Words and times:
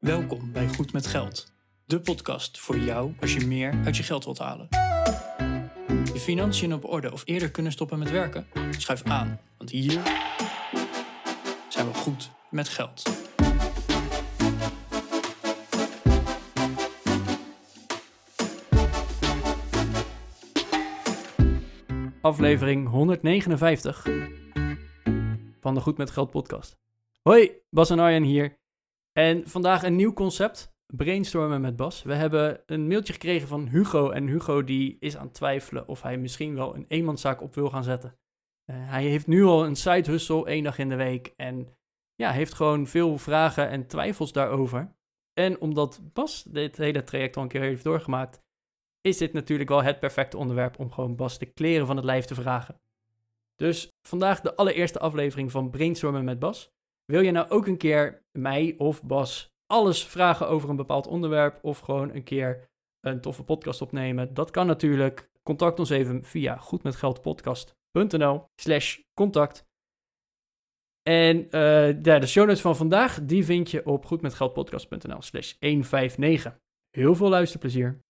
Welkom 0.00 0.52
bij 0.52 0.68
Goed 0.68 0.92
met 0.92 1.06
Geld, 1.06 1.52
de 1.84 2.00
podcast 2.00 2.58
voor 2.58 2.78
jou 2.78 3.12
als 3.20 3.34
je 3.34 3.46
meer 3.46 3.80
uit 3.84 3.96
je 3.96 4.02
geld 4.02 4.24
wilt 4.24 4.38
halen. 4.38 4.66
Je 6.12 6.20
financiën 6.20 6.74
op 6.74 6.84
orde 6.84 7.12
of 7.12 7.22
eerder 7.24 7.50
kunnen 7.50 7.72
stoppen 7.72 7.98
met 7.98 8.10
werken? 8.10 8.46
Schuif 8.70 9.02
aan, 9.02 9.40
want 9.56 9.70
hier 9.70 10.02
zijn 11.68 11.86
we 11.86 11.94
goed 11.94 12.30
met 12.50 12.68
geld. 12.68 13.02
Aflevering 22.20 22.88
159 22.88 24.06
van 25.60 25.74
de 25.74 25.80
Goed 25.80 25.96
met 25.96 26.10
Geld 26.10 26.30
podcast. 26.30 26.78
Hoi, 27.22 27.50
Bas 27.70 27.90
en 27.90 27.98
Arjen 27.98 28.22
hier. 28.22 28.59
En 29.12 29.48
vandaag 29.48 29.82
een 29.82 29.96
nieuw 29.96 30.12
concept, 30.12 30.74
brainstormen 30.86 31.60
met 31.60 31.76
Bas. 31.76 32.02
We 32.02 32.14
hebben 32.14 32.62
een 32.66 32.86
mailtje 32.86 33.12
gekregen 33.12 33.48
van 33.48 33.68
Hugo 33.68 34.10
en 34.10 34.26
Hugo 34.26 34.64
die 34.64 34.96
is 35.00 35.16
aan 35.16 35.24
het 35.26 35.34
twijfelen 35.34 35.88
of 35.88 36.02
hij 36.02 36.18
misschien 36.18 36.54
wel 36.54 36.74
een 36.74 36.84
eenmanszaak 36.88 37.42
op 37.42 37.54
wil 37.54 37.70
gaan 37.70 37.84
zetten. 37.84 38.18
Uh, 38.70 38.76
hij 38.90 39.04
heeft 39.04 39.26
nu 39.26 39.44
al 39.44 39.64
een 39.64 39.76
side 39.76 40.10
hustle 40.10 40.46
één 40.46 40.64
dag 40.64 40.78
in 40.78 40.88
de 40.88 40.96
week 40.96 41.32
en 41.36 41.68
ja, 42.14 42.30
heeft 42.30 42.54
gewoon 42.54 42.86
veel 42.86 43.18
vragen 43.18 43.68
en 43.68 43.86
twijfels 43.86 44.32
daarover. 44.32 44.94
En 45.32 45.60
omdat 45.60 46.00
Bas 46.12 46.42
dit 46.42 46.76
hele 46.76 47.04
traject 47.04 47.36
al 47.36 47.42
een 47.42 47.48
keer 47.48 47.60
heeft 47.60 47.84
doorgemaakt, 47.84 48.42
is 49.00 49.16
dit 49.16 49.32
natuurlijk 49.32 49.68
wel 49.68 49.82
het 49.82 50.00
perfecte 50.00 50.36
onderwerp 50.36 50.78
om 50.78 50.92
gewoon 50.92 51.16
Bas 51.16 51.38
de 51.38 51.46
kleren 51.46 51.86
van 51.86 51.96
het 51.96 52.04
lijf 52.04 52.24
te 52.24 52.34
vragen. 52.34 52.80
Dus 53.56 53.88
vandaag 54.02 54.40
de 54.40 54.56
allereerste 54.56 54.98
aflevering 54.98 55.50
van 55.50 55.70
Brainstormen 55.70 56.24
met 56.24 56.38
Bas. 56.38 56.72
Wil 57.10 57.20
je 57.20 57.30
nou 57.30 57.48
ook 57.48 57.66
een 57.66 57.76
keer 57.76 58.22
mij 58.32 58.74
of 58.78 59.02
Bas 59.02 59.54
alles 59.66 60.04
vragen 60.04 60.48
over 60.48 60.70
een 60.70 60.76
bepaald 60.76 61.06
onderwerp 61.06 61.58
of 61.62 61.78
gewoon 61.78 62.14
een 62.14 62.24
keer 62.24 62.68
een 63.00 63.20
toffe 63.20 63.42
podcast 63.42 63.82
opnemen? 63.82 64.34
Dat 64.34 64.50
kan 64.50 64.66
natuurlijk. 64.66 65.30
Contact 65.42 65.78
ons 65.78 65.90
even 65.90 66.24
via 66.24 66.56
goedmetgeldpodcast.nl 66.56 68.44
slash 68.54 68.98
contact. 69.14 69.66
En 71.02 71.36
uh, 71.44 71.50
de 72.20 72.26
show 72.26 72.46
notes 72.46 72.60
van 72.60 72.76
vandaag, 72.76 73.24
die 73.24 73.44
vind 73.44 73.70
je 73.70 73.86
op 73.86 74.06
goedmetgeldpodcast.nl 74.06 75.22
slash 75.22 75.54
159. 75.60 76.58
Heel 76.90 77.14
veel 77.14 77.28
luisterplezier. 77.28 78.00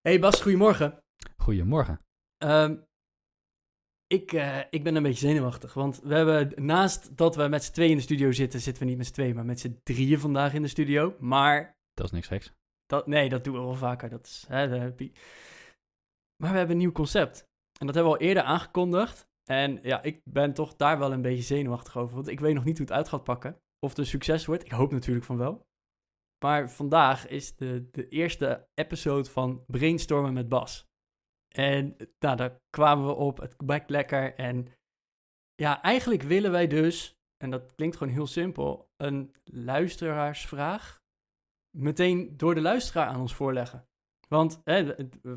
Hey 0.00 0.18
Bas, 0.18 0.40
goedemorgen. 0.40 0.98
Goedemorgen. 1.36 2.00
Um, 2.38 2.84
ik, 4.06 4.32
uh, 4.32 4.58
ik 4.70 4.82
ben 4.82 4.94
een 4.94 5.02
beetje 5.02 5.26
zenuwachtig, 5.26 5.74
want 5.74 6.00
we 6.02 6.14
hebben 6.14 6.64
naast 6.64 7.16
dat 7.16 7.36
we 7.36 7.48
met 7.48 7.64
z'n 7.64 7.72
tweeën 7.72 7.90
in 7.90 7.96
de 7.96 8.02
studio 8.02 8.32
zitten, 8.32 8.60
zitten 8.60 8.82
we 8.82 8.88
niet 8.88 8.98
met 8.98 9.06
z'n 9.06 9.12
tweeën, 9.12 9.34
maar 9.34 9.44
met 9.44 9.60
z'n 9.60 9.80
drieën 9.82 10.18
vandaag 10.18 10.54
in 10.54 10.62
de 10.62 10.68
studio. 10.68 11.16
Maar... 11.18 11.76
Dat 11.94 12.06
is 12.06 12.12
niks 12.12 12.26
geks. 12.26 12.52
Dat, 12.86 13.06
nee, 13.06 13.28
dat 13.28 13.44
doen 13.44 13.54
we 13.54 13.60
wel 13.60 13.74
vaker. 13.74 14.08
Dat 14.08 14.26
is, 14.26 14.44
hè, 14.48 14.68
de, 14.68 15.12
maar 16.42 16.50
we 16.50 16.56
hebben 16.58 16.76
een 16.76 16.82
nieuw 16.82 16.92
concept. 16.92 17.48
En 17.78 17.86
dat 17.86 17.94
hebben 17.94 18.12
we 18.12 18.18
al 18.18 18.24
eerder 18.24 18.42
aangekondigd. 18.42 19.28
En 19.44 19.78
ja, 19.82 20.02
ik 20.02 20.20
ben 20.24 20.54
toch 20.54 20.76
daar 20.76 20.98
wel 20.98 21.12
een 21.12 21.22
beetje 21.22 21.42
zenuwachtig 21.42 21.96
over, 21.96 22.14
want 22.14 22.28
ik 22.28 22.40
weet 22.40 22.54
nog 22.54 22.64
niet 22.64 22.78
hoe 22.78 22.86
het 22.86 22.96
uit 22.96 23.08
gaat 23.08 23.24
pakken. 23.24 23.58
Of 23.78 23.88
het 23.90 23.98
een 23.98 24.06
succes 24.06 24.46
wordt. 24.46 24.64
Ik 24.64 24.72
hoop 24.72 24.92
natuurlijk 24.92 25.26
van 25.26 25.36
wel. 25.36 25.66
Maar 26.44 26.70
vandaag 26.70 27.26
is 27.26 27.56
de, 27.56 27.88
de 27.90 28.08
eerste 28.08 28.68
episode 28.74 29.30
van 29.30 29.64
Brainstormen 29.66 30.32
met 30.32 30.48
Bas. 30.48 30.86
En 31.56 31.96
nou, 32.18 32.36
daar 32.36 32.60
kwamen 32.70 33.06
we 33.06 33.14
op, 33.14 33.38
het 33.38 33.56
bekt 33.64 33.90
lekker. 33.90 34.34
En 34.34 34.66
ja, 35.54 35.82
eigenlijk 35.82 36.22
willen 36.22 36.50
wij 36.50 36.66
dus, 36.66 37.18
en 37.36 37.50
dat 37.50 37.74
klinkt 37.74 37.96
gewoon 37.96 38.12
heel 38.12 38.26
simpel, 38.26 38.88
een 38.96 39.34
luisteraarsvraag 39.44 41.02
meteen 41.76 42.36
door 42.36 42.54
de 42.54 42.60
luisteraar 42.60 43.06
aan 43.06 43.20
ons 43.20 43.34
voorleggen. 43.34 43.88
Want 44.28 44.60
hè, 44.64 44.94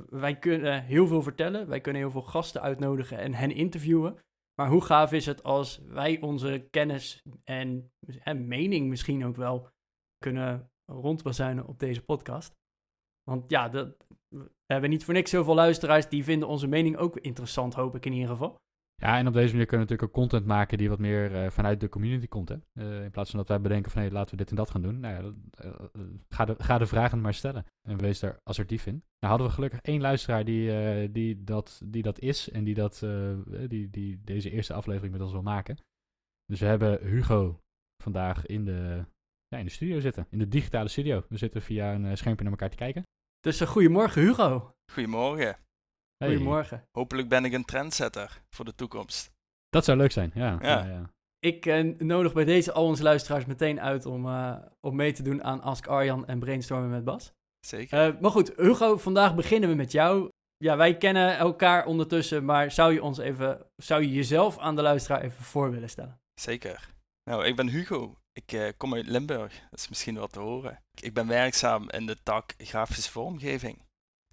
wij 0.10 0.40
kunnen 0.40 0.84
heel 0.84 1.08
veel 1.08 1.22
vertellen, 1.22 1.68
wij 1.68 1.82
kunnen 1.82 2.02
heel 2.02 2.12
veel 2.12 2.22
gasten 2.22 2.62
uitnodigen 2.62 3.18
en 3.18 3.34
hen 3.34 3.52
interviewen. 3.52 4.18
Maar 4.62 4.70
hoe 4.70 4.82
gaaf 4.82 5.12
is 5.12 5.26
het 5.26 5.44
als 5.44 5.78
wij 5.78 6.22
onze 6.22 6.68
kennis 6.72 7.24
en, 7.44 7.92
en 8.24 8.48
mening 8.48 8.88
misschien 8.88 9.26
ook 9.26 9.36
wel 9.36 9.70
kunnen 10.18 10.72
rondbazuinen 10.86 11.68
op 11.68 11.80
deze 11.80 12.04
podcast? 12.04 12.56
Want 13.24 13.50
ja, 13.50 13.70
dat, 13.70 14.07
we 14.68 14.74
hebben 14.74 14.90
niet 14.90 15.04
voor 15.04 15.14
niks 15.14 15.30
zoveel 15.30 15.56
luisteraars 15.56 16.10
die 16.10 16.24
vinden 16.24 16.48
onze 16.48 16.68
mening 16.68 16.98
ook 16.98 17.18
interessant, 17.18 17.74
hoop 17.74 17.96
ik 17.96 18.06
in 18.06 18.14
ieder 18.14 18.30
geval. 18.30 18.56
Ja, 19.02 19.18
en 19.18 19.28
op 19.28 19.34
deze 19.34 19.52
manier 19.52 19.68
kunnen 19.68 19.88
we 19.88 19.94
natuurlijk 19.94 20.04
ook 20.04 20.30
content 20.30 20.46
maken 20.46 20.78
die 20.78 20.90
wat 20.90 21.00
meer 21.00 21.32
uh, 21.32 21.50
vanuit 21.50 21.80
de 21.80 21.90
community 21.90 22.28
komt. 22.28 22.50
Hè? 22.50 22.56
Uh, 22.74 23.04
in 23.04 23.12
plaats 23.12 23.30
van 23.30 23.40
dat 23.40 23.48
wij 23.48 23.62
bedenken 23.62 23.92
van 23.92 24.02
hé, 24.02 24.10
laten 24.10 24.32
we 24.32 24.38
dit 24.38 24.50
en 24.50 24.56
dat 24.56 24.70
gaan 24.70 24.82
doen. 24.82 25.00
Nou 25.00 25.14
ja, 25.14 25.34
uh, 25.66 25.74
ga, 26.30 26.46
de, 26.46 26.56
ga 26.58 26.78
de 26.78 26.86
vragen 26.86 27.22
maar 27.22 27.34
stellen 27.34 27.66
en 27.88 27.98
wees 27.98 28.20
daar 28.20 28.40
assertief 28.44 28.86
in. 28.86 29.04
Nou 29.20 29.34
hadden 29.34 29.48
we 29.48 29.54
gelukkig 29.54 29.82
één 29.82 30.02
luisteraar 30.02 30.46
die, 30.46 31.12
die, 31.12 31.44
dat, 31.44 31.82
die 31.86 32.02
dat 32.02 32.20
is 32.20 32.50
en 32.50 32.64
die, 32.64 32.74
dat, 32.74 33.06
die, 33.68 33.90
die 33.90 34.22
deze 34.24 34.52
eerste 34.52 34.74
aflevering 34.74 35.12
met 35.12 35.22
ons 35.22 35.32
wil 35.32 35.42
maken. 35.42 35.78
Dus 36.46 36.60
we 36.60 36.66
hebben 36.66 37.08
Hugo 37.08 37.60
vandaag 38.04 38.46
in 38.46 38.66
de, 38.66 39.06
ja, 39.48 39.58
in 39.58 39.66
de 39.66 39.72
studio 39.72 40.00
zitten, 40.00 40.28
in 40.30 40.40
de 40.40 40.48
digitale 40.48 40.88
studio. 40.88 41.26
We 41.30 41.38
zitten 41.38 41.62
via 41.62 41.94
een 41.94 42.18
schermpje 42.18 42.44
naar 42.44 42.54
elkaar 42.54 42.70
te 42.70 42.84
kijken. 42.84 43.04
Dus 43.40 43.62
uh, 43.62 43.68
goedemorgen 43.68 44.22
Hugo. 44.22 44.76
Goedemorgen. 44.92 45.58
Hey. 46.18 46.28
Goedemorgen. 46.28 46.84
Hopelijk 46.92 47.30
ben 47.30 47.46
ik 47.46 47.54
een 47.54 47.66
trendsetter 47.66 48.42
voor 48.50 48.66
de 48.66 48.76
toekomst. 48.76 49.32
Dat 49.70 49.86
zou 49.86 49.98
leuk 49.98 50.12
zijn, 50.12 50.32
ja. 50.34 50.58
ja. 50.62 50.86
ja, 50.86 50.86
ja. 50.86 51.12
Ik 51.40 51.66
uh, 51.66 51.98
nodig 51.98 52.34
bij 52.34 52.46
deze 52.46 52.72
al 52.72 52.86
onze 52.86 53.04
luisteraars 53.04 53.46
meteen 53.46 53.82
uit 53.82 54.06
om, 54.06 54.26
uh, 54.26 54.56
om 54.88 54.96
mee 54.96 55.12
te 55.12 55.24
doen 55.24 55.44
aan 55.44 55.62
Ask 55.62 55.88
Arjan 55.88 56.28
en 56.28 56.40
Brainstormen 56.40 56.90
met 56.90 57.04
Bas. 57.04 57.34
Zeker. 57.60 58.18
maar 58.22 58.32
goed, 58.32 58.54
Hugo, 58.56 58.98
vandaag 58.98 59.36
beginnen 59.36 59.70
we 59.70 59.76
met 59.76 59.92
jou. 59.92 60.30
Ja, 60.58 60.78
wij 60.78 60.98
kennen 60.98 61.38
elkaar 61.38 61.86
ondertussen, 61.86 62.46
maar 62.46 62.72
zou 62.72 62.94
je 62.94 63.04
ons 63.04 63.18
even, 63.18 63.66
zou 63.76 64.02
je 64.02 64.12
jezelf 64.12 64.58
aan 64.58 64.76
de 64.76 64.82
luisteraar 64.82 65.22
even 65.22 65.44
voor 65.44 65.72
willen 65.72 65.90
stellen? 65.90 66.20
Zeker. 66.42 66.90
Nou, 67.24 67.46
ik 67.46 67.56
ben 67.56 67.68
Hugo. 67.68 68.18
Ik 68.38 68.52
uh, 68.52 68.70
kom 68.78 68.94
uit 68.94 69.08
Limburg, 69.08 69.54
dat 69.70 69.80
is 69.80 69.88
misschien 69.88 70.18
wat 70.18 70.32
te 70.32 70.40
horen. 70.40 70.84
Ik 71.02 71.14
ben 71.14 71.28
werkzaam 71.28 71.90
in 71.90 72.06
de 72.06 72.24
tak 72.24 72.54
grafische 72.58 73.12
vormgeving. 73.12 73.82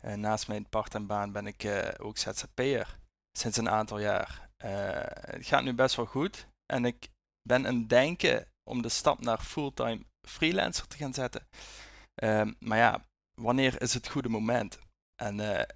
Uh, 0.04 0.14
naast 0.14 0.48
mijn 0.48 0.68
part-time 0.68 1.06
baan 1.06 1.32
ben 1.32 1.46
ik 1.46 1.64
uh, 1.64 1.88
ook 1.98 2.18
ZZP'er 2.18 2.98
sinds 3.38 3.56
een 3.56 3.70
aantal 3.70 3.98
jaar. 3.98 4.48
het 4.56 5.46
gaat 5.46 5.62
nu 5.62 5.72
best 5.72 5.96
wel 5.96 6.06
goed 6.06 6.46
en 6.72 6.84
ik 6.84 7.08
ben 7.48 7.66
aan 7.66 7.76
het 7.76 7.88
denken 7.88 8.46
om 8.70 8.82
de 8.82 8.88
stap 8.88 9.20
naar 9.20 9.40
fulltime 9.40 10.04
freelancer 10.28 10.86
te 10.86 10.96
gaan 10.96 11.14
zetten. 11.14 11.46
Ehm, 12.14 12.52
maar 12.58 12.78
ja, 12.78 13.06
wanneer 13.40 13.82
is 13.82 13.94
het 13.94 14.08
goede 14.08 14.28
moment? 14.28 14.78
En 15.22 15.66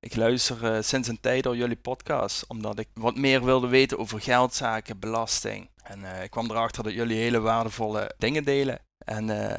ik 0.00 0.16
luister 0.16 0.84
sinds 0.84 1.08
een 1.08 1.20
tijd 1.20 1.46
al 1.46 1.54
jullie 1.54 1.76
podcast, 1.76 2.46
omdat 2.46 2.78
ik 2.78 2.88
wat 2.94 3.16
meer 3.16 3.44
wilde 3.44 3.68
weten 3.68 3.98
over 3.98 4.20
geldzaken, 4.20 4.98
belasting. 4.98 5.70
En 5.82 6.00
uh, 6.00 6.22
ik 6.22 6.30
kwam 6.30 6.50
erachter 6.50 6.82
dat 6.82 6.92
jullie 6.92 7.16
hele 7.16 7.40
waardevolle 7.40 8.14
dingen 8.18 8.44
delen. 8.44 8.78
En 8.98 9.28
uh, 9.28 9.56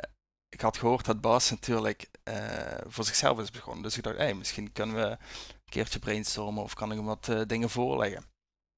ik 0.50 0.62
had 0.62 0.78
gehoord 0.78 1.06
dat 1.06 1.22
Bas 1.22 1.50
natuurlijk 1.50 2.10
uh, 2.30 2.36
voor 2.88 3.04
zichzelf 3.04 3.40
is 3.40 3.52
begonnen. 3.52 3.84
Dus 3.84 3.98
ik 3.98 4.04
dacht, 4.04 4.18
hey, 4.18 4.34
misschien 4.34 4.72
kunnen 4.72 4.96
we 4.96 5.02
een 5.02 5.18
keertje 5.70 6.00
brainstormen 6.00 6.64
of 6.64 6.74
kan 6.74 6.92
ik 6.92 6.98
hem 6.98 7.06
wat 7.06 7.34
dingen 7.48 7.70
voorleggen. 7.70 8.24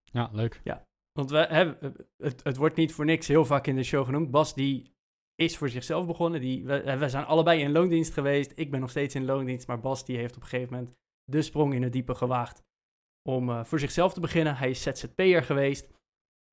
Ja, 0.04 0.30
leuk. 0.32 0.62
Ja, 0.64 0.86
want 1.12 1.30
we 1.30 1.38
hebben, 1.38 1.96
het, 2.18 2.44
het 2.44 2.58
wordt 2.58 2.76
niet 2.76 2.94
voor 2.94 3.06
niks 3.06 3.28
heel 3.28 3.46
vaak 3.46 3.68
in 3.68 3.76
de 3.76 3.84
show 3.84 4.06
genoemd. 4.06 4.32
Bas 4.32 4.54
die 4.54 4.96
is 5.36 5.58
voor 5.58 5.70
zichzelf 5.70 6.06
begonnen. 6.06 6.42
Die, 6.42 6.66
we, 6.66 6.98
we 6.98 7.10
zijn 7.10 7.26
allebei 7.26 7.62
in 7.62 7.72
loondienst 7.72 8.14
geweest. 8.14 8.52
Ik 8.56 8.72
ben 8.72 8.80
nog 8.80 8.90
steeds 8.90 9.16
in 9.16 9.26
loondienst, 9.26 9.68
maar 9.68 9.80
Bas 9.80 10.06
die 10.06 10.18
heeft 10.18 10.36
op 10.36 10.42
een 10.42 10.48
gegeven 10.48 10.74
moment 10.74 10.96
de 11.24 11.42
sprong 11.42 11.74
in 11.74 11.84
het 11.84 11.92
diepe 11.92 12.16
gewaagd 12.16 12.64
om 13.30 13.66
voor 13.66 13.80
zichzelf 13.80 14.14
te 14.14 14.20
beginnen. 14.20 14.56
Hij 14.56 14.70
is 14.70 14.82
ZZP'er 14.82 15.44
geweest. 15.44 15.92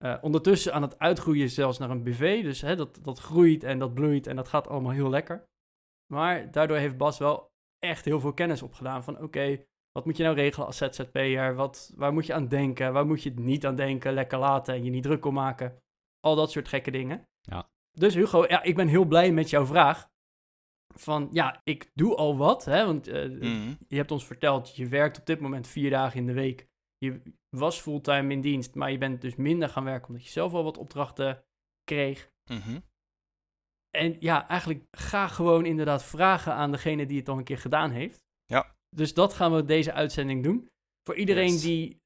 Uh, 0.04 0.19
ondertussen 0.20 0.75
aan 0.75 0.82
het 0.82 0.98
uitgroeien 0.98 1.50
zelfs 1.50 1.78
naar 1.78 1.90
een 1.90 2.02
BV. 2.02 2.43
Dus 2.43 2.61
hè, 2.61 2.76
dat, 2.76 2.99
dat 3.02 3.19
groeit 3.19 3.64
en 3.64 3.78
dat 3.78 3.94
bloeit 3.94 4.26
en 4.26 4.37
dat 4.37 4.49
gaat 4.49 4.69
allemaal 4.69 4.93
heel 4.93 5.11
lekker. 5.11 5.49
Maar 6.12 6.50
daardoor 6.50 6.76
heeft 6.76 6.96
Bas 6.96 7.19
wel 7.19 7.50
echt 7.78 8.05
heel 8.05 8.20
veel 8.20 8.32
kennis 8.32 8.62
opgedaan. 8.62 9.05
Van 9.05 9.22
oké, 9.22 9.64
wat 9.93 10.05
moet 10.05 10.17
je 10.17 10.22
nou 10.22 10.34
regelen 10.34 10.67
als 10.67 10.76
ZZP'er? 10.76 11.55
Wat, 11.55 11.93
waar 11.96 12.12
moet 12.12 12.26
je 12.26 12.34
aan 12.34 12.49
denken? 12.49 12.93
Waar 12.93 13.06
moet 13.06 13.22
je 13.22 13.31
niet 13.31 13.67
aan 13.67 13.76
denken? 13.76 14.12
Lekker 14.12 14.38
laten 14.38 14.75
en 14.75 14.84
je 14.84 14.90
niet 14.90 15.02
druk 15.02 15.25
om 15.25 15.34
maken. 15.34 15.78
Al 16.20 16.37
dat 16.37 16.50
soort 16.50 16.69
gekke 16.69 16.90
dingen. 16.90 17.22
Ja. 17.40 17.69
Dus 17.90 18.14
Hugo, 18.14 18.44
ja, 18.49 18.62
ik 18.62 18.76
ben 18.76 18.88
heel 18.88 19.05
blij 19.05 19.32
met 19.32 19.50
jouw 19.50 19.67
vraag. 19.67 20.08
Van 20.94 21.28
ja, 21.32 21.60
ik 21.64 21.90
doe 21.94 22.16
al 22.16 22.37
wat. 22.37 22.64
Hè, 22.64 22.87
want 22.87 23.08
uh, 23.08 23.40
mm. 23.40 23.78
je 23.88 23.96
hebt 23.96 24.10
ons 24.10 24.26
verteld, 24.26 24.76
je 24.76 24.88
werkt 24.88 25.19
op 25.19 25.26
dit 25.26 25.40
moment 25.40 25.69
vier 25.69 25.90
dagen 25.90 26.19
in 26.19 26.26
de 26.26 26.32
week. 26.32 26.69
Je 26.98 27.22
was 27.48 27.81
fulltime 27.81 28.32
in 28.32 28.40
dienst, 28.40 28.75
maar 28.75 28.90
je 28.90 28.98
bent 28.98 29.20
dus 29.20 29.37
minder 29.37 29.69
gaan 29.69 29.84
werken 29.84 30.08
omdat 30.08 30.25
je 30.25 30.31
zelf 30.31 30.52
al 30.52 30.64
wat 30.64 30.78
opdrachten 30.78 31.44
kreeg. 31.84 32.31
Mm 32.50 32.60
-hmm. 32.60 32.82
En 33.90 34.16
ja, 34.20 34.48
eigenlijk 34.48 34.84
ga 34.90 35.28
gewoon 35.28 35.64
inderdaad 35.64 36.04
vragen 36.04 36.52
aan 36.54 36.70
degene 36.70 37.06
die 37.06 37.19
het 37.19 37.28
al 37.28 37.38
een 37.38 37.44
keer 37.44 37.58
gedaan 37.58 37.90
heeft. 37.90 38.25
Ja. 38.44 38.76
Dus 38.96 39.14
dat 39.14 39.34
gaan 39.34 39.54
we 39.54 39.64
deze 39.64 39.93
uitzending 39.93 40.43
doen. 40.43 40.69
Voor 41.04 41.16
iedereen 41.16 41.52
Yes. 41.52 41.62
die 41.62 42.00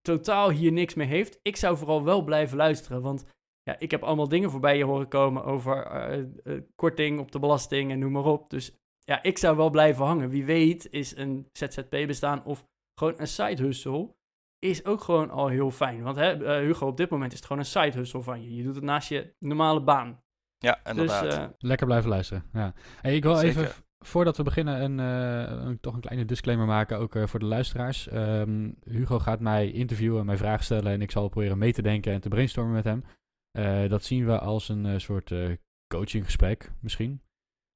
totaal 0.00 0.50
hier 0.50 0.72
niks 0.72 0.94
mee 0.94 1.06
heeft. 1.06 1.38
Ik 1.42 1.56
zou 1.56 1.76
vooral 1.76 2.04
wel 2.04 2.22
blijven 2.22 2.56
luisteren, 2.56 3.02
want 3.02 3.24
ja, 3.62 3.78
ik 3.78 3.90
heb 3.90 4.02
allemaal 4.02 4.28
dingen 4.28 4.50
voorbij 4.50 4.76
je 4.78 4.84
horen 4.84 5.08
komen 5.08 5.44
over 5.44 5.82
eh, 5.86 6.18
eh, 6.18 6.62
korting 6.74 7.20
op 7.20 7.32
de 7.32 7.38
belasting 7.38 7.90
en 7.90 7.98
noem 7.98 8.12
maar 8.12 8.24
op. 8.24 8.50
Dus 8.50 8.76
ja, 9.04 9.22
ik 9.22 9.38
zou 9.38 9.56
wel 9.56 9.70
blijven 9.70 10.04
hangen. 10.04 10.28
Wie 10.28 10.44
weet 10.44 10.88
is 10.90 11.16
een 11.16 11.48
ZZP 11.52 11.90
bestaan 12.06 12.44
of 12.44 12.66
gewoon 12.98 13.14
een 13.16 13.26
side 13.28 13.62
hustle 13.62 14.14
is 14.58 14.84
ook 14.84 15.00
gewoon 15.00 15.30
al 15.30 15.48
heel 15.48 15.70
fijn. 15.70 16.02
Want 16.02 16.16
hè, 16.16 16.44
eh, 16.44 16.64
Hugo, 16.66 16.86
op 16.86 16.96
dit 16.96 17.10
moment 17.10 17.32
is 17.32 17.38
het 17.38 17.46
gewoon 17.46 17.62
een 17.62 17.68
side 17.68 17.98
hustle 17.98 18.22
van 18.22 18.42
je. 18.42 18.54
Je 18.56 18.62
doet 18.62 18.74
het 18.74 18.84
naast 18.84 19.08
je 19.08 19.34
normale 19.38 19.82
baan. 19.82 20.20
Ja, 20.58 20.80
Dus 20.82 20.90
inderdaad. 20.92 21.34
eh, 21.34 21.44
Lekker 21.58 21.86
blijven 21.86 22.10
luisteren. 22.10 22.44
Ja. 22.52 22.72
Hey, 23.00 23.16
ik 23.16 23.22
wil 23.22 23.36
Zeker. 23.36 23.62
even, 23.62 23.74
voordat 23.98 24.36
we 24.36 24.42
beginnen, 24.42 24.82
een, 24.82 25.00
eh, 25.00 25.64
een- 25.66 25.80
toch 25.80 25.94
een 25.94 26.00
kleine 26.00 26.24
disclaimer 26.24 26.66
maken, 26.66 26.98
ook 26.98 27.14
eh, 27.14 27.26
voor 27.26 27.40
de 27.40 27.46
luisteraars. 27.46 28.08
Ehm, 28.08 28.70
Hugo 28.84 29.18
gaat 29.18 29.40
mij 29.40 29.70
interviewen, 29.70 30.26
mij 30.26 30.36
vragen 30.36 30.64
stellen 30.64 30.92
en 30.92 31.02
ik 31.02 31.10
zal 31.10 31.28
proberen 31.28 31.58
mee 31.58 31.72
te 31.72 31.82
denken 31.82 32.12
en 32.12 32.20
te 32.20 32.28
brainstormen 32.28 32.72
met 32.74 32.84
hem. 32.84 33.04
Eh, 33.52 33.88
dat 33.88 34.04
zien 34.04 34.26
we 34.26 34.38
als 34.38 34.68
een 34.68 34.86
eh, 34.86 34.98
soort 34.98 35.30
eh, 35.30 35.50
coachinggesprek 35.86 36.72
misschien. 36.80 37.20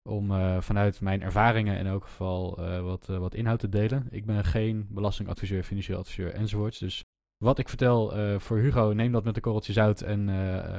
Om 0.09 0.31
vanuit 0.63 1.01
mijn 1.01 1.23
ervaringen 1.23 1.79
in 1.79 1.87
elk 1.87 2.05
geval 2.05 2.61
wat, 2.83 3.07
wat 3.07 3.35
inhoud 3.35 3.59
te 3.59 3.69
delen. 3.69 4.07
Ik 4.11 4.27
ben 4.27 4.45
geen 4.45 4.87
belastingadviseur, 4.91 5.63
financieel 5.63 5.99
adviseur 5.99 6.33
enzovoorts. 6.33 6.79
Dus 6.79 7.05
wat 7.37 7.59
ik 7.59 7.69
vertel 7.69 8.13
voor 8.39 8.59
Hugo, 8.59 8.93
neem 8.93 9.13
dat 9.13 9.25
met 9.25 9.37
een 9.37 9.43
korreltje 9.43 9.73
zout. 9.73 10.01
En 10.01 10.29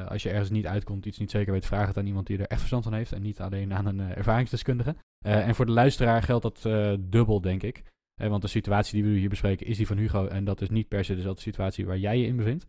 als 0.08 0.24
je 0.24 0.30
ergens 0.30 0.50
niet 0.50 0.68
uitkomt, 0.68 1.06
iets 1.06 1.18
niet 1.18 1.32
zeker 1.32 1.54
weet, 1.54 1.66
vraag 1.66 1.88
het 1.88 1.98
aan 1.98 2.06
iemand 2.06 2.28
die 2.28 2.38
er 2.38 2.48
echt 2.48 2.60
verstand 2.60 2.84
van 2.84 2.94
heeft. 2.94 3.12
En 3.12 3.22
niet 3.22 3.40
alleen 3.40 3.74
aan 3.74 3.86
een 3.86 4.00
ervaringsdeskundige. 4.00 4.96
En 5.20 5.56
voor 5.56 5.66
de 5.66 5.72
luisteraar 5.72 6.24
geldt 6.24 6.44
dat 6.44 6.62
dubbel, 7.00 7.42
denk 7.42 7.64
ik. 7.64 7.84
Want 8.16 8.42
de 8.42 8.48
situatie 8.48 9.02
die 9.02 9.12
we 9.12 9.20
hier 9.20 9.30
bespreken 9.30 9.68
is 9.68 9.78
die 9.78 9.88
van 9.88 9.98
Hugo. 9.98 10.28
En 10.28 10.44
dat 10.44 10.62
is 10.62 10.70
niet 10.70 10.88
per 10.88 11.06
se 11.06 11.16
dezelfde 11.16 11.42
situatie 11.42 11.86
waar 11.86 11.98
jij 11.98 12.18
je 12.20 12.26
in 12.26 12.36
bevindt. 12.36 12.68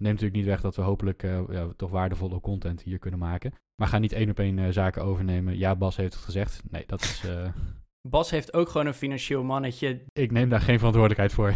Neemt 0.00 0.14
natuurlijk 0.20 0.34
niet 0.36 0.44
weg 0.44 0.60
dat 0.60 0.76
we 0.76 0.82
hopelijk 0.82 1.22
eh, 1.22 1.40
ja, 1.50 1.68
toch 1.76 1.90
waardevolle 1.90 2.40
content 2.40 2.82
hier 2.82 2.98
kunnen 2.98 3.18
maken. 3.20 3.52
Maar 3.76 3.88
ga 3.88 3.98
niet 3.98 4.12
één 4.12 4.30
op 4.30 4.38
één 4.38 4.58
eh, 4.58 4.68
zaken 4.70 5.02
overnemen. 5.04 5.58
Ja, 5.58 5.76
Bas 5.76 5.96
heeft 5.96 6.14
het 6.14 6.22
gezegd. 6.22 6.62
Nee, 6.70 6.84
dat 6.86 7.02
is. 7.02 7.24
eh, 7.24 7.48
Bas 8.08 8.30
heeft 8.30 8.54
ook 8.54 8.68
gewoon 8.68 8.86
een 8.86 8.94
financieel 8.94 9.42
mannetje. 9.44 10.04
ik 10.12 10.30
neem 10.30 10.48
daar 10.48 10.60
geen 10.60 10.76
verantwoordelijkheid 10.78 11.32
voor. 11.32 11.54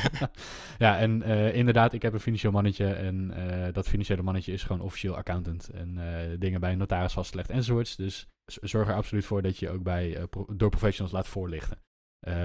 ja, 0.84 0.98
en 0.98 1.22
inderdaad, 1.54 1.92
ik 1.92 2.02
heb 2.02 2.12
een 2.12 2.20
financieel 2.20 2.52
mannetje. 2.52 2.86
En 2.86 3.32
dat 3.72 3.88
financiële 3.88 4.22
mannetje 4.22 4.52
is 4.52 4.62
gewoon 4.62 4.82
officieel 4.82 5.16
accountant. 5.16 5.68
En 5.68 5.98
dingen 6.38 6.60
bij 6.60 6.72
een 6.72 6.78
notaris 6.78 7.12
vastlegt 7.12 7.50
enzovoorts. 7.50 7.96
Dus 7.96 8.28
zorg 8.44 8.88
er 8.88 8.94
absoluut 8.94 9.24
voor 9.24 9.42
dat 9.42 9.58
je 9.58 9.70
ook 9.70 9.82
bij, 9.82 10.26
pro- 10.30 10.46
door 10.56 10.70
professionals 10.70 11.12
laat 11.14 11.28
voorlichten. 11.28 11.78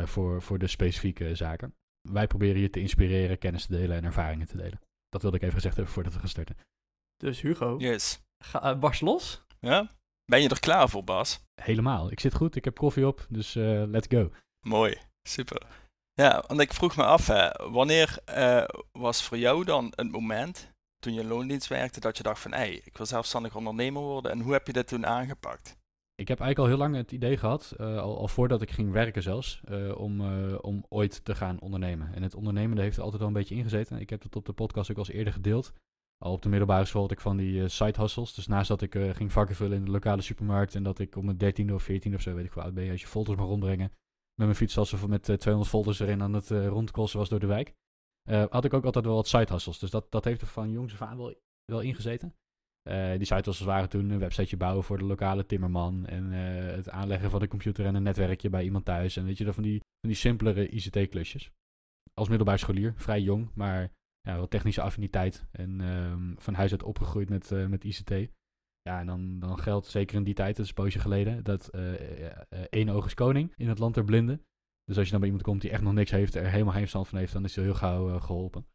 voor, 0.04 0.42
voor 0.42 0.60
de 0.60 0.68
specifieke 0.68 1.36
zaken. 1.36 1.74
Wij 2.12 2.28
proberen 2.28 2.62
je 2.62 2.70
te 2.70 2.80
inspireren, 2.80 3.38
kennis 3.38 3.66
te 3.66 3.72
delen 3.78 3.98
en 3.98 4.04
ervaringen 4.04 4.48
te 4.48 4.58
delen. 4.58 4.80
Dat 5.10 5.22
wilde 5.22 5.38
ik 5.38 5.44
even 5.44 5.56
gezegd 5.56 5.75
hebben 5.75 5.94
voordat 5.94 6.13
we 6.13 6.19
gaan 6.19 6.30
starten. 6.30 6.57
Dus 7.18 7.42
Hugo, 7.42 7.75
Yes. 7.78 8.19
ga, 8.44 8.62
eh, 8.63 8.80
barst 8.80 9.02
los. 9.02 9.44
Ja? 9.60 9.90
Ben 10.25 10.42
je 10.42 10.50
er 10.50 10.60
klaar 10.60 10.90
voor, 10.90 11.04
Bas? 11.04 11.40
Helemaal. 11.62 12.12
Ik 12.12 12.19
zit 12.19 12.34
goed, 12.34 12.56
ik 12.56 12.66
heb 12.66 12.78
koffie 12.78 13.07
op, 13.07 13.25
dus 13.30 13.56
eh, 13.56 13.84
let's 13.88 14.07
go. 14.10 14.31
Mooi. 14.68 14.98
Super. 15.30 15.68
Ja, 16.13 16.44
want 16.48 16.60
ik 16.60 16.74
vroeg 16.74 16.96
me 16.96 17.04
af, 17.04 17.28
hè, 17.28 17.69
wanneer 17.72 18.18
eh, 18.25 18.63
was 18.92 19.24
voor 19.24 19.38
jou 19.38 19.63
dan 19.66 19.94
het 19.96 20.12
moment 20.12 20.72
toen 21.00 21.13
je 21.13 21.19
in 21.22 21.28
loondienst 21.28 21.68
werkte 21.68 22.00
dat 22.00 22.18
je 22.18 22.24
dacht 22.24 22.42
van, 22.42 22.51
hé, 22.51 22.58
hey, 22.58 22.81
ik 22.84 22.98
wil 22.98 23.06
zelfstandig 23.06 23.56
ondernemer 23.56 24.01
worden 24.01 24.31
en 24.31 24.40
hoe 24.40 24.54
heb 24.54 24.68
je 24.68 24.74
dit 24.74 24.88
toen 24.88 25.06
aangepakt? 25.06 25.75
Ik 26.18 26.28
heb 26.28 26.40
eigenlijk 26.40 26.60
al 26.60 26.78
heel 26.78 26.88
lang 26.88 26.96
het 26.96 27.12
idee 27.12 27.38
gehad, 27.38 27.74
eh, 27.78 27.98
al, 27.98 28.18
al 28.18 28.28
voordat 28.28 28.62
ik 28.62 28.72
ging 28.72 28.92
werken 28.92 29.22
zelfs, 29.22 29.62
eh, 29.66 29.98
om, 29.98 30.22
eh, 30.22 30.58
om 30.62 30.86
ooit 30.90 31.26
te 31.26 31.36
gaan 31.36 31.60
ondernemen. 31.60 32.14
En 32.14 32.24
het 32.24 32.36
ondernemende 32.36 32.82
heeft 32.82 32.98
er 32.98 33.02
altijd 33.02 33.20
wel 33.20 33.30
een 33.30 33.38
beetje 33.38 33.56
ingezeten. 33.56 34.00
Ik 34.00 34.10
heb 34.10 34.24
het 34.24 34.36
op 34.36 34.46
de 34.46 34.54
podcast 34.54 34.92
ook 34.92 34.98
al 34.98 35.06
eens 35.06 35.14
eerder 35.14 35.34
gedeeld. 35.34 35.74
Al 36.18 36.32
op 36.32 36.42
de 36.42 36.50
middelbare 36.50 36.86
school 36.86 37.02
had 37.02 37.12
ik 37.12 37.20
van 37.20 37.38
die 37.38 37.68
side 37.68 38.00
hustles. 38.00 38.34
Dus 38.34 38.48
naast 38.48 38.68
dat 38.68 38.82
ik 38.82 38.98
ging 39.12 39.32
vakken 39.32 39.56
vullen 39.56 39.78
in 39.78 39.86
de 39.86 39.92
lokale 39.92 40.22
supermarkt 40.22 40.76
en 40.76 40.84
dat 40.84 41.00
ik 41.00 41.16
om 41.16 41.26
mijn 41.26 41.38
dertiende 41.38 41.74
of 41.74 41.84
veertiende 41.84 42.18
of 42.18 42.24
zo, 42.24 42.34
weet 42.34 42.46
ik 42.46 42.52
hoe 42.52 42.64
oud 42.64 42.74
ben 42.74 42.84
je, 42.84 42.92
als 42.92 43.02
je 43.02 43.08
folders 43.08 43.38
mag 43.38 43.48
rondbrengen. 43.48 43.92
Met 44.36 44.46
mijn 44.48 44.56
fietstassen 44.56 44.98
of 44.98 45.08
met 45.08 45.30
eh, 45.30 45.36
200 45.36 45.74
folders 45.74 46.00
erin 46.00 46.22
aan 46.22 46.34
het 46.34 46.50
rondklossen 46.50 47.20
was 47.20 47.30
door 47.30 47.40
de 47.40 47.46
wijk. 47.46 47.74
had 48.50 48.66
ik 48.66 48.74
ook 48.74 48.86
altijd 48.86 49.06
wel 49.06 49.16
wat 49.16 49.28
side 49.28 49.54
hustles. 49.54 49.80
Dus 49.80 49.90
dat, 49.90 50.12
dat 50.12 50.24
heeft 50.24 50.42
er 50.42 50.48
van 50.48 50.72
jongs 50.72 50.94
af 50.94 51.02
aan 51.02 51.18
wel, 51.18 51.36
wel 51.66 51.82
ingezeten. 51.82 52.36
Eh, 52.90 53.18
die 53.18 53.26
side 53.26 53.42
hustles 53.44 53.60
waren 53.60 53.90
toen 53.90 54.10
een 54.10 54.20
websiteje 54.20 54.58
bouwen 54.58 54.84
voor 54.84 54.98
de 54.98 55.04
lokale 55.04 55.46
timmerman. 55.46 56.06
En 56.06 56.32
eh, 56.32 56.76
het 56.76 56.90
aanleggen 56.90 57.30
van 57.30 57.42
een 57.42 57.48
computer 57.48 57.86
en 57.86 57.96
een 57.96 58.04
netwerkje 58.04 58.50
bij 58.50 58.64
iemand 58.64 58.86
thuis. 58.86 59.18
En 59.18 59.26
weet 59.26 59.38
je, 59.38 59.54
van 59.54 59.64
die, 59.64 59.80
van 59.80 60.10
die 60.10 60.16
simpelere 60.16 60.68
ICT-klusjes. 60.70 61.52
Als 62.14 62.28
middelbaar 62.28 62.60
scholier, 62.60 62.94
vrij 62.96 63.22
jong, 63.22 63.50
maar 63.54 63.92
ja, 64.22 64.38
wat 64.38 64.50
technische 64.50 64.82
affiniteit. 64.82 65.46
En 65.52 65.82
ehm, 65.82 66.34
van 66.36 66.54
huis 66.54 66.72
uit 66.72 66.84
opgegroeid 66.84 67.30
met, 67.30 67.52
eh, 67.52 67.66
met 67.66 67.84
ICT. 67.84 68.10
Ja, 68.82 69.00
en 69.00 69.06
dan, 69.06 69.40
dan 69.40 69.60
geldt 69.60 69.88
zeker 69.88 70.18
in 70.18 70.24
die 70.24 70.34
tijd, 70.34 70.56
dat 70.56 70.66
is 70.66 70.72
een 70.72 70.84
poosje 70.84 71.00
geleden, 71.00 71.44
dat 71.44 71.70
één 72.70 72.90
oog 72.90 73.06
is 73.06 73.14
koning 73.14 73.54
in 73.56 73.70
het 73.70 73.80
land 73.80 73.94
der 73.94 74.04
blinden. 74.04 74.42
Dus 74.86 74.98
als 74.98 75.06
je 75.06 75.12
dan 75.12 75.20
bij 75.20 75.30
iemand 75.30 75.48
komt 75.48 75.62
die 75.62 75.72
echt 75.72 75.82
nog 75.82 75.94
niks 75.94 76.12
heeft, 76.12 76.36
er 76.36 76.50
helemaal 76.50 76.72
geen 76.72 76.82
verstand 76.82 77.08
van 77.08 77.18
heeft, 77.18 77.34
dan 77.34 77.44
is 77.44 77.56
hij 77.56 77.64
heel 77.64 77.74
gauw 77.74 78.10
eh, 78.10 78.22
geholpen. 78.22 78.66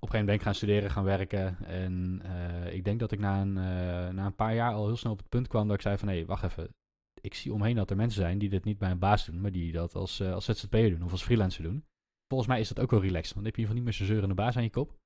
Op 0.00 0.08
een 0.08 0.10
gegeven 0.10 0.26
moment 0.26 0.26
ben 0.26 0.34
ik 0.34 0.42
gaan 0.42 0.54
studeren, 0.54 0.90
gaan 0.90 1.04
werken. 1.04 1.58
En 1.66 2.20
eh, 2.22 2.74
ik 2.74 2.84
denk 2.84 3.00
dat 3.00 3.12
ik 3.12 3.18
na 3.18 3.40
een, 3.40 3.56
eh, 3.56 4.14
na 4.14 4.26
een 4.26 4.34
paar 4.34 4.54
jaar 4.54 4.72
al 4.72 4.86
heel 4.86 4.96
snel 4.96 5.12
op 5.12 5.18
het 5.18 5.28
punt 5.28 5.48
kwam 5.48 5.66
dat 5.66 5.76
ik 5.76 5.82
zei 5.82 5.98
van... 5.98 6.08
hé, 6.08 6.24
wacht 6.24 6.42
even. 6.42 6.74
Ik 7.20 7.34
zie 7.34 7.52
omheen 7.52 7.76
dat 7.76 7.90
er 7.90 7.96
mensen 7.96 8.20
zijn 8.20 8.38
die 8.38 8.48
dit 8.48 8.64
niet 8.64 8.78
bij 8.78 8.90
een 8.90 8.98
baas 8.98 9.26
doen... 9.26 9.40
maar 9.40 9.52
die 9.52 9.72
dat 9.72 9.94
als, 9.94 10.20
eh, 10.20 10.32
als 10.32 10.44
ZZP'er 10.44 10.90
doen 10.90 11.02
of 11.02 11.10
als 11.10 11.22
freelancer 11.22 11.62
doen. 11.62 11.84
Volgens 12.28 12.48
mij 12.48 12.60
is 12.60 12.68
dat 12.68 12.80
ook 12.80 12.90
wel 12.90 13.00
relaxed. 13.00 13.34
Want 13.34 13.34
dan 13.34 13.44
heb 13.44 13.56
je 13.56 13.62
in 13.62 13.68
ieder 13.68 13.74
geval 13.74 13.74
niet 13.74 13.84
meer 13.84 13.92
zo'n 13.92 14.06
zeurende 14.06 14.34
baas 14.34 14.56
aan 14.56 14.62
je 14.62 14.70
kop. 14.70 14.98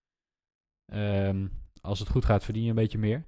Ehm, 0.92 1.48
als 1.80 1.98
het 1.98 2.08
goed 2.08 2.24
gaat, 2.24 2.44
verdien 2.44 2.62
je 2.62 2.68
een 2.68 2.74
beetje 2.74 2.98
meer. 2.98 3.26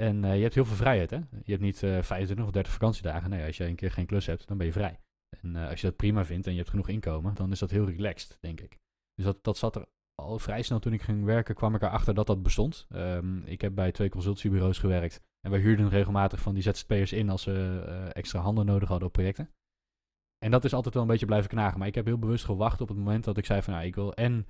En 0.00 0.22
je 0.22 0.42
hebt 0.42 0.54
heel 0.54 0.64
veel 0.64 0.76
vrijheid, 0.76 1.10
hè? 1.10 1.16
Je 1.16 1.50
hebt 1.50 1.60
niet 1.60 1.82
eh 1.82 2.02
25 2.02 2.46
of 2.46 2.52
30 2.52 2.72
vakantiedagen. 2.72 3.30
Nee, 3.30 3.46
als 3.46 3.56
je 3.56 3.64
een 3.64 3.76
keer 3.76 3.90
geen 3.90 4.06
klus 4.06 4.26
hebt, 4.26 4.46
dan 4.48 4.56
ben 4.56 4.66
je 4.66 4.72
vrij. 4.72 5.00
En 5.40 5.56
als 5.56 5.80
je 5.80 5.86
dat 5.86 5.96
prima 5.96 6.24
vindt 6.24 6.46
en 6.46 6.52
je 6.52 6.58
hebt 6.58 6.70
genoeg 6.70 6.88
inkomen, 6.88 7.34
dan 7.34 7.50
is 7.50 7.58
dat 7.58 7.70
heel 7.70 7.84
relaxed, 7.84 8.38
denk 8.40 8.60
ik. 8.60 8.78
Dus 9.14 9.24
dat, 9.24 9.44
dat 9.44 9.56
zat 9.56 9.76
er 9.76 9.86
al 10.14 10.38
vrij 10.38 10.62
snel 10.62 10.78
toen 10.78 10.92
ik 10.92 11.02
ging 11.02 11.24
werken, 11.24 11.54
kwam 11.54 11.74
ik 11.74 11.82
erachter 11.82 12.14
dat 12.14 12.26
dat 12.26 12.42
bestond. 12.42 12.86
Ehm, 12.88 13.38
ik 13.38 13.60
heb 13.60 13.74
bij 13.74 13.92
twee 13.92 14.08
consultiebureaus 14.08 14.78
gewerkt. 14.78 15.22
En 15.40 15.50
wij 15.50 15.60
huurden 15.60 15.88
regelmatig 15.88 16.40
van 16.40 16.54
die 16.54 16.62
ZZP'ers 16.62 17.12
in 17.12 17.30
als 17.30 17.42
ze 17.42 17.84
eh, 17.86 18.16
extra 18.16 18.40
handen 18.40 18.66
nodig 18.66 18.88
hadden 18.88 19.06
op 19.06 19.12
projecten. 19.12 19.50
En 20.38 20.50
dat 20.50 20.64
is 20.64 20.74
altijd 20.74 20.94
wel 20.94 21.02
een 21.02 21.08
beetje 21.08 21.26
blijven 21.26 21.50
knagen. 21.50 21.78
Maar 21.78 21.88
ik 21.88 21.94
heb 21.94 22.04
heel 22.04 22.18
bewust 22.18 22.44
gewacht 22.44 22.80
op 22.80 22.88
het 22.88 22.96
moment 22.96 23.24
dat 23.24 23.36
ik 23.38 23.46
zei 23.46 23.62
van... 23.62 23.72
Nou, 23.72 23.86
ik 23.86 23.94
wil 23.94 24.14
en 24.14 24.48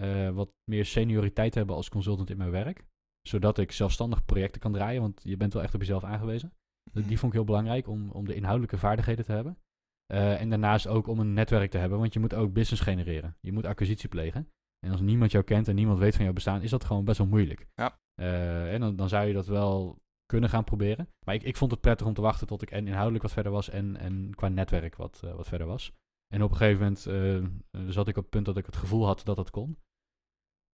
eh, 0.00 0.30
wat 0.30 0.52
meer 0.64 0.84
senioriteit 0.84 1.54
hebben 1.54 1.76
als 1.76 1.88
consultant 1.88 2.30
in 2.30 2.36
mijn 2.36 2.50
werk. 2.50 2.84
Zodat 3.28 3.58
ik 3.58 3.72
zelfstandig 3.72 4.24
projecten 4.24 4.60
kan 4.60 4.72
draaien. 4.72 5.00
Want 5.00 5.20
je 5.22 5.36
bent 5.36 5.52
wel 5.52 5.62
echt 5.62 5.74
op 5.74 5.80
jezelf 5.80 6.04
aangewezen. 6.04 6.52
Mhm. 6.92 7.06
Die 7.06 7.18
vond 7.18 7.32
ik 7.32 7.38
heel 7.38 7.46
belangrijk 7.46 7.88
om, 7.88 8.10
om 8.10 8.26
de 8.26 8.34
inhoudelijke 8.34 8.78
vaardigheden 8.78 9.24
te 9.24 9.32
hebben. 9.32 9.58
Eh, 10.06 10.40
en 10.40 10.48
daarnaast 10.50 10.86
ook 10.86 11.06
om 11.06 11.18
een 11.18 11.32
netwerk 11.32 11.70
te 11.70 11.78
hebben. 11.78 11.98
Want 11.98 12.12
je 12.12 12.20
moet 12.20 12.34
ook 12.34 12.52
business 12.52 12.82
genereren. 12.82 13.36
Je 13.40 13.52
moet 13.52 13.66
acquisitie 13.66 14.08
plegen. 14.08 14.48
En 14.86 14.90
als 14.92 15.00
niemand 15.00 15.30
jou 15.30 15.44
kent 15.44 15.68
en 15.68 15.74
niemand 15.74 15.98
weet 15.98 16.14
van 16.14 16.24
jouw 16.24 16.32
bestaan, 16.34 16.62
is 16.62 16.70
dat 16.70 16.84
gewoon 16.84 17.04
best 17.04 17.18
wel 17.18 17.26
moeilijk. 17.26 17.66
Ja. 17.74 17.98
Eh, 18.14 18.72
en 18.74 18.80
dan, 18.80 18.96
dan 18.96 19.08
zou 19.08 19.26
je 19.26 19.32
dat 19.32 19.46
wel 19.46 19.98
kunnen 20.26 20.50
gaan 20.50 20.64
proberen. 20.64 21.08
Maar 21.26 21.34
ik, 21.34 21.42
ik 21.42 21.56
vond 21.56 21.70
het 21.70 21.80
prettig 21.80 22.06
om 22.06 22.14
te 22.14 22.20
wachten 22.20 22.46
tot 22.46 22.62
ik 22.62 22.70
en 22.70 22.86
inhoudelijk 22.86 23.22
wat 23.22 23.32
verder 23.32 23.52
was 23.52 23.68
en, 23.68 23.96
en 23.96 24.34
qua 24.34 24.48
netwerk 24.48 24.96
wat, 24.96 25.20
eh, 25.24 25.34
wat 25.34 25.48
verder 25.48 25.66
was. 25.66 25.92
En 26.34 26.42
op 26.42 26.50
een 26.50 26.56
gegeven 26.56 26.82
moment 26.82 27.06
eh, 27.06 27.88
zat 27.90 28.08
ik 28.08 28.16
op 28.16 28.22
het 28.22 28.30
punt 28.30 28.44
dat 28.46 28.56
ik 28.56 28.66
het 28.66 28.76
gevoel 28.76 29.06
had 29.06 29.24
dat 29.24 29.36
dat 29.36 29.50
kon. 29.50 29.78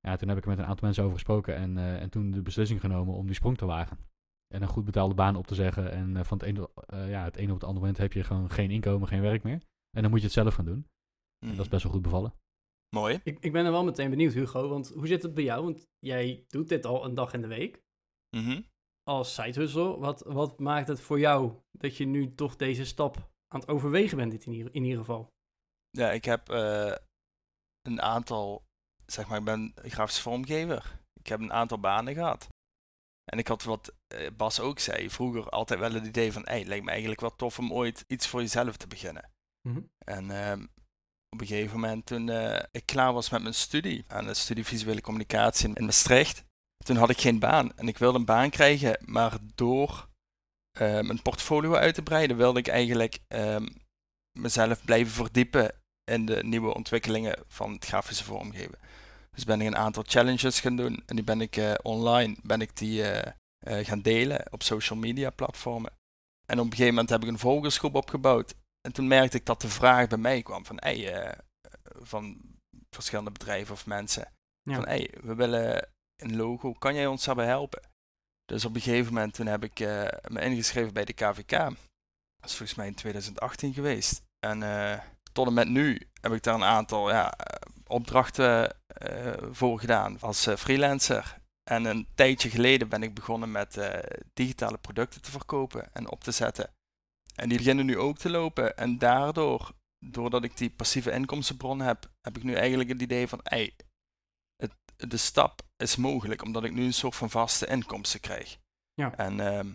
Ja, 0.00 0.16
toen 0.16 0.28
heb 0.28 0.36
ik 0.36 0.42
er 0.42 0.48
met 0.50 0.58
een 0.58 0.64
aantal 0.64 0.84
mensen 0.84 1.02
over 1.02 1.16
gesproken 1.16 1.54
en, 1.56 1.78
en 1.78 2.10
toen 2.10 2.30
de 2.30 2.42
beslissing 2.42 2.80
genomen 2.80 3.14
om 3.14 3.26
die 3.26 3.34
sprong 3.34 3.56
te 3.58 3.66
wagen. 3.66 3.98
En 4.54 4.62
een 4.62 4.68
goed 4.68 4.84
betaalde 4.84 5.14
baan 5.14 5.36
op 5.36 5.46
te 5.46 5.54
zeggen. 5.54 5.90
En 5.92 6.24
van 6.24 6.38
het 6.38 6.46
ene, 6.46 6.70
ja, 7.08 7.24
het 7.24 7.36
ene 7.36 7.48
op 7.48 7.54
het 7.54 7.64
andere 7.64 7.80
moment 7.80 7.98
heb 7.98 8.12
je 8.12 8.24
gewoon 8.24 8.50
geen 8.50 8.70
inkomen, 8.70 9.08
geen 9.08 9.20
werk 9.20 9.42
meer. 9.42 9.60
En 9.96 10.02
dan 10.02 10.10
moet 10.10 10.18
je 10.20 10.24
het 10.24 10.34
zelf 10.34 10.54
gaan 10.54 10.64
doen. 10.64 10.86
En 11.38 11.46
Mhm. 11.48 11.56
dat 11.56 11.64
is 11.64 11.70
best 11.70 11.82
wel 11.82 11.92
goed 11.92 12.02
bevallen. 12.02 12.32
Mooi. 12.96 13.20
Ik, 13.24 13.38
ik 13.40 13.52
ben 13.52 13.64
er 13.64 13.72
wel 13.72 13.84
meteen 13.84 14.10
benieuwd, 14.10 14.32
Hugo. 14.32 14.68
Want 14.68 14.88
hoe 14.88 15.06
zit 15.06 15.22
het 15.22 15.34
bij 15.34 15.44
jou? 15.44 15.64
Want 15.64 15.88
jij 15.98 16.44
doet 16.48 16.68
dit 16.68 16.86
al 16.86 17.04
een 17.04 17.14
dag 17.14 17.32
in 17.32 17.40
de 17.40 17.46
week. 17.46 17.82
Mhm. 18.36 18.60
Als 19.02 19.34
side 19.34 19.60
hustle. 19.60 19.98
Wat, 19.98 20.22
wat 20.26 20.58
maakt 20.58 20.88
het 20.88 21.00
voor 21.00 21.18
jou 21.18 21.60
dat 21.70 21.96
je 21.96 22.06
nu 22.06 22.34
toch 22.34 22.56
deze 22.56 22.84
stap 22.84 23.16
aan 23.48 23.60
het 23.60 23.68
overwegen 23.68 24.16
bent 24.16 24.30
dit 24.30 24.46
in, 24.46 24.52
ieder, 24.52 24.74
in 24.74 24.82
ieder 24.82 24.98
geval? 24.98 25.32
Ja, 25.90 26.10
ik 26.10 26.24
heb 26.24 26.48
eh, 26.48 26.94
een 27.82 28.02
aantal, 28.02 28.64
zeg 29.06 29.28
maar, 29.28 29.38
ik 29.38 29.44
ben 29.44 29.72
grafisch 29.74 30.20
vormgever. 30.20 31.00
Ik 31.20 31.26
heb 31.26 31.40
een 31.40 31.52
aantal 31.52 31.80
banen 31.80 32.14
gehad. 32.14 32.48
En 33.24 33.38
ik 33.38 33.48
had 33.48 33.62
wat 33.62 33.94
eh, 34.06 34.30
Bas 34.36 34.60
ook 34.60 34.78
zei, 34.78 35.10
vroeger 35.10 35.48
altijd 35.48 35.80
wel 35.80 35.92
het 35.92 36.06
idee 36.06 36.32
van, 36.32 36.42
hé, 36.46 36.58
het 36.58 36.66
lijkt 36.66 36.84
me 36.84 36.90
eigenlijk 36.90 37.20
wel 37.20 37.36
tof 37.36 37.58
om 37.58 37.72
ooit 37.72 38.04
iets 38.06 38.28
voor 38.28 38.40
jezelf 38.40 38.76
te 38.76 38.86
beginnen. 38.86 39.30
Mhm. 39.68 39.80
En 39.98 40.30
ehm, 40.30 40.66
op 41.32 41.40
een 41.40 41.46
gegeven 41.46 41.80
moment 41.80 42.06
toen 42.06 42.28
eh, 42.28 42.62
ik 42.70 42.86
klaar 42.86 43.12
was 43.12 43.30
met 43.30 43.42
mijn 43.42 43.54
studie, 43.54 44.04
aan 44.08 44.26
de 44.26 44.34
studie 44.34 44.64
visuele 44.64 45.00
communicatie 45.00 45.70
in 45.74 45.84
Maastricht, 45.84 46.44
toen 46.84 46.96
had 46.96 47.10
ik 47.10 47.20
geen 47.20 47.38
baan. 47.38 47.76
En 47.76 47.88
ik 47.88 47.98
wilde 47.98 48.18
een 48.18 48.24
baan 48.24 48.50
krijgen, 48.50 48.98
maar 49.04 49.36
door 49.54 50.08
eh, 50.78 51.00
mijn 51.00 51.22
portfolio 51.22 51.74
uit 51.74 51.94
te 51.94 52.02
breiden, 52.02 52.36
wilde 52.36 52.58
ik 52.58 52.68
eigenlijk 52.68 53.18
ehm, 53.28 53.66
mezelf 54.38 54.84
blijven 54.84 55.12
verdiepen 55.12 55.74
in 56.04 56.26
de 56.26 56.44
nieuwe 56.44 56.74
ontwikkelingen 56.74 57.38
van 57.46 57.72
het 57.72 57.84
grafische 57.84 58.24
vormgeven. 58.24 58.78
Dus 59.30 59.44
ben 59.44 59.60
ik 59.60 59.66
een 59.66 59.76
aantal 59.76 60.02
challenges 60.06 60.60
gaan 60.60 60.76
doen 60.76 61.02
en 61.06 61.16
die 61.16 61.24
ben 61.24 61.40
ik 61.40 61.56
eh, 61.56 61.74
online 61.82 62.36
ben 62.42 62.60
ik 62.60 62.76
die, 62.76 63.04
gaan 63.64 64.00
delen 64.00 64.52
op 64.52 64.62
social 64.62 64.98
media 64.98 65.30
platformen. 65.30 65.92
En 66.46 66.58
op 66.58 66.64
een 66.64 66.70
gegeven 66.70 66.94
moment 66.94 67.10
heb 67.10 67.22
ik 67.22 67.28
een 67.28 67.38
volgersgroep 67.38 67.94
opgebouwd. 67.94 68.54
En 68.82 68.92
toen 68.92 69.06
merkte 69.06 69.36
ik 69.36 69.46
dat 69.46 69.60
de 69.60 69.68
vraag 69.68 70.08
bij 70.08 70.18
mij 70.18 70.42
kwam 70.42 70.64
van, 70.64 70.76
hey, 70.80 71.14
eh, 71.14 71.38
van 71.98 72.40
verschillende 72.90 73.30
bedrijven 73.30 73.74
of 73.74 73.86
mensen. 73.86 74.32
Ja. 74.62 74.74
Van, 74.74 74.86
hey, 74.86 75.14
we 75.20 75.34
willen 75.34 75.88
een 76.16 76.36
logo, 76.36 76.72
kan 76.72 76.94
jij 76.94 77.06
ons 77.06 77.24
daarbij 77.24 77.46
helpen? 77.46 77.82
Dus 78.44 78.64
op 78.64 78.74
een 78.74 78.80
gegeven 78.80 79.12
moment 79.12 79.34
toen 79.34 79.46
heb 79.46 79.64
ik 79.64 79.80
eh, 79.80 80.08
me 80.28 80.40
ingeschreven 80.40 80.92
bij 80.92 81.04
de 81.04 81.12
KVK. 81.12 81.50
Dat 81.50 82.50
is 82.50 82.56
volgens 82.56 82.74
mij 82.74 82.86
in 82.86 82.94
2018 82.94 83.72
geweest. 83.72 84.22
En 84.46 84.62
eh, 84.62 84.98
tot 85.32 85.46
en 85.46 85.54
met 85.54 85.68
nu 85.68 86.08
heb 86.20 86.32
ik 86.32 86.42
daar 86.42 86.54
een 86.54 86.64
aantal 86.64 87.10
ja, 87.10 87.34
opdrachten 87.86 88.76
voor 89.50 89.80
gedaan 89.80 90.20
als 90.20 90.48
freelancer. 90.56 91.40
En 91.70 91.84
een 91.84 92.08
tijdje 92.14 92.50
geleden 92.50 92.88
ben 92.88 93.02
ik 93.02 93.14
begonnen 93.14 93.50
met 93.50 93.78
digitale 94.32 94.78
producten 94.78 95.22
te 95.22 95.30
verkopen 95.30 95.94
en 95.94 96.10
op 96.10 96.24
te 96.24 96.30
zetten. 96.30 96.70
En 97.42 97.48
die 97.48 97.58
beginnen 97.58 97.86
nu 97.86 97.98
ook 97.98 98.18
te 98.18 98.30
lopen. 98.30 98.76
En 98.76 98.98
daardoor, 98.98 99.72
doordat 99.98 100.44
ik 100.44 100.56
die 100.56 100.70
passieve 100.70 101.10
inkomstenbron 101.10 101.80
heb, 101.80 102.10
heb 102.20 102.36
ik 102.36 102.42
nu 102.42 102.54
eigenlijk 102.54 102.88
het 102.88 103.02
idee 103.02 103.28
van, 103.28 103.40
hey, 103.42 103.76
het, 104.56 104.74
de 104.96 105.16
stap 105.16 105.62
is 105.76 105.96
mogelijk, 105.96 106.42
omdat 106.42 106.64
ik 106.64 106.72
nu 106.72 106.84
een 106.84 106.94
soort 106.94 107.16
van 107.16 107.30
vaste 107.30 107.66
inkomsten 107.66 108.20
krijg. 108.20 108.58
Ja. 108.94 109.16
En 109.16 109.40
ehm, 109.40 109.72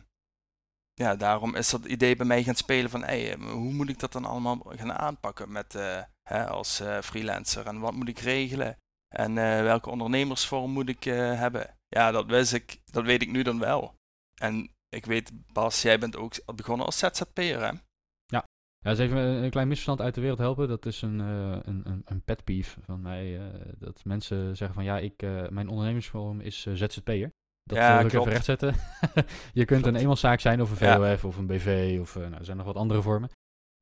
ja, 0.93 1.15
daarom 1.15 1.55
is 1.55 1.69
dat 1.69 1.85
idee 1.85 2.15
bij 2.15 2.25
mij 2.25 2.43
gaan 2.43 2.55
spelen 2.55 2.89
van, 2.89 3.03
hey, 3.03 3.33
eh, 3.33 3.51
hoe 3.51 3.73
moet 3.73 3.89
ik 3.89 3.99
dat 3.99 4.11
dan 4.11 4.25
allemaal 4.25 4.57
gaan 4.57 4.93
aanpakken 4.93 5.51
met, 5.51 5.75
eh, 5.75 6.01
hè, 6.23 6.47
als 6.47 6.79
eh, 6.79 7.01
freelancer? 7.01 7.67
En 7.67 7.79
wat 7.79 7.93
moet 7.93 8.09
ik 8.09 8.19
regelen? 8.19 8.77
En 9.07 9.37
eh, 9.37 9.61
welke 9.61 9.89
ondernemersvorm 9.89 10.71
moet 10.71 10.89
ik 10.89 11.03
hebben? 11.03 11.77
Ja, 11.87 12.11
dat 12.11 12.25
wist 12.25 12.53
ik, 12.53 12.81
dat 12.85 13.03
weet 13.03 13.21
ik 13.21 13.31
nu 13.31 13.41
dan 13.41 13.59
wel. 13.59 13.95
En 14.41 14.75
ik 14.97 15.05
weet, 15.05 15.31
Bas, 15.53 15.81
jij 15.81 15.99
bent 15.99 16.15
ook 16.17 16.33
begonnen 16.55 16.85
als 16.85 16.97
ZZP'er, 16.97 17.59
hè? 17.65 17.71
Ja, 18.85 18.89
dus 18.95 18.99
even 18.99 19.17
een, 19.17 19.43
een 19.43 19.49
klein 19.49 19.67
misverstand 19.67 20.01
uit 20.01 20.15
de 20.15 20.21
wereld 20.21 20.39
helpen. 20.39 20.67
Dat 20.67 20.85
is 20.85 21.01
een, 21.01 21.19
eh, 21.21 21.57
een, 21.61 21.81
een, 21.89 22.01
een 22.05 22.21
pet 22.21 22.43
peeve 22.43 22.81
van 22.81 23.01
mij. 23.01 23.37
eh, 23.39 23.59
dat 23.77 24.01
mensen 24.05 24.55
zeggen 24.57 24.75
van 24.75 24.83
ja, 24.85 24.97
ik, 24.99 25.21
eh, 25.21 25.47
mijn 25.49 25.67
ondernemingsvorm 25.69 26.39
is 26.41 26.61
ZZP'er. 26.73 27.29
Dat 27.63 27.77
Ja, 27.77 27.87
wil 27.87 27.99
ik 27.99 28.05
even 28.05 28.09
klopt. 28.09 28.27
rechtzetten. 28.31 28.75
je 29.53 29.65
kunt 29.65 29.79
een 29.79 29.81
Klopt. 29.81 29.97
eenmanszaak 29.97 30.39
zijn 30.39 30.61
of 30.61 30.81
een 30.81 30.87
Ja. 30.87 30.95
VOF 31.15 31.25
of 31.25 31.37
een 31.37 31.47
BV 31.47 31.97
of 32.01 32.15
nou, 32.15 32.33
er 32.33 32.45
zijn 32.45 32.57
nog 32.57 32.65
wat 32.65 32.75
andere 32.75 33.01
vormen. 33.01 33.29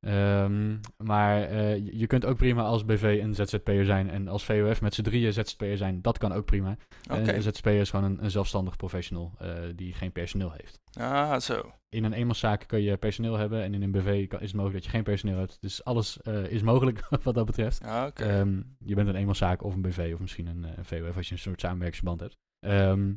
Ehm, 0.06 0.76
maar 0.96 1.42
eh, 1.42 1.76
je- 1.76 2.06
kunt 2.06 2.24
ook 2.24 2.36
prima 2.36 2.62
als 2.62 2.84
BV 2.84 3.18
een 3.22 3.34
ZZP'er 3.34 3.84
zijn 3.84 4.10
en 4.10 4.28
als 4.28 4.44
VOF 4.44 4.80
met 4.80 4.94
z'n 4.94 5.02
drieën 5.02 5.32
ZZP'er 5.32 5.76
zijn. 5.76 6.02
Dat 6.02 6.18
kan 6.18 6.32
ook 6.32 6.44
prima. 6.44 6.76
En 7.10 7.34
Een 7.34 7.42
ZZP'er 7.42 7.80
is 7.80 7.90
gewoon 7.90 8.04
een, 8.04 8.24
een 8.24 8.30
zelfstandig 8.30 8.76
professional 8.76 9.32
eh, 9.38 9.52
die 9.74 9.92
geen 9.94 10.12
personeel 10.12 10.52
heeft. 10.52 10.80
Ah, 11.00 11.38
zo. 11.38 11.72
In 11.88 12.04
een 12.04 12.12
eenmanszaak 12.12 12.64
kun 12.66 12.82
je 12.82 12.96
personeel 12.96 13.36
hebben 13.36 13.62
en 13.62 13.74
in 13.74 13.82
een 13.82 13.90
BV 13.92 14.26
kan- 14.28 14.40
is 14.40 14.46
het 14.46 14.56
mogelijk 14.56 14.74
dat 14.74 14.84
je 14.84 14.90
geen 14.90 15.02
personeel 15.04 15.38
hebt. 15.38 15.58
Dus 15.60 15.84
alles 15.84 16.20
eh, 16.22 16.44
is 16.44 16.62
mogelijk 16.62 17.06
wat 17.22 17.34
dat 17.34 17.46
betreft. 17.46 17.82
Ah, 17.84 18.06
Oké. 18.06 18.22
Ehm, 18.24 18.62
je 18.84 18.94
bent 18.94 19.08
een 19.08 19.14
eenmanszaak 19.16 19.62
of 19.62 19.74
een 19.74 19.82
BV 19.82 20.10
of 20.14 20.20
misschien 20.20 20.46
een, 20.46 20.64
een 20.76 20.84
VOF 20.84 21.16
als 21.16 21.26
je 21.28 21.32
een 21.34 21.40
soort 21.40 21.60
samenwerkingsverband 21.60 22.20
hebt. 22.20 22.34
Ehm, 22.66 23.12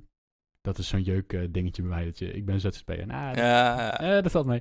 dat 0.61 0.77
is 0.77 0.87
zo'n 0.87 1.01
jeuk 1.01 1.33
eh, 1.33 1.41
dingetje 1.49 1.81
bij 1.81 1.91
mij. 1.91 2.05
Dat 2.05 2.19
je, 2.19 2.31
ik 2.33 2.45
ben 2.45 2.59
ZZP'er. 2.59 3.05
Nou, 3.07 3.37
ja. 3.37 3.99
eh, 3.99 4.23
dat 4.23 4.31
valt 4.31 4.45
mee. 4.45 4.59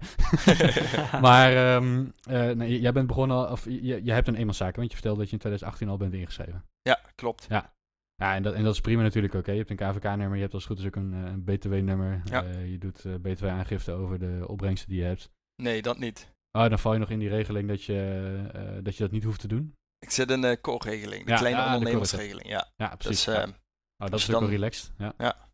maar 1.20 1.52
ehm, 1.52 2.06
eh, 2.28 2.50
nee, 2.50 2.80
jij 2.80 2.92
bent 2.92 3.06
begonnen, 3.06 3.36
al- 3.36 3.52
of 3.52 3.64
je, 3.64 4.04
je 4.04 4.12
hebt 4.12 4.28
een 4.28 4.34
eenmanszaak, 4.34 4.76
want 4.76 4.88
je 4.88 4.94
vertelde 4.94 5.18
dat 5.18 5.26
je 5.28 5.32
in 5.34 5.38
2018 5.40 5.88
al 5.88 5.96
bent 5.96 6.14
ingeschreven. 6.14 6.64
ja, 6.82 7.00
klopt. 7.14 7.46
Ja, 7.48 8.34
en 8.34 8.42
dat, 8.42 8.54
en 8.54 8.64
dat 8.64 8.74
is 8.74 8.80
prima 8.80 9.02
natuurlijk 9.02 9.34
ook. 9.34 9.46
hè. 9.46 9.52
Je 9.52 9.58
hebt 9.58 9.70
een 9.70 9.76
KVK-nummer, 9.76 10.34
je 10.34 10.40
hebt 10.42 10.54
als 10.54 10.66
goed 10.66 10.78
is 10.78 10.86
ook 10.86 10.96
een, 10.96 11.12
een 11.12 11.44
BTW-nummer. 11.44 12.20
Ja. 12.24 12.40
Je 12.42 12.78
doet 12.78 13.04
BTW-aangifte 13.22 13.92
over 13.92 14.18
de 14.18 14.44
opbrengsten 14.46 14.88
die 14.88 14.98
je 14.98 15.04
hebt. 15.04 15.30
Nee, 15.62 15.82
dat 15.82 15.98
niet. 15.98 16.32
Oh, 16.58 16.68
dan 16.68 16.78
val 16.78 16.92
je 16.92 16.98
nog 16.98 17.10
in 17.10 17.18
die 17.18 17.28
regeling 17.28 17.68
dat 17.68 17.84
je, 17.84 18.80
dat, 18.82 18.96
je 18.96 19.02
dat 19.02 19.12
niet 19.12 19.24
hoeft 19.24 19.40
te 19.40 19.48
doen. 19.48 19.74
Ik 19.98 20.10
zit 20.10 20.30
in 20.30 20.40
de 20.40 20.58
core-regeling, 20.60 21.24
de 21.24 21.30
Ja, 21.30 21.36
kleine 21.38 21.58
ja, 21.60 21.68
de 21.70 21.76
ondernemersregeling. 21.76 22.48
Ja. 22.48 22.68
Ja, 22.76 22.96
precies. 22.96 23.24
Dus 23.24 23.34
Ja. 23.34 23.40
ehm, 23.40 23.48
oh, 23.48 23.54
dat 23.96 24.12
als 24.12 24.28
is 24.28 24.34
ook 24.34 24.40
wel 24.40 24.48
relaxed. 24.50 24.92
Ja. 24.98 25.47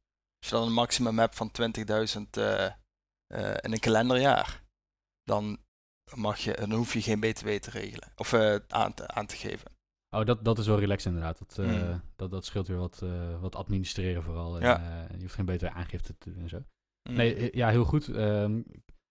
Als 0.44 0.52
je 0.52 0.58
dan 0.58 0.68
een 0.68 0.74
maximum 0.82 1.18
hebt 1.18 1.34
van 1.34 1.50
20.000 2.16 2.30
eh, 2.30 2.64
eh, 2.64 2.72
in 3.60 3.72
een 3.72 3.78
kalenderjaar, 3.80 4.62
dan, 5.22 5.58
mag 6.14 6.38
je, 6.38 6.52
dan 6.54 6.72
hoef 6.72 6.92
je 6.92 7.02
geen 7.02 7.20
BTW 7.20 7.48
te 7.48 7.70
regelen 7.70 8.12
of 8.16 8.32
eh, 8.32 8.56
aan, 8.68 8.94
te, 8.94 9.08
aan 9.08 9.26
te 9.26 9.36
geven. 9.36 9.70
Oh, 10.16 10.24
dat, 10.24 10.44
dat 10.44 10.58
is 10.58 10.66
wel 10.66 10.78
relaxed 10.78 11.12
inderdaad. 11.12 11.38
Dat, 11.38 11.58
eh, 11.58 11.66
Mm. 11.66 12.00
dat, 12.16 12.30
dat 12.30 12.44
scheelt 12.44 12.66
weer 12.68 12.78
wat, 12.78 13.04
wat 13.40 13.56
administreren 13.56 14.22
vooral. 14.22 14.56
En, 14.56 14.62
Ja. 14.62 15.06
je 15.12 15.20
hoeft 15.20 15.34
geen 15.34 15.44
betere 15.44 15.70
aangifte 15.70 16.18
te 16.18 16.30
doen 16.32 16.42
en 16.42 16.48
zo. 16.48 16.62
Mm. 17.08 17.16
Nee, 17.16 17.56
ja, 17.56 17.68
heel 17.68 17.84
goed. 17.84 18.08
Ehm, 18.08 18.62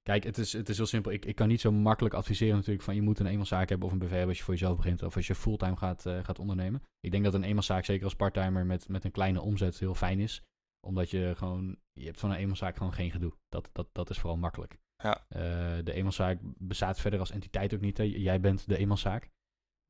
kijk, 0.01 0.23
het 0.23 0.37
is, 0.37 0.53
het 0.53 0.69
is 0.69 0.77
heel 0.77 0.85
simpel. 0.85 1.11
Ik, 1.11 1.25
ik 1.25 1.35
kan 1.35 1.47
niet 1.47 1.61
zo 1.61 1.71
makkelijk 1.71 2.15
adviseren 2.15 2.55
natuurlijk 2.55 2.83
van 2.83 2.95
je 2.95 3.01
moet 3.01 3.19
een 3.19 3.25
eenmanszaak 3.25 3.69
hebben 3.69 3.87
of 3.87 3.93
een 3.93 3.99
BV 3.99 4.09
hebben 4.09 4.27
als 4.27 4.37
je 4.37 4.43
voor 4.43 4.53
jezelf 4.53 4.75
begint 4.75 5.03
of 5.03 5.15
als 5.15 5.27
je 5.27 5.35
fulltime 5.35 5.77
gaat, 5.77 6.01
gaat 6.01 6.39
ondernemen. 6.39 6.83
Ik 6.99 7.11
denk 7.11 7.23
dat 7.23 7.33
een 7.33 7.43
eenmanszaak 7.43 7.85
zeker 7.85 8.03
als 8.03 8.15
parttimer 8.15 8.65
met, 8.65 8.87
met 8.89 9.03
een 9.03 9.11
kleine 9.11 9.41
omzet 9.41 9.79
heel 9.79 9.95
fijn 9.95 10.19
is. 10.19 10.41
Omdat 10.85 11.09
je 11.09 11.33
gewoon, 11.35 11.77
je 11.93 12.05
hebt 12.05 12.19
van 12.19 12.31
een 12.31 12.37
eenmanszaak 12.37 12.77
gewoon 12.77 12.93
geen 12.93 13.11
gedoe. 13.11 13.33
Dat, 13.49 13.69
dat, 13.71 13.87
dat 13.91 14.09
is 14.09 14.17
vooral 14.19 14.37
makkelijk. 14.37 14.77
Ja. 15.03 15.25
Eh, 15.27 15.83
de 15.83 15.93
eenmanszaak 15.93 16.39
bestaat 16.57 16.99
verder 16.99 17.19
als 17.19 17.31
entiteit 17.31 17.73
ook 17.73 17.81
niet. 17.81 17.97
Hè. 17.97 18.03
Jij 18.03 18.39
bent 18.39 18.67
de 18.67 18.77
eenmanszaak. 18.77 19.29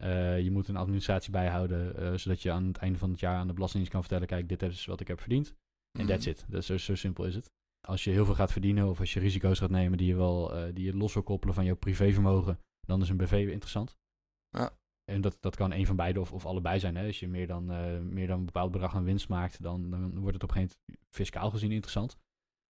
Eh, 0.03 0.41
je 0.41 0.51
moet 0.51 0.67
een 0.67 0.75
administratie 0.75 1.31
bijhouden, 1.31 1.95
eh, 1.95 2.13
zodat 2.13 2.41
je 2.41 2.51
aan 2.51 2.67
het 2.67 2.77
einde 2.77 2.97
van 2.99 3.09
het 3.09 3.19
jaar 3.19 3.37
aan 3.37 3.47
de 3.47 3.53
Belastingdienst 3.53 3.91
kan 3.91 4.01
vertellen, 4.01 4.27
kijk, 4.27 4.49
dit 4.49 4.61
is 4.71 4.85
wat 4.85 4.99
ik 4.99 5.07
heb 5.07 5.19
verdiend. 5.19 5.47
En 5.91 6.05
Mhm. 6.05 6.07
that's 6.07 6.25
it. 6.25 6.45
Dat 6.47 6.63
zo, 6.63 6.77
zo 6.77 6.95
simpel 6.95 7.25
is 7.25 7.35
het. 7.35 7.51
Als 7.87 8.03
je 8.03 8.11
heel 8.11 8.25
veel 8.25 8.35
gaat 8.35 8.51
verdienen 8.51 8.89
of 8.89 8.99
als 8.99 9.13
je 9.13 9.19
risico's 9.19 9.59
gaat 9.59 9.69
nemen 9.69 9.97
die 9.97 10.07
je 10.07 10.15
wel 10.15 10.73
die 10.73 10.85
je 10.85 10.95
los 10.95 11.13
wil 11.13 11.23
koppelen 11.23 11.55
van 11.55 11.65
je 11.65 11.75
privévermogen, 11.75 12.59
dan 12.87 13.01
is 13.01 13.09
een 13.09 13.17
BV 13.17 13.47
interessant. 13.51 13.97
Ja. 14.49 14.77
En 15.11 15.21
dat, 15.21 15.37
dat 15.39 15.55
kan 15.55 15.71
een 15.71 15.85
van 15.85 15.95
beide 15.95 16.19
of, 16.19 16.33
of 16.33 16.45
allebei 16.45 16.79
zijn. 16.79 16.95
Hè. 16.95 17.05
Als 17.05 17.19
je 17.19 17.27
meer 17.27 17.47
dan, 17.47 17.71
eh, 17.71 17.99
meer 17.99 18.27
dan 18.27 18.39
een 18.39 18.45
bepaald 18.45 18.71
bedrag 18.71 18.95
aan 18.95 19.03
winst 19.03 19.29
maakt, 19.29 19.61
dan, 19.63 19.89
dan 19.89 20.19
wordt 20.19 20.33
het 20.33 20.43
op 20.43 20.49
een 20.49 20.55
gegeven 20.55 20.77
moment 20.85 21.07
fiscaal 21.15 21.49
gezien 21.49 21.71
interessant 21.71 22.17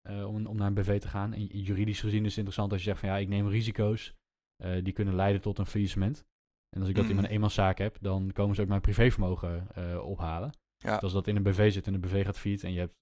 eh, 0.08 0.26
om, 0.28 0.46
om 0.46 0.56
naar 0.56 0.66
een 0.66 0.74
BV 0.74 1.00
te 1.00 1.08
gaan. 1.08 1.32
En 1.32 1.44
juridisch 1.46 2.00
gezien 2.00 2.20
is 2.24 2.28
het 2.28 2.36
interessant 2.36 2.72
als 2.72 2.80
je 2.80 2.86
zegt 2.88 3.00
van 3.00 3.08
ja, 3.08 3.16
ik 3.16 3.28
neem 3.28 3.48
risico's 3.48 4.14
eh, 4.62 4.84
die 4.84 4.92
kunnen 4.92 5.14
leiden 5.14 5.40
tot 5.40 5.58
een 5.58 5.66
faillissement. 5.66 6.24
En 6.68 6.80
als 6.80 6.88
ik 6.90 6.94
dat 6.96 7.04
in 7.04 7.10
Mhm. 7.10 7.20
mijn 7.20 7.32
eenmanszaak 7.32 7.78
heb, 7.78 7.96
dan 8.00 8.32
komen 8.32 8.54
ze 8.54 8.62
ook 8.62 8.68
mijn 8.68 8.80
privévermogen 8.80 9.68
ophalen. 10.04 10.50
Ja. 10.76 10.92
Dus 10.94 11.02
als 11.02 11.12
dat 11.12 11.26
in 11.26 11.36
een 11.36 11.42
BV 11.42 11.72
zit 11.72 11.86
en 11.86 11.92
de 11.92 11.98
BV 11.98 12.24
gaat 12.24 12.38
failliet 12.38 12.64
en 12.64 12.72
je 12.72 12.78
hebt 12.78 12.94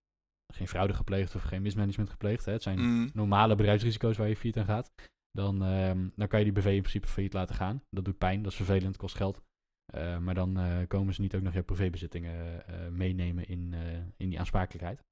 geen 0.54 0.69
fraude 0.69 0.95
gepleegd 0.95 1.35
of 1.35 1.43
geen 1.43 1.62
mismanagement 1.62 2.11
gepleegd, 2.11 2.45
hè, 2.45 2.52
het 2.52 2.62
zijn 2.62 2.78
Mm. 2.81 3.11
normale 3.14 3.54
bedrijfsrisico's 3.54 4.16
waar 4.16 4.28
je 4.28 4.37
failliet 4.37 4.59
aan 4.59 4.64
gaat, 4.64 4.93
dan, 5.37 5.62
ehm, 5.62 6.09
dan 6.17 6.29
kan 6.29 6.38
je 6.38 6.45
die 6.45 6.55
BV 6.55 6.67
in 6.67 6.81
principe 6.81 7.07
failliet 7.09 7.33
laten 7.33 7.55
gaan. 7.55 7.83
Dat 7.91 8.05
doet 8.05 8.19
pijn, 8.19 8.43
dat 8.43 8.53
is 8.53 8.57
vervelend, 8.57 8.97
kost 8.97 9.17
geld. 9.17 9.43
Eh, 9.93 10.19
maar 10.19 10.35
dan 10.35 10.59
eh, 10.59 10.87
komen 10.88 11.14
ze 11.14 11.21
niet 11.21 11.35
ook 11.35 11.43
nog 11.43 11.53
je 11.55 11.62
privébezittingen 11.62 12.67
eh, 12.67 12.88
meenemen 12.88 13.49
in, 13.49 13.75
in 14.17 14.29
die 14.29 14.38
aansprakelijkheid. 14.38 15.05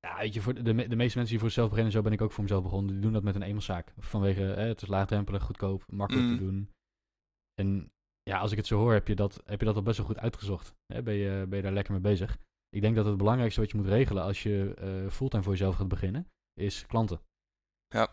Ja, 0.00 0.18
weet 0.18 0.34
je, 0.34 0.40
voor 0.40 0.54
de, 0.54 0.62
de 0.62 0.72
meeste 0.72 0.96
mensen 0.96 1.24
die 1.24 1.38
voor 1.38 1.48
zichzelf 1.48 1.68
beginnen, 1.68 1.92
zo 1.92 2.02
ben 2.02 2.12
ik 2.12 2.20
ook 2.20 2.32
voor 2.32 2.42
mezelf 2.42 2.62
begonnen, 2.62 2.92
die 2.92 3.02
doen 3.02 3.12
dat 3.12 3.22
met 3.22 3.34
een 3.34 3.42
eenmanszaak. 3.42 3.92
Vanwege, 3.98 4.52
eh, 4.52 4.66
het 4.66 4.82
is 4.82 4.88
laagdrempelig, 4.88 5.42
goedkoop, 5.42 5.84
makkelijk 5.92 6.26
Mm. 6.26 6.36
te 6.36 6.42
doen. 6.42 6.70
En 7.54 7.92
ja, 8.22 8.38
als 8.38 8.50
ik 8.50 8.56
het 8.56 8.66
zo 8.66 8.78
hoor, 8.78 8.92
heb 8.92 9.08
je 9.08 9.14
dat, 9.14 9.42
heb 9.44 9.60
je 9.60 9.66
dat 9.66 9.76
al 9.76 9.82
best 9.82 9.96
wel 9.96 10.06
goed 10.06 10.18
uitgezocht. 10.18 10.74
Hè? 10.86 11.02
Ben, 11.02 11.14
je, 11.14 11.46
ben 11.48 11.56
je 11.56 11.62
daar 11.64 11.72
lekker 11.72 11.92
mee 11.92 12.02
bezig. 12.02 12.38
Ik 12.68 12.80
denk 12.80 12.96
dat 12.96 13.06
het 13.06 13.16
belangrijkste 13.16 13.60
wat 13.60 13.70
je 13.70 13.76
moet 13.76 13.86
regelen 13.86 14.22
als 14.22 14.42
je 14.42 15.08
fulltime 15.10 15.42
voor 15.42 15.52
jezelf 15.52 15.74
gaat 15.76 15.88
beginnen, 15.88 16.28
is 16.54 16.86
klanten. 16.86 17.20
Ja. 17.88 18.12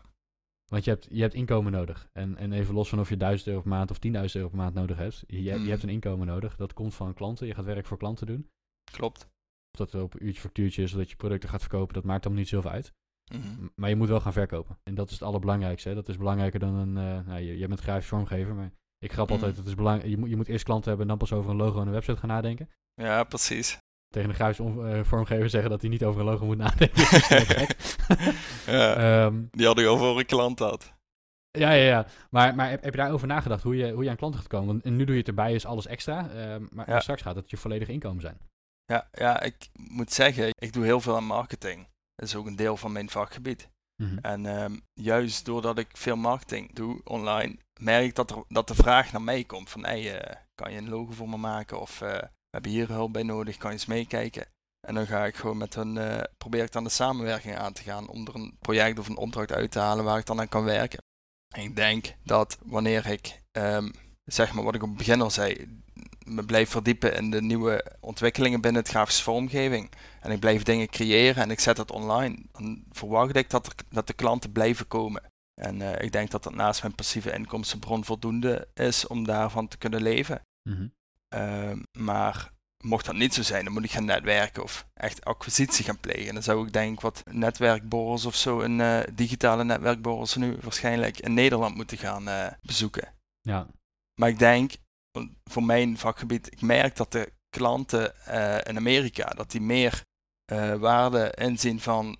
Want 0.72 0.84
je 0.84 0.90
hebt, 0.90 1.06
je 1.10 1.20
hebt 1.20 1.34
inkomen 1.34 1.72
nodig. 1.72 2.08
En, 2.12 2.36
en 2.36 2.52
even 2.52 2.74
los 2.74 2.88
van 2.88 3.00
of 3.00 3.08
je 3.08 3.16
1000 3.16 3.48
euro 3.48 3.60
per 3.60 3.70
maand 3.70 3.90
of 3.90 3.96
10.000 3.96 4.10
euro 4.12 4.48
per 4.48 4.56
maand 4.56 4.74
nodig 4.74 4.96
hebt. 4.96 5.24
Je, 5.26 5.42
je 5.42 5.54
Mm. 5.54 5.68
hebt 5.68 5.82
een 5.82 5.88
inkomen 5.88 6.26
nodig. 6.26 6.56
Dat 6.56 6.72
komt 6.72 6.94
van 6.94 7.14
klanten. 7.14 7.46
Je 7.46 7.54
gaat 7.54 7.64
werk 7.64 7.86
voor 7.86 7.98
klanten 7.98 8.26
doen. 8.26 8.48
Klopt. 8.92 9.28
Of 9.70 9.86
dat 9.90 9.94
op 10.02 10.20
uurtje 10.20 10.40
factuurtje 10.40 10.82
is, 10.82 10.92
of 10.92 10.98
dat 10.98 11.10
je 11.10 11.16
producten 11.16 11.48
gaat 11.48 11.60
verkopen, 11.60 11.94
dat 11.94 12.04
maakt 12.04 12.22
dan 12.22 12.34
niet 12.34 12.48
zoveel 12.48 12.70
uit. 12.70 12.92
Mhm. 13.34 13.62
M- 13.64 13.70
Maar 13.74 13.88
je 13.88 13.96
moet 13.96 14.08
wel 14.08 14.20
gaan 14.20 14.32
verkopen. 14.32 14.78
En 14.82 14.94
dat 14.94 15.06
is 15.06 15.12
het 15.14 15.22
allerbelangrijkste. 15.22 15.88
Hè? 15.88 15.94
Dat 15.94 16.08
is 16.08 16.16
belangrijker 16.16 16.60
dan 16.60 16.74
een... 16.74 16.96
eh 16.96 17.26
nou, 17.26 17.40
je, 17.40 17.58
jij 17.58 17.68
bent 17.68 17.80
grafisch 17.80 18.08
vormgever, 18.08 18.54
maar 18.54 18.72
ik 18.98 19.12
grap 19.12 19.26
Mm. 19.28 19.32
altijd, 19.34 19.56
het 19.56 19.66
is 19.66 19.74
belang, 19.74 20.04
je, 20.04 20.16
moet, 20.18 20.28
je 20.28 20.36
moet 20.36 20.48
eerst 20.48 20.64
klanten 20.64 20.88
hebben 20.88 21.08
en 21.08 21.16
dan 21.18 21.28
pas 21.28 21.38
over 21.38 21.50
een 21.50 21.56
logo 21.56 21.80
en 21.80 21.86
een 21.86 21.92
website 21.92 22.16
gaan 22.16 22.28
nadenken. 22.28 22.68
Ja, 22.94 23.24
precies. 23.24 23.78
Tegen 24.08 24.28
een 24.28 24.34
grafisch 24.34 24.58
eh, 24.58 25.04
vormgever 25.04 25.50
zeggen 25.50 25.70
dat 25.70 25.80
hij 25.80 25.90
niet 25.90 26.04
over 26.04 26.20
een 26.20 26.26
logo 26.26 26.44
moet 26.46 26.56
nadenken. 26.56 27.02
Ja, 28.66 28.94
Ehm, 29.24 29.42
die 29.50 29.66
had 29.66 29.78
ik 29.78 29.86
al 29.86 29.96
voor 29.98 30.18
een 30.18 30.26
klant 30.26 30.58
had. 30.58 30.92
ja, 31.50 31.70
ja, 31.70 31.84
ja. 31.84 32.06
Maar, 32.30 32.54
maar 32.54 32.70
heb, 32.70 32.82
heb 32.82 32.92
je 32.94 33.00
daarover 33.00 33.26
nagedacht 33.26 33.62
hoe 33.62 33.76
je, 33.76 33.92
hoe 33.92 34.04
je 34.04 34.10
aan 34.10 34.16
klanten 34.16 34.40
gaat 34.40 34.48
komen? 34.48 34.66
Want 34.82 34.84
nu 34.96 35.04
doe 35.04 35.14
je 35.14 35.20
het 35.20 35.28
erbij, 35.28 35.54
is 35.54 35.66
alles 35.66 35.86
extra. 35.86 36.28
ehm, 36.30 36.62
maar 36.70 36.90
Ja. 36.90 37.00
straks 37.00 37.22
gaat 37.22 37.36
het 37.36 37.50
je 37.50 37.56
volledige 37.56 37.92
inkomen 37.92 38.20
zijn. 38.22 38.38
Ja, 38.84 39.08
ja, 39.12 39.40
ik 39.40 39.68
moet 39.74 40.12
zeggen, 40.12 40.48
ik 40.58 40.72
doe 40.72 40.84
heel 40.84 41.00
veel 41.00 41.16
aan 41.16 41.24
marketing. 41.24 41.86
Dat 42.14 42.28
is 42.28 42.34
ook 42.36 42.46
een 42.46 42.56
deel 42.56 42.76
van 42.76 42.92
mijn 42.92 43.10
vakgebied. 43.10 43.68
Mhm. 44.02 44.18
En 44.22 44.46
ehm, 44.46 44.76
juist 44.94 45.44
doordat 45.44 45.78
ik 45.78 45.88
veel 45.96 46.16
marketing 46.16 46.74
doe 46.74 47.00
online, 47.04 47.56
merk 47.80 48.04
ik 48.04 48.14
dat, 48.14 48.30
er, 48.30 48.44
dat 48.48 48.68
de 48.68 48.74
vraag 48.74 49.12
naar 49.12 49.22
mij 49.22 49.44
komt 49.44 49.70
van, 49.70 49.84
hey, 49.84 50.20
eh, 50.20 50.36
kan 50.54 50.72
je 50.72 50.78
een 50.78 50.88
logo 50.88 51.12
voor 51.12 51.28
me 51.28 51.36
maken? 51.36 51.80
Of 51.80 52.00
eh, 52.00 52.18
hebben 52.50 52.70
hier 52.70 52.88
hulp 52.88 53.12
bij 53.12 53.22
nodig, 53.22 53.56
kan 53.56 53.70
je 53.70 53.76
eens 53.76 53.86
meekijken. 53.86 54.46
En 54.86 54.94
dan 54.94 55.06
ga 55.06 55.26
ik 55.26 55.36
gewoon 55.36 55.56
met 55.56 55.74
hun, 55.74 55.98
eh, 55.98 56.20
probeer 56.38 56.62
ik 56.62 56.72
dan 56.72 56.84
de 56.84 56.90
samenwerking 56.90 57.56
aan 57.56 57.72
te 57.72 57.82
gaan 57.82 58.08
om 58.08 58.26
er 58.26 58.34
een 58.34 58.56
project 58.60 58.98
of 58.98 59.08
een 59.08 59.16
opdracht 59.16 59.52
uit 59.52 59.70
te 59.70 59.78
halen 59.78 60.04
waar 60.04 60.18
ik 60.18 60.26
dan 60.26 60.40
aan 60.40 60.48
kan 60.48 60.64
werken. 60.64 61.02
En 61.54 61.62
ik 61.62 61.76
denk 61.76 62.14
dat 62.24 62.58
wanneer 62.62 63.06
ik, 63.06 63.40
ehm, 63.52 63.90
zeg 64.24 64.52
maar 64.52 64.64
wat 64.64 64.74
ik 64.74 64.82
op 64.82 64.88
het 64.88 64.98
begin 64.98 65.20
al 65.20 65.30
zei, 65.30 65.80
me 66.24 66.44
blijf 66.44 66.70
verdiepen 66.70 67.14
in 67.14 67.30
de 67.30 67.42
nieuwe 67.42 67.96
ontwikkelingen 68.00 68.60
binnen 68.60 68.82
het 68.82 68.90
grafische 68.90 69.22
vormgeving. 69.22 69.90
En 70.20 70.30
ik 70.30 70.40
blijf 70.40 70.62
dingen 70.62 70.88
creëren 70.88 71.42
en 71.42 71.50
ik 71.50 71.60
zet 71.60 71.76
het 71.76 71.90
online. 71.90 72.38
Dan 72.52 72.84
verwacht 72.90 73.36
ik 73.36 73.50
dat, 73.50 73.66
er, 73.66 73.72
dat 73.88 74.06
de 74.06 74.12
klanten 74.12 74.52
blijven 74.52 74.88
komen. 74.88 75.22
En 75.60 75.82
eh, 75.82 76.04
ik 76.04 76.12
denk 76.12 76.30
dat 76.30 76.42
dat 76.42 76.54
naast 76.54 76.82
mijn 76.82 76.94
passieve 76.94 77.32
inkomstenbron 77.32 78.04
voldoende 78.04 78.68
is 78.74 79.06
om 79.06 79.24
daarvan 79.24 79.68
te 79.68 79.78
kunnen 79.78 80.02
leven. 80.02 80.40
Mhm. 80.68 80.86
Ehm, 81.28 81.82
maar 81.98 82.52
mocht 82.82 83.06
dat 83.06 83.14
niet 83.14 83.34
zo 83.34 83.42
zijn, 83.42 83.64
dan 83.64 83.72
moet 83.72 83.84
ik 83.84 83.90
gaan 83.90 84.04
netwerken 84.04 84.62
of 84.62 84.86
echt 84.94 85.24
acquisitie 85.24 85.84
gaan 85.84 86.00
plegen. 86.00 86.34
Dan 86.34 86.42
zou 86.42 86.66
ik 86.66 86.72
denk 86.72 87.00
wat 87.00 87.22
netwerkborrels 87.30 88.24
of 88.26 88.36
zo, 88.36 88.60
een 88.60 88.80
eh, 88.80 89.00
digitale 89.14 89.64
netwerkborrels 89.64 90.36
nu 90.36 90.56
waarschijnlijk 90.60 91.18
in 91.18 91.34
Nederland 91.34 91.74
moeten 91.74 91.98
gaan 91.98 92.28
eh, 92.28 92.46
bezoeken. 92.62 93.08
Ja, 93.40 93.66
Maar 94.20 94.28
ik 94.28 94.38
denk, 94.38 94.72
voor 95.44 95.62
mijn 95.64 95.98
vakgebied, 95.98 96.52
ik 96.52 96.60
merk 96.60 96.96
dat 96.96 97.12
de 97.12 97.32
klanten 97.50 98.26
eh, 98.26 98.58
in 98.62 98.76
Amerika, 98.76 99.24
dat 99.24 99.50
die 99.50 99.60
meer 99.60 100.02
waarde 100.78 101.34
inzien 101.38 101.80
van 101.80 102.18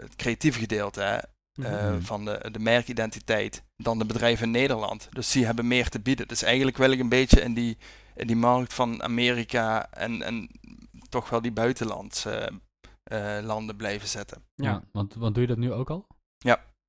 het 0.00 0.16
creatieve 0.16 0.58
gedeelte, 0.58 1.00
hè, 1.00 1.16
eh, 1.16 1.90
Mhm. 1.90 2.00
van 2.00 2.24
de, 2.24 2.48
de 2.52 2.58
merkidentiteit, 2.58 3.62
dan 3.76 3.98
de 3.98 4.04
bedrijven 4.04 4.44
in 4.46 4.50
Nederland. 4.50 5.08
Dus 5.10 5.30
die 5.30 5.44
hebben 5.44 5.66
meer 5.66 5.88
te 5.88 6.00
bieden. 6.00 6.28
Dus 6.28 6.42
eigenlijk 6.42 6.76
wil 6.76 6.90
ik 6.90 6.98
een 7.00 7.08
beetje 7.08 7.40
in 7.40 7.54
die, 7.54 7.76
in 8.14 8.26
die 8.26 8.36
markt 8.36 8.74
van 8.74 9.02
Amerika 9.02 9.90
en, 9.90 10.22
en 10.22 10.48
toch 11.08 11.30
wel 11.30 11.40
die 11.42 11.52
buitenlandse 11.52 12.50
eh, 13.04 13.38
landen 13.42 13.76
blijven 13.76 14.08
zetten. 14.08 14.42
ja. 14.54 14.70
Ja. 14.70 14.82
want, 14.92 15.14
want 15.14 15.34
doe 15.34 15.42
je 15.42 15.48
dat 15.48 15.58
nu 15.58 15.72
ook 15.72 15.90
al? 15.90 16.06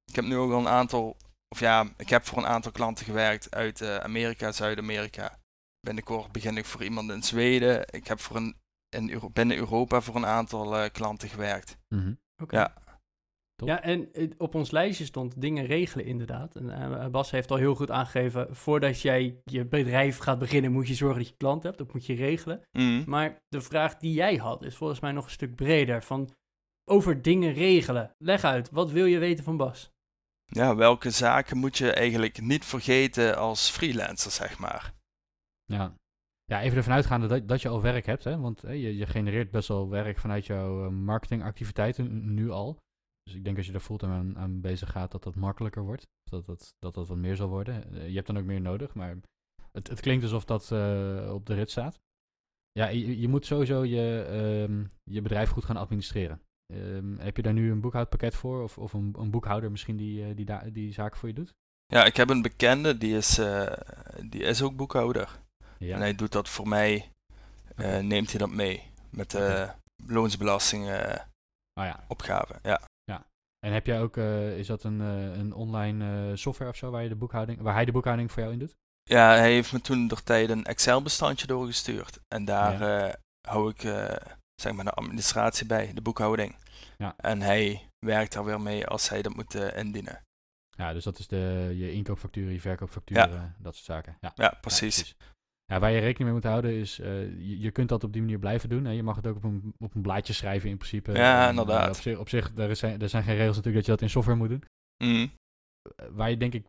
Ik 0.10 0.16
heb 0.16 0.26
nu 0.26 0.36
ook 0.38 0.52
al 0.52 0.60
een 0.60 0.68
aantal, 0.68 1.18
of 1.50 1.60
ja, 1.60 1.86
ik 1.98 2.10
heb 2.10 2.26
voor 2.26 2.38
een 2.38 2.46
aantal 2.48 2.72
klanten 2.72 3.06
gewerkt 3.06 3.56
uit 3.56 3.82
eh, 3.82 3.96
Amerika, 3.98 4.52
Zuid-Amerika. 4.52 5.38
Binnenkort 5.80 6.32
begin 6.32 6.58
ik 6.58 6.66
voor 6.66 6.84
iemand 6.84 7.12
in 7.12 7.24
Zweden. 7.24 7.86
Ik 7.94 8.08
heb 8.08 8.20
voor 8.20 8.36
een, 8.36 8.56
in 8.90 9.10
Euro- 9.10 9.30
binnen 9.30 9.58
Europa 9.58 10.02
voor 10.02 10.16
een 10.16 10.26
aantal 10.26 10.78
eh, 10.78 10.90
klanten 10.92 11.30
gewerkt. 11.30 11.78
Mhm. 11.96 12.14
Oké. 12.44 12.56
Ja. 12.58 12.74
Top. 13.56 13.68
Ja, 13.68 13.82
en 13.82 14.14
eh, 14.14 14.30
op 14.38 14.56
ons 14.56 14.72
lijstje 14.72 15.06
stond 15.06 15.42
dingen 15.42 15.66
regelen 15.66 16.06
inderdaad. 16.06 16.56
En 16.56 16.70
eh, 16.70 17.08
Bas 17.08 17.32
heeft 17.32 17.52
al 17.52 17.58
heel 17.58 17.76
goed 17.76 17.92
aangegeven, 17.92 18.56
voordat 18.56 19.02
jij 19.02 19.42
je 19.44 19.66
bedrijf 19.66 20.18
gaat 20.18 20.40
beginnen, 20.40 20.72
moet 20.72 20.88
je 20.88 20.94
zorgen 20.94 21.18
dat 21.20 21.28
je 21.28 21.38
klant 21.38 21.64
hebt. 21.64 21.78
Dat 21.78 21.94
moet 21.94 22.06
je 22.06 22.14
regelen. 22.14 22.62
Mhm. 22.72 23.04
Maar 23.06 23.38
de 23.48 23.62
vraag 23.62 23.98
die 23.98 24.14
jij 24.14 24.36
had 24.36 24.64
is 24.64 24.76
volgens 24.76 25.00
mij 25.00 25.12
nog 25.12 25.26
een 25.26 25.32
stuk 25.32 25.56
breder. 25.56 26.04
Van 26.04 26.30
over 26.90 27.22
dingen 27.22 27.54
regelen. 27.54 28.12
Leg 28.18 28.44
uit, 28.44 28.70
wat 28.70 28.92
wil 28.92 29.06
je 29.06 29.20
weten 29.20 29.44
van 29.44 29.58
Bas? 29.58 29.94
Ja, 30.46 30.76
welke 30.76 31.10
zaken 31.10 31.58
moet 31.58 31.78
je 31.78 31.92
eigenlijk 31.92 32.42
niet 32.42 32.66
vergeten 32.66 33.38
als 33.38 33.70
freelancer, 33.70 34.32
zeg 34.32 34.60
maar? 34.60 34.94
Ja. 35.66 35.96
ja, 36.44 36.62
even 36.62 36.78
ervan 36.78 36.94
uitgaande 36.94 37.28
dat, 37.28 37.48
dat 37.48 37.62
je 37.62 37.70
al 37.70 37.82
werk 37.82 38.06
hebt, 38.06 38.24
hè? 38.24 38.38
want 38.38 38.62
hè, 38.62 38.72
je, 38.72 38.98
je 38.98 39.06
genereert 39.06 39.52
best 39.52 39.68
wel 39.68 39.90
werk 39.90 40.18
vanuit 40.18 40.46
jouw 40.46 40.86
eh, 40.86 40.92
marketingactiviteiten 40.92 42.34
nu 42.34 42.50
al. 42.50 42.84
Dus 43.26 43.36
ik 43.36 43.44
denk 43.44 43.58
als 43.58 43.66
je 43.66 43.72
daar 43.72 43.82
fulltime 43.82 44.14
aan, 44.14 44.38
aan 44.38 44.62
bezig 44.62 44.92
gaat, 44.92 45.12
dat 45.12 45.24
dat 45.24 45.36
makkelijker 45.36 45.84
wordt. 45.84 46.08
Dat 46.24 46.46
dat, 46.46 46.74
dat 46.80 46.94
dat 46.94 47.08
wat 47.08 47.18
meer 47.18 47.36
zal 47.36 47.48
worden. 47.48 47.94
Eh, 47.94 48.08
je 48.08 48.16
hebt 48.16 48.28
dan 48.28 48.38
ook 48.38 48.44
meer 48.44 48.62
nodig, 48.62 48.94
maar 48.94 49.18
het, 49.72 49.88
het 49.88 50.00
klinkt 50.00 50.24
alsof 50.24 50.46
dat 50.46 50.72
eh, 50.72 51.32
op 51.34 51.46
de 51.46 51.54
rit 51.54 51.72
staat. 51.72 52.00
Ja, 52.72 52.88
je, 52.88 53.20
je 53.20 53.28
moet 53.28 53.46
sowieso 53.46 53.84
je, 53.84 54.26
ehm, 54.30 54.86
je 55.04 55.22
bedrijf 55.22 55.50
goed 55.50 55.66
gaan 55.66 55.78
administreren. 55.78 56.42
Ehm, 56.74 57.18
heb 57.18 57.36
je 57.36 57.42
daar 57.42 57.54
nu 57.54 57.72
een 57.72 57.82
boekhoudpakket 57.82 58.36
voor? 58.36 58.64
Of, 58.64 58.78
of 58.78 58.94
een, 58.94 59.16
een 59.18 59.32
boekhouder 59.32 59.72
misschien 59.72 59.98
die, 59.98 60.26
eh, 60.26 60.36
die, 60.36 60.72
die 60.72 60.94
zaken 60.94 61.20
voor 61.20 61.30
je 61.30 61.36
doet? 61.36 61.54
Ja, 61.86 62.06
ik 62.06 62.16
heb 62.16 62.30
een 62.30 62.42
bekende, 62.42 62.98
die 62.98 63.16
is, 63.16 63.40
die 64.30 64.42
is 64.44 64.62
ook 64.62 64.76
boekhouder. 64.76 65.40
Ja. 65.78 65.96
En 65.96 66.00
hij 66.02 66.16
doet 66.16 66.32
dat 66.32 66.50
voor 66.50 66.68
mij, 66.68 67.12
neemt 68.02 68.30
hij 68.30 68.40
dat 68.40 68.50
mee 68.50 68.84
met 69.10 69.32
de 69.32 69.72
loonsbelasting 70.06 70.90
eh, 70.90 71.20
Ah 71.80 71.86
ja. 71.86 72.06
opgave. 72.08 72.60
Ja. 72.64 72.82
En 73.66 73.74
heb 73.74 73.86
jij 73.86 74.02
ook, 74.02 74.18
eh, 74.18 74.58
is 74.58 74.68
dat 74.68 74.84
een, 74.84 75.02
eh, 75.02 75.38
een 75.38 75.54
online 75.54 76.30
eh, 76.30 76.36
software 76.36 76.70
of 76.70 76.78
zo 76.78 76.92
waar, 76.92 77.04
je 77.04 77.10
de 77.10 77.16
boekhouding, 77.16 77.62
waar 77.62 77.74
hij 77.74 77.86
de 77.86 77.92
boekhouding 77.92 78.32
voor 78.32 78.42
jou 78.42 78.54
in 78.54 78.60
doet? 78.60 78.76
ja, 79.04 79.30
hij 79.30 79.52
heeft 79.52 79.74
me 79.74 79.82
toen 79.82 80.08
door 80.08 80.24
tijd 80.24 80.50
een 80.50 80.66
Excel-bestandje 80.66 81.48
doorgestuurd. 81.48 82.20
En 82.28 82.46
daar 82.46 83.18
hou 83.48 83.70
ik 83.70 83.82
zeg 84.56 84.74
maar 84.74 84.86
de 84.86 84.92
administratie 84.92 85.66
bij, 85.66 85.94
de 85.94 86.02
boekhouding. 86.02 86.56
Ja. 86.98 87.14
En 87.18 87.42
hij 87.42 87.90
werkt 88.00 88.34
daar 88.34 88.46
weer 88.46 88.62
mee 88.62 88.88
als 88.88 89.10
hij 89.10 89.22
dat 89.22 89.36
moet 89.36 89.56
indienen. 89.56 90.24
Ja, 90.78 90.94
dus 90.94 91.04
dat 91.04 91.20
is 91.20 91.28
de, 91.28 91.74
je 91.76 91.92
inkoopfacturen, 91.92 92.54
je 92.54 92.78
Ja. 93.06 93.30
eh, 93.30 93.44
dat 93.58 93.76
soort 93.76 93.86
zaken. 93.86 94.18
Ja, 94.22 94.32
Ja, 94.36 94.58
precies. 94.62 95.16
Ja, 95.66 95.80
waar 95.80 95.92
je 95.92 96.00
rekening 96.00 96.24
mee 96.24 96.34
moet 96.34 96.44
houden 96.52 96.74
is, 96.74 97.00
eh, 97.00 97.22
je, 97.24 97.60
je 97.60 97.72
kunt 97.72 97.90
dat 97.90 98.04
op 98.04 98.14
die 98.14 98.22
manier 98.22 98.40
blijven 98.40 98.70
doen. 98.70 98.86
Hè. 98.86 98.92
Je 98.92 99.04
mag 99.04 99.16
het 99.16 99.28
ook 99.28 99.36
op 99.36 99.44
een, 99.44 99.74
op 99.80 99.96
een 99.96 100.02
blaadje 100.02 100.34
schrijven 100.34 100.70
in 100.70 100.78
principe. 100.78 101.12
Ja, 101.12 101.44
En, 101.44 101.50
inderdaad. 101.50 101.84
eh, 101.84 101.90
op 101.90 101.96
zich, 102.02 102.18
op 102.18 102.30
zich 102.30 102.52
er, 102.56 102.70
er 103.02 103.10
zijn 103.10 103.24
geen 103.24 103.36
regels 103.36 103.56
natuurlijk 103.56 103.76
dat 103.76 103.86
je 103.86 103.92
dat 103.92 104.02
in 104.02 104.10
software 104.10 104.38
moet 104.38 104.50
doen. 104.50 104.64
Mhm. 105.04 105.28
Eh, 105.96 106.06
waar 106.12 106.30
je 106.30 106.38
denk 106.38 106.54
ik, 106.54 106.66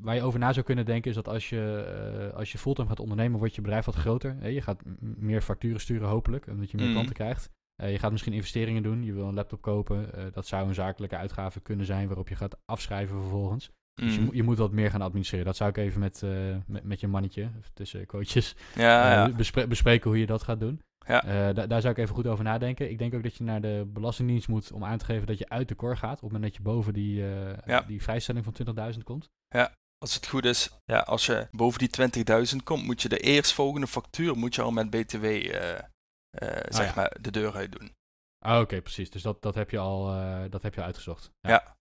waar 0.00 0.14
je 0.14 0.22
over 0.22 0.38
na 0.38 0.52
zou 0.52 0.66
kunnen 0.66 0.84
denken 0.84 1.10
is 1.10 1.16
dat 1.16 1.28
als 1.28 1.48
je, 1.48 1.84
eh, 2.30 2.36
als 2.38 2.52
je 2.52 2.58
fulltime 2.58 2.88
gaat 2.88 3.00
ondernemen, 3.00 3.38
wordt 3.38 3.54
je 3.54 3.60
bedrijf 3.60 3.84
wat 3.84 3.94
groter. 3.94 4.36
Hè. 4.38 4.48
Je 4.48 4.60
gaat 4.60 4.82
meer 5.00 5.42
facturen 5.42 5.80
sturen 5.80 6.08
hopelijk, 6.08 6.46
omdat 6.46 6.70
je 6.70 6.76
meer 6.76 6.84
Mhm. 6.86 6.94
klanten 6.94 7.14
krijgt. 7.14 7.50
Eh, 7.82 7.90
je 7.92 7.98
gaat 7.98 8.10
misschien 8.10 8.32
investeringen 8.32 8.82
doen, 8.82 9.02
je 9.02 9.12
wil 9.12 9.28
een 9.28 9.34
laptop 9.34 9.62
kopen. 9.62 10.14
Eh, 10.14 10.24
dat 10.32 10.46
zou 10.46 10.68
een 10.68 10.74
zakelijke 10.74 11.16
uitgave 11.16 11.60
kunnen 11.60 11.86
zijn 11.86 12.06
waarop 12.06 12.28
je 12.28 12.36
gaat 12.36 12.56
afschrijven 12.64 13.20
vervolgens. 13.20 13.70
Dus 13.94 14.14
je, 14.14 14.20
moet- 14.20 14.34
je 14.34 14.42
moet 14.42 14.58
wat 14.58 14.72
meer 14.72 14.90
gaan 14.90 15.02
administreren. 15.02 15.44
Dat 15.46 15.56
zou 15.56 15.70
ik 15.70 15.76
even 15.76 16.00
met, 16.00 16.22
eh, 16.22 16.30
met, 16.66 16.84
met 16.84 17.00
je 17.00 17.08
mannetje, 17.08 17.50
tussen 17.74 18.06
quotejes, 18.06 18.54
Ja, 18.74 19.10
eh, 19.10 19.28
ja. 19.28 19.36
bespre- 19.36 19.66
bespreken 19.66 20.10
hoe 20.10 20.18
je 20.18 20.26
dat 20.26 20.42
gaat 20.42 20.60
doen. 20.60 20.80
Ja. 21.06 21.24
Eh, 21.24 21.54
da- 21.54 21.66
daar 21.66 21.80
zou 21.80 21.92
ik 21.92 21.98
even 21.98 22.14
goed 22.14 22.26
over 22.26 22.44
nadenken. 22.44 22.90
Ik 22.90 22.98
denk 22.98 23.14
ook 23.14 23.22
dat 23.22 23.34
je 23.36 23.44
naar 23.44 23.60
de 23.60 23.84
Belastingdienst 23.86 24.48
moet 24.48 24.72
om 24.72 24.84
aan 24.84 24.98
te 24.98 25.04
geven 25.04 25.26
dat 25.26 25.38
je 25.38 25.48
uit 25.48 25.68
de 25.68 25.74
kor 25.74 25.96
gaat. 25.96 26.14
Op 26.16 26.20
het 26.20 26.32
moment 26.32 26.42
dat 26.42 26.54
je 26.56 26.62
boven 26.62 26.92
die, 26.92 27.14
Ja. 27.66 27.80
die 27.86 28.02
vrijstelling 28.02 28.44
van 28.44 28.52
20.000 28.52 29.04
komt. 29.04 29.30
Als 29.98 30.14
het 30.14 30.26
goed 30.26 30.44
is, 30.44 30.70
ja, 30.84 30.98
als 30.98 31.26
je 31.26 31.48
boven 31.50 31.78
die 31.78 31.88
20.000 31.88 32.62
komt, 32.62 32.84
moet 32.84 33.02
je 33.02 33.08
de 33.08 33.18
eerstvolgende 33.18 33.86
factuur 33.86 34.36
moet 34.36 34.54
je 34.54 34.62
al 34.62 34.70
met 34.70 34.90
BTW 34.90 35.24
zeg 35.24 36.78
Ah, 36.78 36.86
ja. 36.86 36.92
maar 36.96 37.16
de 37.20 37.30
deur 37.30 37.54
uit 37.54 37.72
doen. 37.72 37.92
Ah, 38.38 38.60
oké, 38.60 38.80
precies. 38.82 39.10
Dus 39.10 39.22
dat, 39.22 39.42
dat, 39.42 39.54
heb 39.54 39.70
je 39.70 39.78
al, 39.78 40.04
dat 40.50 40.62
heb 40.62 40.74
je 40.74 40.80
al 40.80 40.86
uitgezocht. 40.86 41.30
Ja. 41.40 41.76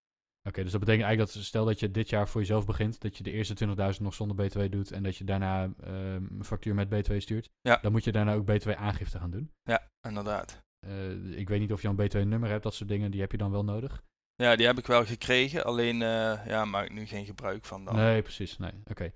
Oké, 0.48 0.64
dus 0.64 0.72
dat 0.72 0.80
betekent 0.80 1.06
eigenlijk 1.06 1.34
dat 1.34 1.44
stel 1.44 1.66
dat 1.66 1.80
je 1.80 1.92
dit 1.92 2.10
jaar 2.10 2.28
voor 2.28 2.42
jezelf 2.42 2.66
begint, 2.66 3.02
dat 3.02 3.18
je 3.18 3.24
de 3.24 3.32
eerste 3.32 3.66
20.000 3.94 4.02
nog 4.02 4.14
zonder 4.14 4.36
BTW 4.36 4.72
doet 4.72 4.92
en 4.92 5.04
dat 5.04 5.18
je 5.18 5.24
daarna 5.24 5.74
ehm, 5.84 6.26
een 6.38 6.44
factuur 6.44 6.76
met 6.76 6.90
BTW 6.90 7.20
stuurt. 7.20 7.50
Ja. 7.62 7.78
Dan 7.82 7.92
moet 7.92 8.04
je 8.04 8.12
daarna 8.12 8.34
ook 8.34 8.46
BTW-aangifte 8.46 9.20
gaan 9.20 9.32
doen. 9.32 9.52
Ja, 9.64 9.92
inderdaad. 10.02 10.64
Eh, 10.80 11.38
ik 11.38 11.50
weet 11.50 11.60
niet 11.60 11.72
of 11.72 11.82
je 11.82 11.88
een 11.88 11.96
BTW-nummer 11.96 12.50
hebt, 12.50 12.64
dat 12.64 12.74
soort 12.74 12.90
dingen, 12.90 13.12
die 13.12 13.22
heb 13.22 13.32
je 13.32 13.38
dan 13.38 13.52
wel 13.52 13.64
nodig. 13.64 14.04
Ja, 14.36 14.56
die 14.56 14.66
heb 14.66 14.78
ik 14.78 14.88
wel 14.88 15.06
gekregen, 15.06 15.66
alleen 15.66 16.02
eh, 16.02 16.46
ja, 16.46 16.66
maak 16.66 16.86
ik 16.86 16.94
nu 16.94 17.06
geen 17.06 17.26
gebruik 17.26 17.66
van 17.66 17.86
dan. 17.86 17.96
Nee, 17.96 18.22
precies. 18.22 18.58
Nee, 18.58 18.72
oké. 18.90 19.12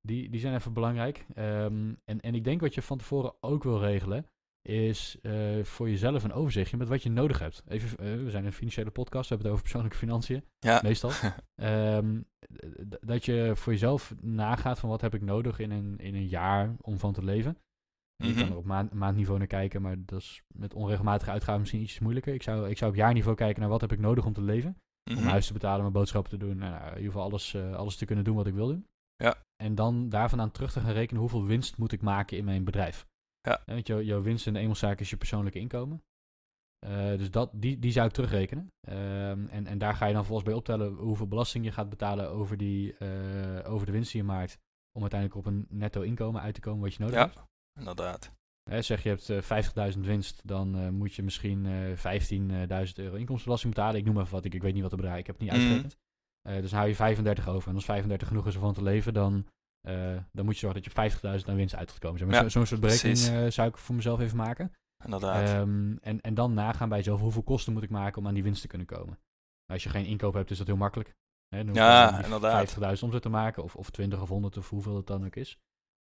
Die, 0.00 0.30
die 0.30 0.40
zijn 0.40 0.54
even 0.54 0.72
belangrijk. 0.72 1.26
Ehm, 1.34 1.94
en, 2.04 2.20
en 2.20 2.34
ik 2.34 2.44
denk 2.44 2.60
wat 2.60 2.74
je 2.74 2.82
van 2.82 2.98
tevoren 2.98 3.34
ook 3.40 3.62
wil 3.62 3.80
regelen, 3.80 4.26
is 4.62 5.16
eh, 5.22 5.64
voor 5.64 5.88
jezelf 5.90 6.24
een 6.24 6.32
overzichtje 6.32 6.76
met 6.76 6.88
wat 6.88 7.02
je 7.02 7.10
nodig 7.10 7.38
hebt. 7.38 7.62
Even, 7.68 7.98
eh, 7.98 8.24
we 8.24 8.30
zijn 8.30 8.44
een 8.44 8.52
financiële 8.52 8.90
podcast, 8.90 9.28
we 9.28 9.34
hebben 9.34 9.44
het 9.46 9.52
over 9.52 9.62
persoonlijke 9.62 9.98
financiën, 9.98 10.44
Ja. 10.58 10.80
meestal. 10.82 11.10
Ehm, 11.54 12.20
dat 13.00 13.24
je 13.24 13.52
voor 13.54 13.72
jezelf 13.72 14.14
nagaat 14.20 14.78
van 14.78 14.88
wat 14.88 15.00
heb 15.00 15.14
ik 15.14 15.22
nodig 15.22 15.58
in 15.58 15.70
een, 15.70 15.98
in 15.98 16.14
een 16.14 16.26
jaar 16.26 16.74
om 16.80 16.98
van 16.98 17.12
te 17.12 17.24
leven. 17.24 17.56
En 18.22 18.28
Je 18.28 18.34
kan 18.34 18.42
Mhm. 18.42 18.52
er 18.52 18.58
op 18.58 18.64
maand, 18.64 18.92
maandniveau 18.92 19.38
naar 19.38 19.46
kijken, 19.48 19.82
maar 19.82 19.96
dat 20.04 20.20
is 20.20 20.42
met 20.54 20.74
onregelmatige 20.74 21.30
uitgaven 21.30 21.60
misschien 21.60 21.80
iets 21.80 21.98
moeilijker. 21.98 22.34
Ik 22.34 22.42
zou, 22.42 22.68
ik 22.68 22.78
zou 22.78 22.90
op 22.90 22.96
jaarniveau 22.96 23.36
kijken 23.36 23.60
naar 23.60 23.70
wat 23.70 23.80
heb 23.80 23.92
ik 23.92 23.98
nodig 23.98 24.24
om 24.26 24.32
te 24.32 24.42
leven 24.42 24.76
om 25.10 25.16
Mhm. 25.16 25.26
huis 25.28 25.46
te 25.46 25.52
betalen, 25.52 25.80
mijn 25.80 25.92
boodschappen 25.92 26.30
te 26.30 26.36
doen. 26.46 26.56
Nou, 26.56 26.80
in 26.82 26.88
ieder 26.88 27.04
geval 27.12 27.22
alles, 27.22 27.54
eh, 27.54 27.74
alles 27.74 27.96
te 27.96 28.04
kunnen 28.04 28.24
doen 28.24 28.36
wat 28.36 28.46
ik 28.46 28.54
wil 28.54 28.66
doen. 28.66 28.86
Ja. 29.16 29.34
En 29.62 29.74
dan 29.74 30.08
daarvan 30.08 30.40
aan 30.40 30.50
terug 30.50 30.72
te 30.72 30.80
gaan 30.80 30.92
rekenen 30.92 31.20
hoeveel 31.20 31.44
winst 31.44 31.76
moet 31.78 31.92
ik 31.92 32.02
maken 32.02 32.36
in 32.36 32.44
mijn 32.44 32.64
bedrijf. 32.64 33.06
Ja. 33.42 33.58
Eh, 33.66 33.74
Want 33.74 33.86
jouw, 33.86 34.00
jouw 34.00 34.22
winst 34.22 34.46
in 34.46 34.52
de 34.52 34.58
eenmanszaak 34.58 35.00
is 35.00 35.10
je 35.10 35.16
persoonlijke 35.16 35.58
inkomen. 35.58 36.02
Eh, 36.86 37.08
dus 37.16 37.30
dat, 37.30 37.50
die, 37.54 37.78
die 37.78 37.92
zou 37.92 38.06
ik 38.06 38.12
terugrekenen. 38.12 38.72
Ehm, 38.80 39.46
en, 39.46 39.66
en 39.66 39.78
daar 39.78 39.94
ga 39.94 40.06
je 40.06 40.12
dan 40.14 40.24
volgens 40.24 40.46
bij 40.48 40.56
optellen 40.56 40.92
hoeveel 40.94 41.28
belasting 41.28 41.64
je 41.64 41.72
gaat 41.72 41.88
betalen 41.88 42.30
over, 42.30 42.56
die, 42.56 42.96
eh, 42.96 43.72
over 43.72 43.86
de 43.86 43.92
winst 43.92 44.12
die 44.12 44.20
je 44.20 44.26
maakt. 44.26 44.58
Om 44.92 45.00
uiteindelijk 45.00 45.40
op 45.40 45.46
een 45.52 45.66
netto 45.68 46.00
inkomen 46.00 46.40
uit 46.40 46.54
te 46.54 46.60
komen 46.60 46.80
wat 46.82 46.94
je 46.94 47.00
nodig 47.02 47.16
Ja. 47.18 47.24
hebt. 47.24 47.42
Inderdaad. 47.78 48.32
Hè, 48.70 48.82
zeg 48.82 49.02
je 49.02 49.08
hebt 49.08 49.30
eh, 49.30 49.42
50.000 49.94 49.98
winst, 50.06 50.40
dan 50.46 50.76
eh, 50.76 50.88
moet 50.88 51.14
je 51.14 51.22
misschien 51.22 51.66
eh 51.66 51.96
15.000 51.96 52.98
euro 52.98 53.14
inkomstenbelasting 53.16 53.74
betalen. 53.74 54.00
Ik 54.00 54.04
noem 54.06 54.18
even 54.20 54.32
wat, 54.32 54.44
ik, 54.44 54.54
ik 54.54 54.62
weet 54.62 54.72
niet 54.72 54.82
wat 54.82 54.90
de 54.90 54.96
bedrag, 54.96 55.16
ik 55.18 55.26
heb 55.26 55.38
het 55.38 55.44
niet 55.44 55.52
Mhm. 55.54 55.60
uitgerekend. 55.60 55.96
Eh, 56.48 56.54
dus 56.60 56.70
dan 56.70 56.78
hou 56.78 56.90
je 56.90 56.96
35 56.96 57.48
over. 57.48 57.68
En 57.68 57.74
als 57.74 57.84
35 57.84 58.28
genoeg 58.28 58.46
is 58.46 58.54
om 58.54 58.60
van 58.60 58.74
te 58.74 58.82
leven, 58.82 59.14
dan 59.14 59.34
eh, 59.34 59.42
dan 60.32 60.44
moet 60.44 60.54
je 60.54 60.60
zorgen 60.60 60.82
dat 60.82 61.12
je 61.12 61.38
50.000 61.40 61.48
aan 61.48 61.56
winst 61.56 61.74
uit 61.74 61.90
gaat 61.90 61.98
komen. 61.98 62.18
Zeg 62.18 62.28
maar, 62.28 62.36
Ja, 62.36 62.42
zo- 62.42 62.48
Zo'n 62.48 62.66
soort 62.66 62.80
berekening 62.80 63.18
eh, 63.18 63.50
zou 63.50 63.68
ik 63.68 63.76
voor 63.76 63.94
mezelf 63.94 64.20
even 64.20 64.36
maken. 64.36 64.72
Inderdaad. 65.04 65.48
Ehm, 65.48 65.96
en, 66.00 66.20
en 66.20 66.34
dan 66.34 66.54
nagaan 66.54 66.88
bij 66.88 66.98
jezelf 66.98 67.20
hoeveel 67.20 67.42
kosten 67.42 67.72
moet 67.72 67.82
ik 67.82 67.90
maken 67.90 68.18
om 68.18 68.26
aan 68.26 68.34
die 68.34 68.42
winst 68.42 68.60
te 68.62 68.68
kunnen 68.68 68.86
komen. 68.86 69.18
Als 69.72 69.82
je 69.82 69.88
geen 69.88 70.04
inkoop 70.06 70.34
hebt, 70.34 70.50
is 70.50 70.58
dat 70.58 70.66
heel 70.66 70.76
makkelijk. 70.76 71.14
Hè, 71.48 71.58
dan 71.58 71.66
hoef 71.66 71.76
je 71.76 71.82
Ja, 71.82 72.24
inderdaad. 72.24 72.74
50.000 72.98 73.02
omzet 73.02 73.22
te 73.22 73.28
maken, 73.28 73.62
of, 73.62 73.76
of 73.76 73.90
20 73.90 74.20
of 74.22 74.28
100 74.28 74.56
of 74.56 74.68
hoeveel 74.68 74.96
het 74.96 75.06
dan 75.06 75.24
ook 75.24 75.36
is. 75.36 75.58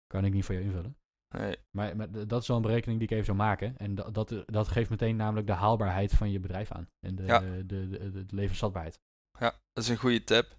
Kan 0.07 0.25
ik 0.25 0.33
niet 0.33 0.45
voor 0.45 0.55
je 0.55 0.61
invullen. 0.61 0.97
nee. 1.35 1.57
Maar, 1.71 2.11
dat 2.27 2.41
is 2.41 2.47
wel 2.47 2.57
een 2.57 2.63
berekening 2.63 2.99
die 2.99 3.07
ik 3.07 3.13
even 3.13 3.25
zou 3.25 3.37
maken. 3.37 3.77
En 3.77 3.95
dat, 3.95 4.13
dat, 4.13 4.43
dat 4.45 4.67
geeft 4.67 4.89
meteen 4.89 5.15
namelijk 5.15 5.47
de 5.47 5.53
haalbaarheid 5.53 6.11
van 6.13 6.31
je 6.31 6.39
bedrijf 6.39 6.71
aan. 6.71 6.89
En 6.99 7.15
de, 7.15 7.23
Ja. 7.23 7.39
de, 7.39 7.65
de, 7.65 7.87
de, 7.89 8.11
de 8.25 8.35
levensvatbaarheid. 8.35 8.99
Ja, 9.39 9.49
dat 9.73 9.83
is 9.83 9.89
een 9.89 9.97
goede 9.97 10.23
tip. 10.23 10.57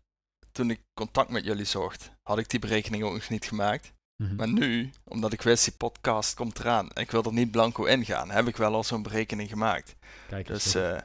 Toen 0.58 0.70
ik 0.70 0.80
contact 0.94 1.30
met 1.30 1.44
jullie 1.44 1.64
zocht, 1.64 2.12
had 2.22 2.38
ik 2.38 2.50
die 2.50 2.58
berekening 2.58 3.02
ook 3.02 3.12
nog 3.12 3.28
niet 3.28 3.44
gemaakt. 3.44 3.92
Mhm. 4.22 4.36
Maar 4.36 4.48
nu, 4.48 4.90
omdat 5.04 5.32
ik 5.32 5.42
wist, 5.42 5.64
die 5.64 5.74
podcast 5.76 6.34
komt 6.34 6.58
eraan 6.58 6.90
en 6.90 7.02
ik 7.02 7.10
wil 7.10 7.22
er 7.22 7.32
niet 7.32 7.50
blanco 7.50 7.84
in 7.84 8.04
gaan, 8.04 8.30
heb 8.30 8.46
ik 8.46 8.56
wel 8.56 8.74
al 8.74 8.84
zo'n 8.84 9.02
berekening 9.02 9.48
gemaakt. 9.48 9.96
Kijk 10.28 10.48
eens. 10.48 10.62
Dus 10.62 10.74
eh, 10.74 10.98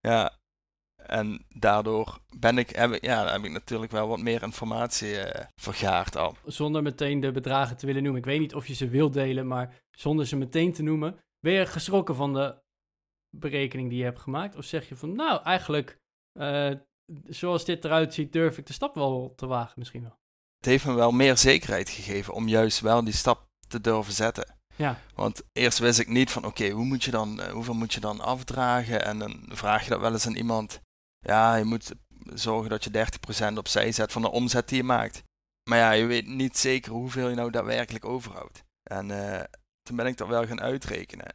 ja, 0.00 0.38
en 1.02 1.46
daardoor 1.48 2.18
ben 2.38 2.58
ik, 2.58 2.70
heb 2.70 2.92
ik, 2.92 3.04
ja, 3.04 3.32
heb 3.32 3.44
ik 3.44 3.50
natuurlijk 3.50 3.92
wel 3.92 4.08
wat 4.08 4.20
meer 4.20 4.42
informatie 4.42 5.20
eh, 5.20 5.46
vergaard 5.60 6.16
al. 6.16 6.36
Zonder 6.44 6.82
meteen 6.82 7.20
de 7.20 7.32
bedragen 7.32 7.76
te 7.76 7.86
willen 7.86 8.02
noemen. 8.02 8.20
Ik 8.20 8.26
weet 8.26 8.40
niet 8.40 8.54
of 8.54 8.66
je 8.66 8.74
ze 8.74 8.88
wilt 8.88 9.12
delen, 9.12 9.46
maar 9.46 9.82
zonder 9.90 10.26
ze 10.26 10.36
meteen 10.36 10.72
te 10.72 10.82
noemen. 10.82 11.18
Ben 11.40 11.52
je 11.52 11.66
geschrokken 11.66 12.14
van 12.14 12.32
de 12.32 12.56
berekening 13.36 13.88
die 13.88 13.98
je 13.98 14.04
hebt 14.04 14.20
gemaakt? 14.20 14.56
Of 14.56 14.64
zeg 14.64 14.88
je 14.88 14.96
van, 14.96 15.14
nou, 15.14 15.42
eigenlijk, 15.42 15.98
eh, 16.32 16.72
zoals 17.24 17.64
dit 17.64 17.84
eruit 17.84 18.14
ziet, 18.14 18.32
durf 18.32 18.58
ik 18.58 18.66
de 18.66 18.72
stap 18.72 18.94
wel 18.94 19.32
te 19.36 19.46
wagen 19.46 19.74
misschien 19.76 20.02
wel. 20.02 20.18
Het 20.56 20.66
heeft 20.66 20.84
me 20.86 20.92
wel 20.92 21.10
meer 21.10 21.36
zekerheid 21.36 21.88
gegeven 21.88 22.34
om 22.34 22.48
juist 22.48 22.80
wel 22.80 23.04
die 23.04 23.14
stap 23.14 23.48
te 23.68 23.80
durven 23.80 24.12
zetten. 24.12 24.54
Ja, 24.76 24.98
Want 25.14 25.42
eerst 25.52 25.78
wist 25.78 25.98
ik 25.98 26.08
niet 26.08 26.30
van 26.30 26.44
oké, 26.44 26.68
hoe 26.68 26.84
moet 26.84 27.04
je 27.04 27.10
dan, 27.10 27.40
eh, 27.40 27.52
hoeveel 27.52 27.74
moet 27.74 27.92
je 27.94 28.00
dan 28.00 28.20
afdragen? 28.20 29.04
En 29.04 29.18
dan 29.18 29.44
vraag 29.48 29.84
je 29.84 29.90
dat 29.90 30.00
wel 30.00 30.12
eens 30.12 30.26
aan 30.26 30.36
iemand. 30.36 30.80
Ja, 31.18 31.56
je 31.56 31.64
moet 31.64 31.94
zorgen 32.34 32.70
dat 32.70 32.84
je 32.84 32.90
30% 32.90 33.58
opzij 33.58 33.92
zet 33.92 34.12
van 34.12 34.22
de 34.22 34.30
omzet 34.30 34.68
die 34.68 34.76
je 34.76 34.84
maakt. 34.84 35.22
Maar 35.70 35.78
ja, 35.78 35.90
je 35.90 36.06
weet 36.06 36.26
niet 36.26 36.58
zeker 36.58 36.92
hoeveel 36.92 37.28
je 37.28 37.34
nou 37.34 37.50
daadwerkelijk 37.50 38.04
overhoudt. 38.04 38.62
En 38.82 39.10
eh, 39.10 39.44
toen 39.82 39.96
ben 39.96 40.06
ik 40.06 40.16
dat 40.16 40.28
wel 40.28 40.46
gaan 40.46 40.60
uitrekenen. 40.60 41.34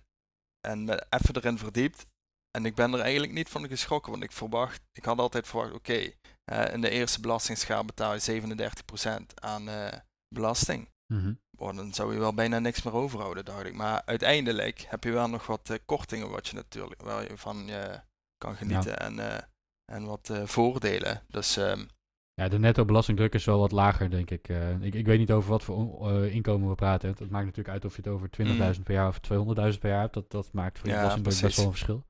En 0.68 0.84
me 0.84 1.06
even 1.10 1.36
erin 1.36 1.58
verdiept. 1.58 2.06
En 2.52 2.66
ik 2.66 2.76
ben 2.76 2.94
er 2.94 3.00
eigenlijk 3.00 3.34
niet 3.34 3.50
van 3.50 3.68
geschrokken, 3.68 4.12
want 4.12 4.24
ik 4.24 4.32
verwacht, 4.32 4.82
ik 4.94 5.06
had 5.06 5.20
altijd 5.20 5.48
verwacht, 5.48 5.74
oké, 5.74 6.12
eh, 6.44 6.74
in 6.74 6.82
de 6.82 6.90
eerste 6.90 7.22
belastingsschaal 7.22 7.86
betaal 7.86 8.14
je 8.14 8.20
37% 8.20 9.40
aan 9.40 9.70
eh, 9.70 9.88
belasting. 10.36 10.90
Mhm. 11.14 11.34
Oh, 11.58 11.76
dan 11.76 11.94
zou 11.94 12.14
je 12.14 12.20
wel 12.20 12.34
bijna 12.34 12.60
niks 12.60 12.82
meer 12.82 12.94
overhouden, 12.94 13.46
dacht 13.46 13.66
ik. 13.66 13.74
Maar 13.74 14.02
uiteindelijk 14.06 14.86
heb 14.88 15.04
je 15.04 15.12
wel 15.12 15.30
nog 15.30 15.48
wat 15.48 15.70
eh, 15.70 15.78
kortingen 15.86 16.30
wat 16.30 16.48
je 16.48 16.56
natuurlijk 16.56 17.02
waar 17.02 17.24
je 17.24 17.38
van 17.38 17.66
je 17.66 18.02
kan 18.38 18.56
genieten 18.56 19.00
en, 19.00 19.48
en 19.92 20.06
wat 20.06 20.32
voordelen. 20.44 21.24
Dus 21.28 21.58
ehm, 21.58 21.84
Ja, 22.34 22.48
de 22.48 22.60
netto 22.60 22.86
belastingdruk 22.86 23.34
is 23.34 23.46
wel 23.46 23.60
wat 23.60 23.72
lager, 23.72 24.10
denk 24.10 24.30
ik. 24.30 24.48
Ik. 24.82 24.94
Ik 24.94 25.06
weet 25.06 25.20
niet 25.20 25.32
over 25.32 25.50
wat 25.50 25.64
voor 25.64 26.26
inkomen 26.26 26.70
we 26.70 26.76
praten. 26.76 27.10
Het 27.10 27.30
maakt 27.30 27.46
natuurlijk 27.46 27.74
uit 27.74 27.86
of 27.86 27.96
je 27.96 28.02
het 28.02 28.12
over 28.12 28.30
20.000 28.76 28.84
per 28.84 28.94
jaar 28.94 29.08
of 29.08 29.20
200.000 29.74 29.80
per 29.80 29.90
jaar 29.90 30.02
hebt. 30.02 30.14
Dat, 30.14 30.32
dat 30.32 30.54
maakt 30.54 30.80
voor 30.80 30.88
je 30.90 30.96
Mm. 30.96 31.02
Ja, 31.02 31.08
belastingdruk 31.08 31.44
best 31.44 31.58
wel 31.58 31.66
een 31.66 31.72
verschil. 31.72 32.06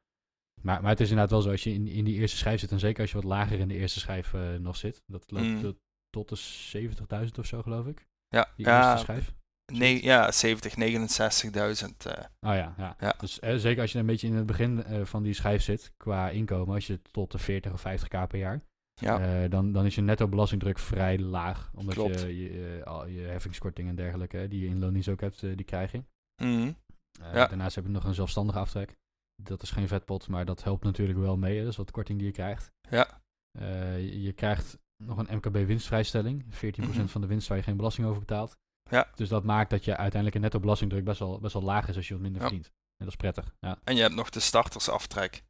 Maar, 0.63 0.82
maar 0.82 0.91
het 0.91 1.00
is 1.00 1.10
inderdaad 1.10 1.32
wel 1.32 1.41
zo, 1.41 1.50
als 1.52 1.63
je 1.63 1.74
in, 1.74 1.88
in 1.88 2.04
die 2.06 2.15
eerste 2.19 2.38
schijf 2.38 2.60
zit, 2.60 2.71
en 2.71 2.80
zeker 2.80 3.02
als 3.02 3.10
je 3.12 3.15
wat 3.15 3.26
lager 3.26 3.60
in 3.60 3.67
de 3.67 3.74
eerste 3.78 4.00
schijf 4.00 4.34
eh, 4.34 4.56
nog 4.56 4.76
zit, 4.76 5.02
dat 5.08 5.32
loopt 5.32 5.45
Mm. 5.45 5.62
tot- 6.10 6.30
de 6.30 6.36
70.000 6.36 7.39
of 7.39 7.45
zo, 7.45 7.62
geloof 7.62 7.86
ik. 7.88 8.06
ja, 8.28 8.52
Die 8.56 8.65
ja, 8.65 8.89
eerste 8.91 9.04
schijf. 9.06 9.34
nee, 9.74 10.04
ja 10.04 10.32
70, 10.32 10.76
69.000. 10.76 12.06
eh, 12.06 12.24
Oh 12.39 12.56
ja, 12.56 12.74
ja. 12.78 12.95
Ja. 13.00 13.13
Dus 13.17 13.39
eh, 13.39 13.56
zeker 13.56 13.82
als 13.82 13.91
je 13.91 14.00
een 14.00 14.06
beetje 14.06 14.28
in 14.28 14.34
het 14.36 14.45
begin 14.45 14.84
eh, 14.84 15.06
van 15.06 15.24
die 15.24 15.34
schijf 15.34 15.62
zit, 15.62 15.93
qua 15.97 16.30
inkomen, 16.30 16.76
als 16.76 16.88
je 16.88 17.02
tot 17.12 17.32
de 17.32 17.38
40 17.38 17.74
of 17.74 17.82
50k 17.82 18.28
per 18.28 18.38
jaar, 18.39 18.62
ja, 18.93 19.47
dan, 19.47 19.71
dan 19.71 19.86
is 19.86 19.95
je 19.95 20.02
netto 20.02 20.28
belastingdruk 20.28 20.80
vrij 20.80 21.19
laag. 21.19 21.71
Omdat 21.76 21.93
Klopt. 21.95 22.21
je 22.21 22.38
je, 22.38 22.82
al 22.86 23.08
je 23.08 23.21
heffingskorting 23.21 23.89
en 23.89 23.95
dergelijke, 23.95 24.47
die 24.47 24.60
je 24.62 24.67
in 24.67 24.80
loondienst 24.80 25.10
ook 25.10 25.21
hebt, 25.21 25.39
die 25.39 25.63
krijg 25.63 25.91
je. 25.91 26.04
Mhm. 26.43 26.71
Ja. 27.12 27.32
Daarnaast 27.47 27.76
heb 27.76 27.84
je 27.86 27.89
nog 27.91 28.04
een 28.04 28.13
zelfstandige 28.13 28.60
aftrek. 28.60 28.95
Dat 29.44 29.62
is 29.62 29.72
geen 29.72 29.88
vetpot, 29.88 30.28
maar 30.28 30.46
dat 30.46 30.64
helpt 30.64 30.84
natuurlijk 30.84 31.20
wel 31.20 31.38
mee. 31.38 31.60
Dat 31.60 31.68
is 31.72 31.78
wat 31.78 31.92
korting 31.92 32.18
die 32.18 32.28
je 32.28 32.34
krijgt. 32.34 32.72
ja, 32.90 33.20
Eh, 33.60 34.24
je, 34.24 34.32
krijgt 34.34 34.78
nog 35.04 35.18
een 35.18 35.36
MKB 35.38 35.54
winstvrijstelling. 35.68 36.46
14% 36.50 37.04
Mhm. 37.04 37.08
van 37.08 37.22
de 37.22 37.28
winst 37.28 37.48
waar 37.48 37.58
je 37.58 37.64
geen 37.64 37.76
belasting 37.78 38.08
over 38.08 38.20
betaalt. 38.20 38.58
Ja. 38.90 39.08
Dus 39.16 39.30
dat 39.30 39.44
maakt 39.44 39.70
dat 39.70 39.86
je 39.86 39.92
uiteindelijk 39.92 40.36
een 40.36 40.42
netto 40.42 40.60
belastingdruk 40.60 41.04
best 41.04 41.20
wel, 41.20 41.40
best 41.40 41.54
wel 41.54 41.64
laag 41.64 41.88
is 41.88 41.96
als 41.96 42.08
je 42.08 42.14
wat 42.14 42.22
minder 42.24 42.42
Ja. 42.42 42.48
verdient. 42.48 42.68
En 42.74 43.06
dat 43.06 43.08
is 43.08 43.16
prettig. 43.16 43.56
Ja. 43.60 43.80
En 43.84 43.96
je 43.96 44.02
hebt 44.02 44.16
nog 44.16 44.30
de 44.30 44.40
startersaftrek. 44.40 45.44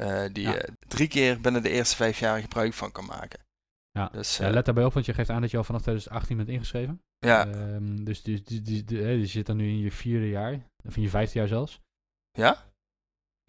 eh, 0.00 0.24
die 0.32 0.42
Ja. 0.44 0.50
je 0.52 0.72
drie 0.88 1.08
keer 1.08 1.40
binnen 1.40 1.62
de 1.62 1.70
eerste 1.70 1.96
vijf 1.96 2.18
jaar 2.18 2.40
gebruik 2.40 2.72
van 2.74 2.92
kan 2.92 3.04
maken. 3.04 3.40
Ja. 3.90 4.08
Dus 4.08 4.36
Ja, 4.36 4.46
eh, 4.46 4.52
let 4.52 4.64
daarbij 4.64 4.84
op, 4.84 4.92
want 4.92 5.06
je 5.06 5.14
geeft 5.14 5.30
aan 5.30 5.40
dat 5.40 5.50
je 5.50 5.56
al 5.56 5.64
vanaf 5.64 5.82
2018 5.82 6.36
bent 6.36 6.48
ingeschreven. 6.48 7.02
ja, 7.18 7.46
Ehm, 7.46 8.04
dus 8.04 8.22
die, 8.22 8.62
die- 8.62 8.98
hè, 8.98 9.08
je 9.10 9.26
zit 9.26 9.46
dan 9.46 9.56
nu 9.56 9.68
in 9.68 9.78
je 9.78 9.92
vierde 9.92 10.28
jaar, 10.28 10.66
of 10.86 10.96
in 10.96 11.02
je 11.02 11.08
vijfde 11.08 11.38
jaar 11.38 11.48
zelfs. 11.48 11.80
ja? 12.30 12.69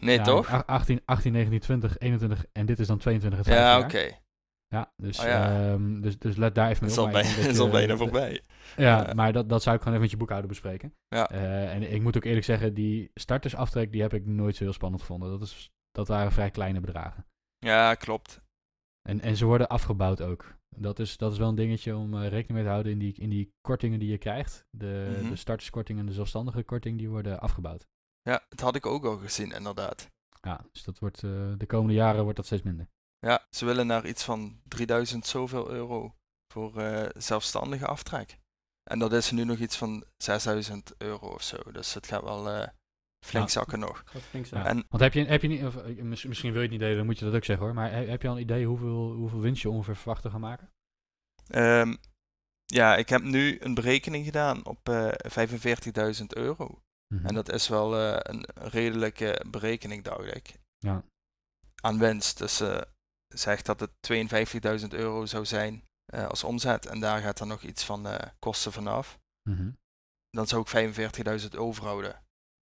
Nee, 0.04 0.16
Ja, 0.16 0.24
toch? 0.24 0.50
a- 0.52 0.62
18, 0.66 1.00
18, 1.04 1.32
19, 1.32 1.60
20, 1.60 1.98
21 1.98 2.44
en 2.52 2.66
dit 2.66 2.78
is 2.78 2.86
dan 2.86 2.98
22 2.98 3.38
het 3.38 3.48
vijfde 3.48 3.64
Ja, 3.66 3.78
oké. 3.78 4.20
Ja, 4.68 4.92
dus, 4.96 5.18
Oh 5.18 5.24
ja. 5.24 5.70
ehm, 5.72 6.00
dus, 6.00 6.18
dus 6.18 6.36
let 6.36 6.54
daar 6.54 6.70
even 6.70 6.86
mee 6.86 7.00
op. 7.00 7.12
dat 7.12 7.24
is 7.24 7.58
al 7.58 7.68
bijna 7.70 7.96
voorbij. 7.96 8.42
Ja, 8.76 9.06
Ja. 9.06 9.14
maar 9.14 9.32
dat, 9.32 9.48
dat 9.48 9.62
zou 9.62 9.76
ik 9.76 9.82
gewoon 9.82 9.94
even 9.98 10.00
met 10.02 10.10
je 10.10 10.16
boekhouder 10.16 10.48
bespreken. 10.50 10.94
Ja. 11.08 11.30
Eh, 11.30 11.74
en 11.74 11.92
ik 11.92 12.02
moet 12.02 12.16
ook 12.16 12.24
eerlijk 12.24 12.44
zeggen, 12.44 12.74
die 12.74 13.10
startersaftrek, 13.14 13.92
die 13.92 14.00
heb 14.02 14.14
ik 14.14 14.26
nooit 14.26 14.56
zo 14.56 14.64
heel 14.64 14.72
spannend 14.72 15.00
gevonden. 15.02 15.30
Dat, 15.30 15.42
is, 15.42 15.70
dat 15.90 16.08
waren 16.08 16.32
vrij 16.32 16.50
kleine 16.50 16.80
bedragen. 16.80 17.26
Ja, 17.58 17.94
klopt. 17.94 18.40
En, 19.08 19.20
en 19.20 19.36
ze 19.36 19.44
worden 19.44 19.68
afgebouwd 19.68 20.20
ook. 20.22 20.54
Dat 20.76 20.98
is, 20.98 21.16
dat 21.16 21.32
is 21.32 21.38
wel 21.38 21.48
een 21.48 21.54
dingetje 21.54 21.96
om 21.96 22.14
eh, 22.14 22.20
rekening 22.22 22.52
mee 22.52 22.62
te 22.62 22.68
houden 22.70 22.92
in 22.92 22.98
die, 22.98 23.14
in 23.18 23.30
die 23.30 23.52
kortingen 23.60 23.98
die 23.98 24.10
je 24.10 24.18
krijgt. 24.18 24.66
De, 24.70 25.16
Mhm. 25.20 25.28
de 25.30 25.36
starterskorting 25.36 25.98
en 25.98 26.06
de 26.06 26.12
zelfstandige 26.12 26.62
korting, 26.62 26.98
die 26.98 27.08
worden 27.08 27.40
afgebouwd. 27.40 27.86
Ja, 28.22 28.44
dat 28.48 28.60
had 28.60 28.74
ik 28.74 28.86
ook 28.86 29.04
al 29.04 29.16
gezien, 29.18 29.50
inderdaad. 29.52 30.10
Ja, 30.40 30.64
dus 30.72 30.82
dat 30.84 30.98
wordt, 30.98 31.22
eh, 31.22 31.52
de 31.58 31.66
komende 31.66 31.94
jaren 31.94 32.22
wordt 32.22 32.36
dat 32.36 32.46
steeds 32.46 32.62
minder. 32.62 32.88
Ja, 33.18 33.46
ze 33.50 33.64
willen 33.64 33.86
naar 33.86 34.06
iets 34.06 34.24
van 34.24 34.60
3000 34.64 35.26
zoveel 35.26 35.70
euro 35.70 36.14
voor 36.52 36.76
eh, 36.80 37.08
zelfstandige 37.16 37.86
aftrek. 37.86 38.38
En 38.90 38.98
dat 38.98 39.12
is 39.12 39.30
nu 39.30 39.44
nog 39.44 39.58
iets 39.58 39.76
van 39.76 40.04
6000 40.16 40.94
euro 40.98 41.26
of 41.28 41.42
zo. 41.42 41.56
Dus 41.72 41.94
het 41.94 42.06
gaat 42.06 42.22
wel 42.22 42.48
eh, 42.50 42.68
flink 43.24 43.44
Ja. 43.46 43.50
zakken 43.52 43.78
nog. 43.78 44.04
zo. 44.32 44.56
Ja. 44.56 44.64
En- 44.66 44.84
Want 44.88 45.02
heb 45.02 45.12
je, 45.12 45.24
heb 45.24 45.42
je 45.42 45.48
niet, 45.48 45.64
of, 45.64 45.84
mis- 45.84 46.24
misschien 46.24 46.52
wil 46.52 46.60
je 46.62 46.66
het 46.68 46.70
niet 46.70 46.80
delen, 46.80 46.96
dan 46.96 47.06
moet 47.06 47.18
je 47.18 47.24
dat 47.24 47.34
ook 47.34 47.44
zeggen 47.44 47.66
hoor. 47.66 47.74
Maar 47.74 47.90
he- 47.90 48.04
heb 48.06 48.22
je 48.22 48.28
al 48.28 48.34
een 48.34 48.40
idee 48.40 48.66
hoeveel, 48.66 49.12
hoeveel 49.12 49.40
winst 49.40 49.62
je 49.62 49.70
ongeveer 49.70 49.96
verwacht 49.96 50.22
te 50.22 50.30
gaan 50.30 50.40
maken? 50.40 50.70
Ehm, 51.48 51.94
ja, 52.64 52.96
ik 52.96 53.08
heb 53.08 53.22
nu 53.22 53.56
een 53.60 53.74
berekening 53.74 54.24
gedaan 54.24 54.66
op 54.66 54.88
eh 54.88 55.08
45.000 55.28 56.34
euro. 56.36 56.82
Mhm. 57.12 57.26
En 57.26 57.34
dat 57.34 57.52
is 57.52 57.68
wel 57.68 57.96
eh, 57.98 58.16
een 58.34 58.44
redelijke 58.54 59.44
berekening, 59.50 60.04
dacht 60.04 60.34
ik. 60.34 60.54
Ja. 60.78 61.04
Aan 61.82 61.98
winst. 61.98 62.38
Dus 62.38 62.60
eh 62.60 62.80
zegt 63.34 63.66
dat 63.66 63.80
het 63.80 63.90
52.000 64.82 64.88
euro 64.88 65.26
zou 65.26 65.44
zijn 65.44 65.84
eh, 66.04 66.26
als 66.26 66.44
omzet. 66.44 66.86
En 66.86 67.00
daar 67.00 67.20
gaat 67.20 67.38
dan 67.38 67.48
nog 67.48 67.62
iets 67.62 67.84
van 67.84 68.06
kosten 68.38 68.72
vanaf. 68.72 69.18
Mhm. 69.50 69.70
Dan 70.30 70.46
zou 70.46 70.62
ik 70.62 70.68
45.000 70.68 71.48
overhouden. 71.58 72.22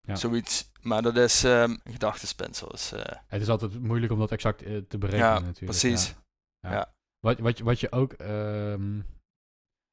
Ja. 0.07 0.15
Zoiets. 0.15 0.71
Maar 0.81 1.01
dat 1.01 1.17
is 1.17 1.43
een 1.43 1.81
gedachtespinsel. 1.83 2.67
Dus, 2.69 2.89
Het 3.27 3.41
is 3.41 3.49
altijd 3.49 3.79
moeilijk 3.79 4.11
om 4.11 4.19
dat 4.19 4.31
exact 4.31 4.57
te 4.59 4.97
berekenen 4.97 5.25
Ja, 5.25 5.39
natuurlijk. 5.39 5.79
precies. 5.79 6.15
Ja. 6.59 6.93
Wat, 7.19 7.39
wat, 7.39 7.57
je- 7.57 7.63
wat 7.63 7.79
je 7.79 7.91
ook... 7.91 8.13
ehm, 8.13 9.01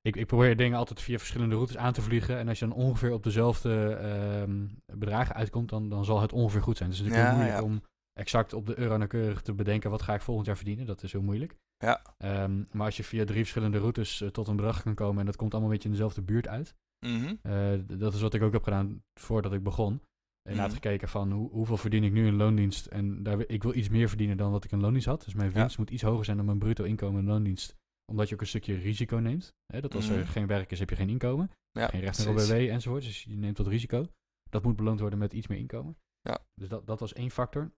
ik, 0.00 0.16
ik 0.16 0.26
probeer 0.26 0.56
dingen 0.56 0.78
altijd 0.78 1.00
via 1.02 1.18
verschillende 1.18 1.54
routes 1.54 1.76
aan 1.76 1.92
te 1.92 2.02
vliegen. 2.02 2.38
En 2.38 2.48
als 2.48 2.58
je 2.58 2.66
dan 2.66 2.74
ongeveer 2.76 3.12
op 3.12 3.22
dezelfde 3.22 3.88
ehm, 3.94 4.66
bedragen 4.98 5.34
uitkomt, 5.34 5.68
dan, 5.68 5.88
dan 5.88 6.04
zal 6.04 6.20
het 6.20 6.32
ongeveer 6.32 6.62
goed 6.62 6.76
zijn. 6.76 6.88
Dus 6.90 6.98
het 6.98 7.08
is 7.08 7.12
natuurlijk 7.14 7.38
Ja, 7.40 7.44
moeilijk 7.44 7.66
ja. 7.68 7.74
om 7.74 7.82
exact 8.12 8.52
op 8.52 8.66
de 8.66 8.78
euro 8.78 8.96
nauwkeurig 8.96 9.42
te 9.42 9.52
bedenken 9.52 9.90
wat 9.90 10.02
ga 10.02 10.14
ik 10.14 10.20
volgend 10.22 10.46
jaar 10.46 10.56
verdienen. 10.56 10.86
Dat 10.86 11.02
is 11.02 11.12
heel 11.12 11.22
moeilijk. 11.22 11.56
Ja. 11.78 12.02
Ehm, 12.18 12.62
maar 12.72 12.86
als 12.86 12.96
je 12.96 13.04
via 13.04 13.24
drie 13.24 13.38
verschillende 13.40 13.78
routes 13.78 14.20
eh, 14.20 14.28
tot 14.28 14.48
een 14.48 14.56
bedrag 14.56 14.82
kan 14.82 14.94
komen 14.94 15.20
en 15.20 15.26
dat 15.26 15.36
komt 15.36 15.52
allemaal 15.52 15.70
een 15.70 15.74
beetje 15.76 15.88
in 15.90 15.94
dezelfde 15.94 16.22
buurt 16.22 16.48
uit. 16.48 16.74
mhm. 17.06 17.34
Eh, 17.42 17.72
dat 17.86 18.14
is 18.14 18.20
wat 18.20 18.34
ik 18.34 18.42
ook 18.42 18.52
heb 18.52 18.62
gedaan 18.62 19.02
voordat 19.20 19.52
ik 19.52 19.62
begon. 19.62 20.00
Inderdaad 20.42 20.72
Mhm. 20.72 20.82
gekeken 20.82 21.08
van 21.08 21.32
hoe, 21.32 21.50
hoeveel 21.50 21.76
verdien 21.76 22.04
ik 22.04 22.12
nu 22.12 22.26
in 22.26 22.36
loondienst. 22.36 22.86
En 22.86 23.22
daar, 23.22 23.38
ik 23.46 23.62
wil 23.62 23.74
iets 23.74 23.88
meer 23.88 24.08
verdienen 24.08 24.36
dan 24.36 24.50
wat 24.50 24.64
ik 24.64 24.70
in 24.72 24.80
loondienst 24.80 25.06
had. 25.08 25.24
Dus 25.24 25.34
mijn 25.34 25.50
Ja. 25.50 25.54
winst 25.60 25.78
moet 25.78 25.90
iets 25.90 26.02
hoger 26.02 26.24
zijn 26.24 26.36
dan 26.36 26.46
mijn 26.46 26.58
bruto 26.58 26.84
inkomen 26.84 27.20
in 27.20 27.26
loondienst. 27.26 27.76
Omdat 28.10 28.28
je 28.28 28.34
ook 28.34 28.40
een 28.40 28.46
stukje 28.46 28.74
risico 28.74 29.16
neemt. 29.16 29.54
Hè, 29.72 29.80
dat 29.80 29.94
als 29.94 30.08
er 30.08 30.18
Mhm. 30.18 30.28
geen 30.28 30.46
werk 30.46 30.70
is, 30.70 30.78
heb 30.78 30.90
je 30.90 30.96
geen 30.96 31.08
inkomen. 31.08 31.50
Ja, 31.70 31.86
geen 31.86 32.00
recht 32.00 32.26
op. 32.26 32.34
BW 32.34 32.50
enzovoort. 32.52 33.02
Dus 33.02 33.22
je 33.24 33.36
neemt 33.36 33.58
wat 33.58 33.66
risico. 33.66 34.06
Dat 34.50 34.62
moet 34.62 34.76
beloond 34.76 35.00
worden 35.00 35.18
met 35.18 35.32
iets 35.32 35.46
meer 35.46 35.58
inkomen. 35.58 35.96
Ja. 36.20 36.38
Dus 36.54 36.68
dat, 36.68 36.86
dat 36.86 37.00
was 37.00 37.12
één 37.12 37.30
factor. 37.30 37.72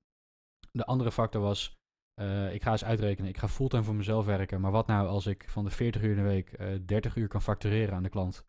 De 0.73 0.85
andere 0.85 1.13
factor 1.13 1.41
was 1.43 1.79
eh, 2.15 2.55
ik 2.55 2.63
ga 2.63 2.71
eens 2.71 2.85
uitrekenen, 2.85 3.31
ik 3.31 3.39
ga 3.39 3.49
fulltime 3.49 3.83
voor 3.83 3.95
mezelf 3.95 4.25
werken, 4.25 4.61
maar 4.61 4.71
wat 4.71 4.87
nou 4.87 5.09
als 5.09 5.27
ik 5.27 5.49
van 5.49 5.65
de 5.65 5.71
40 5.71 6.03
uur 6.03 6.11
in 6.11 6.17
de 6.17 6.23
week 6.23 6.53
eh 6.53 6.79
30 6.87 7.17
uur 7.17 7.29
kan 7.29 7.43
factureren 7.43 7.95
aan 7.95 8.03
de 8.03 8.09
klant 8.09 8.45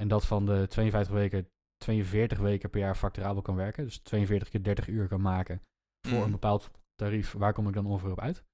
en 0.00 0.08
dat 0.08 0.26
van 0.26 0.46
de 0.46 0.66
52 0.68 1.14
weken 1.14 1.48
42 1.76 2.38
weken 2.38 2.70
per 2.70 2.80
jaar 2.80 2.94
facturabel 2.94 3.42
kan 3.42 3.54
werken, 3.54 3.84
dus 3.84 3.98
42 3.98 4.48
keer 4.48 4.62
30 4.62 4.88
uur 4.88 5.08
kan 5.08 5.20
maken 5.20 5.62
voor 6.06 6.16
Mhm. 6.16 6.24
een 6.24 6.30
bepaald 6.30 6.70
tarief, 6.94 7.32
waar 7.32 7.52
kom 7.52 7.68
ik 7.68 7.74
dan 7.74 7.86
ongeveer 7.86 8.10
op 8.10 8.20
uit? 8.20 8.44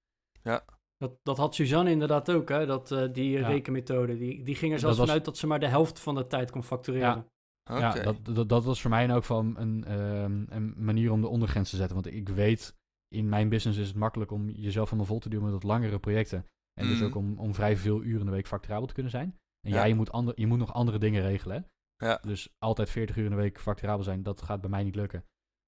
Dat, 1.09 1.19
dat 1.23 1.37
had 1.39 1.55
Suzanne 1.55 1.91
inderdaad 1.91 2.31
ook, 2.31 2.49
hè? 2.49 2.67
Dat, 2.67 2.93
eh, 2.93 3.13
die 3.13 3.31
Ja. 3.31 3.47
rekenmethode. 3.49 4.19
Die, 4.19 4.43
die 4.43 4.55
ging 4.55 4.73
er 4.73 4.79
zelfs 4.79 4.97
was- 4.97 5.07
vanuit 5.07 5.25
dat 5.25 5.37
ze 5.37 5.47
maar 5.47 5.61
de 5.61 5.67
helft 5.69 6.01
van 6.01 6.15
de 6.15 6.27
tijd 6.27 6.51
kon 6.51 6.63
factureren. 6.63 7.27
Ja, 7.65 7.93
dat, 8.03 8.25
dat, 8.25 8.49
dat 8.49 8.65
was 8.65 8.81
voor 8.81 8.91
mij 8.91 9.15
ook 9.15 9.25
van 9.25 9.59
een, 9.59 9.85
ehm, 9.85 10.45
een 10.49 10.75
manier 10.77 11.13
om 11.13 11.21
de 11.21 11.29
ondergrens 11.29 11.71
te 11.71 11.77
zetten. 11.77 11.95
Want 12.03 12.15
ik 12.15 12.29
weet, 12.29 12.77
in 13.09 13.29
mijn 13.29 13.49
business 13.49 13.79
is 13.81 13.87
het 13.89 13.97
makkelijk 13.97 14.31
om 14.31 14.49
jezelf 14.49 14.85
helemaal 14.87 15.07
vol 15.11 15.19
te 15.19 15.29
duwen 15.29 15.45
met 15.45 15.53
wat 15.55 15.63
langere 15.63 15.99
projecten. 15.99 16.47
En 16.81 16.87
dus 16.87 16.97
Mhm. 16.99 17.05
ook 17.05 17.15
om, 17.15 17.39
om 17.39 17.55
vrij 17.55 17.77
veel 17.77 18.03
uren 18.03 18.21
in 18.21 18.27
de 18.27 18.33
week 18.33 18.47
facturabel 18.47 18.87
te 18.87 18.95
kunnen 18.95 19.13
zijn. 19.13 19.39
En 19.61 19.71
ja, 19.71 19.77
Ja. 19.77 19.85
je, 19.85 19.95
moet 19.95 20.13
ander, 20.13 20.41
je 20.41 20.47
moet 20.47 20.59
nog 20.59 20.73
andere 20.75 20.99
dingen 20.99 21.23
regelen. 21.23 21.69
Hè? 21.97 22.07
Ja. 22.09 22.19
Dus 22.23 22.55
altijd 22.59 22.91
40 22.91 23.17
uur 23.17 23.25
in 23.25 23.31
de 23.31 23.37
week 23.37 23.61
facturabel 23.61 24.05
zijn, 24.05 24.23
dat 24.23 24.43
gaat 24.43 24.61
bij 24.61 24.71
mij 24.71 24.85
niet 24.85 24.95
lukken. 24.95 25.25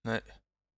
Nee. 0.09 0.20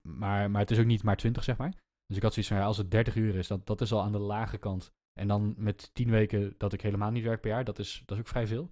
Maar, 0.08 0.50
maar 0.50 0.60
het 0.60 0.70
is 0.70 0.78
ook 0.78 0.86
niet 0.86 1.02
maar 1.02 1.16
20, 1.16 1.44
zeg 1.44 1.56
maar. 1.56 1.74
Dus 2.08 2.16
ik 2.16 2.22
had 2.22 2.32
zoiets 2.32 2.50
van, 2.52 2.60
ja, 2.60 2.66
als 2.66 2.76
het 2.76 2.90
30 2.90 3.14
uur 3.16 3.34
is, 3.34 3.46
dat, 3.46 3.66
dat 3.66 3.80
is 3.80 3.92
al 3.92 4.02
aan 4.02 4.12
de 4.12 4.18
lage 4.18 4.58
kant. 4.58 4.92
En 5.20 5.28
dan 5.28 5.54
met 5.56 5.90
10 5.94 6.10
weken 6.10 6.54
dat 6.58 6.72
ik 6.72 6.80
helemaal 6.80 7.10
niet 7.10 7.24
werk 7.24 7.40
per 7.40 7.50
jaar, 7.50 7.64
dat 7.64 7.78
is, 7.78 8.02
dat 8.06 8.16
is 8.16 8.22
ook 8.22 8.28
vrij 8.28 8.46
veel. 8.46 8.70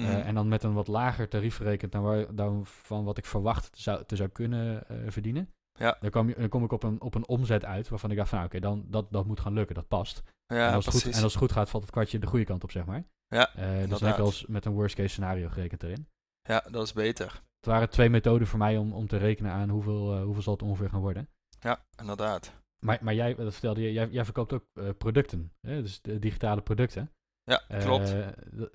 Mhm. 0.00 0.06
Eh, 0.06 0.26
en 0.26 0.34
dan 0.34 0.48
met 0.48 0.62
een 0.62 0.72
wat 0.72 0.88
lager 0.88 1.28
tarief 1.28 1.54
verrekend 1.54 1.92
dan, 1.92 2.02
waar, 2.02 2.34
dan 2.34 2.66
van 2.66 3.04
wat 3.04 3.18
ik 3.18 3.24
verwacht 3.26 3.72
te 3.72 3.82
zou, 3.82 4.04
te 4.04 4.16
zou 4.16 4.28
kunnen 4.28 4.88
eh, 4.88 4.96
verdienen. 5.10 5.52
Ja. 5.72 5.96
Dan, 6.00 6.10
kom, 6.10 6.28
je- 6.28 6.34
dan 6.34 6.48
kom 6.48 6.64
ik 6.64 6.72
op 6.72 6.82
een, 6.82 7.00
op 7.00 7.14
een 7.14 7.28
omzet 7.28 7.64
uit 7.64 7.88
waarvan 7.88 8.10
ik 8.10 8.16
dacht 8.16 8.28
van, 8.28 8.38
nou, 8.38 8.50
oké, 8.50 8.60
dan 8.60 8.84
dat, 8.88 9.06
dat 9.12 9.26
moet 9.26 9.40
gaan 9.40 9.52
lukken, 9.52 9.74
dat 9.74 9.88
past. 9.88 10.22
ja, 10.46 10.68
en, 10.68 10.74
als 10.74 10.84
het 10.86 10.94
goed, 10.94 11.04
en 11.04 11.22
als 11.22 11.32
het 11.32 11.42
goed 11.42 11.52
gaat, 11.52 11.70
valt 11.70 11.82
het 11.82 11.92
kwartje 11.92 12.18
de 12.18 12.26
goede 12.26 12.44
kant 12.44 12.64
op, 12.64 12.70
zeg 12.70 12.84
maar. 12.84 13.04
Ja, 13.26 13.54
Eh, 13.54 13.78
dus 13.88 13.98
dan 13.98 14.08
heb 14.08 14.18
ik 14.18 14.24
eens 14.24 14.46
met 14.46 14.64
een 14.64 14.72
worst 14.72 14.94
case 14.94 15.08
scenario 15.08 15.48
gerekend 15.48 15.82
erin. 15.82 16.08
Ja, 16.42 16.64
dat 16.70 16.84
is 16.84 16.92
beter. 16.92 17.26
Het 17.56 17.66
waren 17.66 17.90
twee 17.90 18.10
methoden 18.10 18.46
voor 18.46 18.58
mij 18.58 18.76
om, 18.76 18.92
om 18.92 19.06
te 19.06 19.16
rekenen 19.16 19.52
aan 19.52 19.68
hoeveel, 19.68 20.22
hoeveel 20.22 20.42
zal 20.42 20.52
het 20.52 20.62
ongeveer 20.62 20.88
gaan 20.90 21.00
worden. 21.00 21.28
Ja, 21.60 21.84
inderdaad. 22.00 22.52
Maar, 22.84 22.98
maar 23.02 23.14
jij, 23.14 23.34
dat 23.34 23.52
vertelde 23.52 23.80
je, 23.80 23.92
jij, 23.92 24.08
jij 24.08 24.24
verkoopt 24.24 24.52
ook 24.52 24.64
eh, 24.74 24.88
producten, 24.98 25.52
hè? 25.60 25.82
dus 25.82 26.00
de 26.00 26.18
digitale 26.18 26.60
producten. 26.62 27.12
Ja, 27.42 27.62
klopt. 27.78 28.12
Eh, 28.12 28.28
d- 28.28 28.70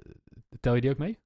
tel 0.59 0.75
je 0.75 0.81
die 0.81 0.89
ook 0.91 0.97
mee? 0.97 1.19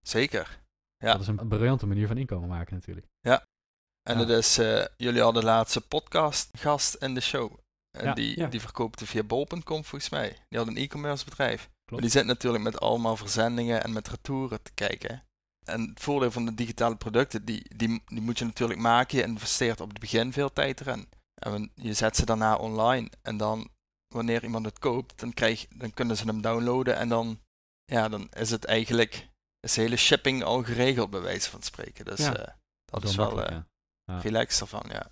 Zeker. 0.00 0.64
Ja. 0.96 1.12
Dat 1.12 1.20
is 1.20 1.26
een 1.26 1.48
briljante 1.48 1.86
manier 1.86 2.06
van 2.06 2.16
inkomen 2.18 2.48
maken 2.48 2.74
natuurlijk. 2.74 3.06
En 3.20 4.18
Ja. 4.18 4.18
het 4.18 4.28
is, 4.28 4.58
eh, 4.58 4.84
jullie 4.96 5.22
hadden 5.22 5.40
de 5.42 5.48
laatste 5.48 5.80
podcast 5.80 6.58
gast 6.58 6.94
in 6.94 7.14
de 7.14 7.20
show. 7.20 7.58
En 7.98 8.04
Ja. 8.04 8.14
die, 8.14 8.38
Ja. 8.38 8.46
die 8.46 8.60
verkoopte 8.60 9.06
via 9.06 9.22
bol.com 9.22 9.84
volgens 9.84 10.10
mij. 10.10 10.38
Die 10.48 10.58
had 10.58 10.68
een 10.68 10.76
e-commerce 10.76 11.24
bedrijf. 11.24 11.60
Maar 11.68 11.84
Klopt. 11.84 12.02
die 12.02 12.10
zit 12.12 12.24
natuurlijk 12.26 12.64
met 12.64 12.80
allemaal 12.80 13.16
verzendingen 13.16 13.82
en 13.84 13.92
met 13.92 14.08
retouren 14.08 14.62
te 14.62 14.72
kijken. 14.74 15.22
En 15.64 15.80
het 15.88 16.00
voordeel 16.00 16.30
van 16.30 16.44
de 16.44 16.54
digitale 16.54 16.96
producten, 16.96 17.44
die, 17.44 17.76
die, 17.76 18.02
die 18.06 18.20
moet 18.20 18.38
je 18.38 18.44
natuurlijk 18.44 18.80
maken. 18.80 19.18
Je 19.18 19.24
investeert 19.24 19.80
op 19.80 19.88
het 19.88 19.98
begin 20.00 20.32
veel 20.32 20.52
tijd 20.52 20.80
erin. 20.80 21.08
En 21.36 21.70
je 21.74 21.92
zet 21.92 22.16
ze 22.16 22.24
daarna 22.26 22.56
online. 22.56 23.10
En 23.22 23.36
dan, 23.36 23.68
wanneer 24.14 24.42
iemand 24.42 24.64
het 24.64 24.78
koopt, 24.78 25.20
dan, 25.20 25.32
krijg, 25.32 25.66
dan 25.68 25.90
kunnen 25.90 26.16
ze 26.16 26.24
hem 26.24 26.40
downloaden. 26.40 26.96
En 26.96 27.08
dan, 27.08 27.40
ja, 27.84 28.08
dan 28.08 28.28
is 28.30 28.50
het 28.50 28.64
eigenlijk, 28.64 29.28
is 29.60 29.74
de 29.74 29.80
hele 29.80 29.96
shipping 29.96 30.42
al 30.42 30.62
geregeld 30.62 31.10
bij 31.10 31.20
wijze 31.20 31.50
van 31.50 31.62
spreken. 31.62 32.04
Dus 32.04 32.18
Ja. 32.18 32.36
eh, 32.36 32.54
dat 32.84 33.04
is 33.04 33.16
wel 33.16 33.24
makkelijk, 33.26 33.50
eh 33.50 33.56
ja. 33.56 33.66
Ja. 34.14 34.20
relaxed 34.20 34.60
ervan, 34.60 34.84
ja. 34.88 35.10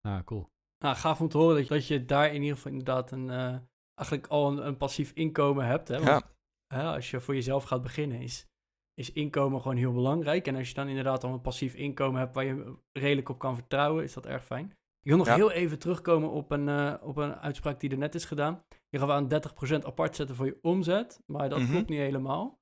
Ah, 0.00 0.24
cool. 0.24 0.48
Nou, 0.84 0.96
gaaf 0.96 1.20
om 1.20 1.28
te 1.28 1.38
horen 1.38 1.56
dat 1.56 1.66
je, 1.68 1.74
dat 1.74 1.86
je 1.86 2.04
daar 2.04 2.32
in 2.32 2.40
ieder 2.42 2.56
geval 2.56 2.72
inderdaad 2.72 3.10
een, 3.10 3.30
eh, 3.30 3.58
eigenlijk 3.94 4.26
al 4.26 4.48
een, 4.50 4.66
een 4.66 4.76
passief 4.76 5.10
inkomen 5.12 5.66
hebt. 5.66 5.88
Hè? 5.88 5.94
Want, 5.94 6.08
Ja, 6.08 6.22
hè, 6.74 6.82
als 6.94 7.10
je 7.10 7.20
voor 7.20 7.34
jezelf 7.34 7.64
gaat 7.64 7.82
beginnen, 7.82 8.20
is, 8.20 8.46
is 8.94 9.12
inkomen 9.12 9.60
gewoon 9.60 9.76
heel 9.76 9.92
belangrijk. 9.92 10.46
En 10.46 10.56
als 10.56 10.68
je 10.68 10.74
dan 10.74 10.88
inderdaad 10.88 11.24
al 11.24 11.32
een 11.32 11.40
passief 11.40 11.74
inkomen 11.74 12.20
hebt 12.20 12.34
waar 12.34 12.44
je 12.44 12.76
redelijk 12.92 13.28
op 13.28 13.38
kan 13.38 13.54
vertrouwen, 13.54 14.04
is 14.04 14.12
dat 14.12 14.26
erg 14.26 14.44
fijn. 14.44 14.74
Ik 15.06 15.12
wil 15.12 15.20
nog 15.20 15.26
Ja. 15.30 15.34
heel 15.34 15.50
even 15.50 15.78
terugkomen 15.78 16.30
op 16.30 16.50
een, 16.50 16.68
eh, 16.68 16.94
op 17.02 17.16
een 17.16 17.34
uitspraak 17.34 17.80
die 17.80 17.90
er 17.90 17.98
net 17.98 18.14
is 18.14 18.24
gedaan. 18.24 18.62
Je 18.88 18.98
gaat 18.98 19.08
aan 19.10 19.28
30% 19.28 19.84
apart 19.84 20.16
zetten 20.16 20.36
voor 20.36 20.46
je 20.46 20.58
omzet, 20.62 21.20
maar 21.26 21.48
dat 21.48 21.58
Mhm. 21.58 21.70
klopt 21.70 21.88
niet 21.88 21.98
helemaal. 21.98 22.58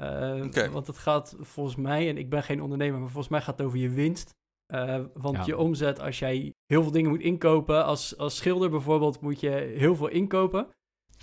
Eh. 0.00 0.68
Want 0.72 0.86
het 0.86 0.98
gaat 0.98 1.36
volgens 1.38 1.76
mij, 1.76 2.08
en 2.08 2.16
ik 2.18 2.30
ben 2.30 2.42
geen 2.42 2.62
ondernemer, 2.62 2.98
maar 3.00 3.08
volgens 3.08 3.28
mij 3.28 3.40
gaat 3.40 3.58
het 3.58 3.66
over 3.66 3.78
je 3.78 3.88
winst. 3.90 4.30
Eh, 4.66 5.04
want 5.14 5.36
Ja. 5.36 5.42
je 5.44 5.58
omzet, 5.58 6.00
als 6.00 6.18
jij 6.18 6.52
heel 6.66 6.82
veel 6.82 6.92
dingen 6.92 7.10
moet 7.10 7.20
inkopen, 7.20 7.84
als, 7.84 8.16
als 8.18 8.36
schilder 8.36 8.70
bijvoorbeeld, 8.70 9.20
moet 9.20 9.40
je 9.40 9.50
heel 9.50 9.96
veel 9.96 10.08
inkopen 10.08 10.68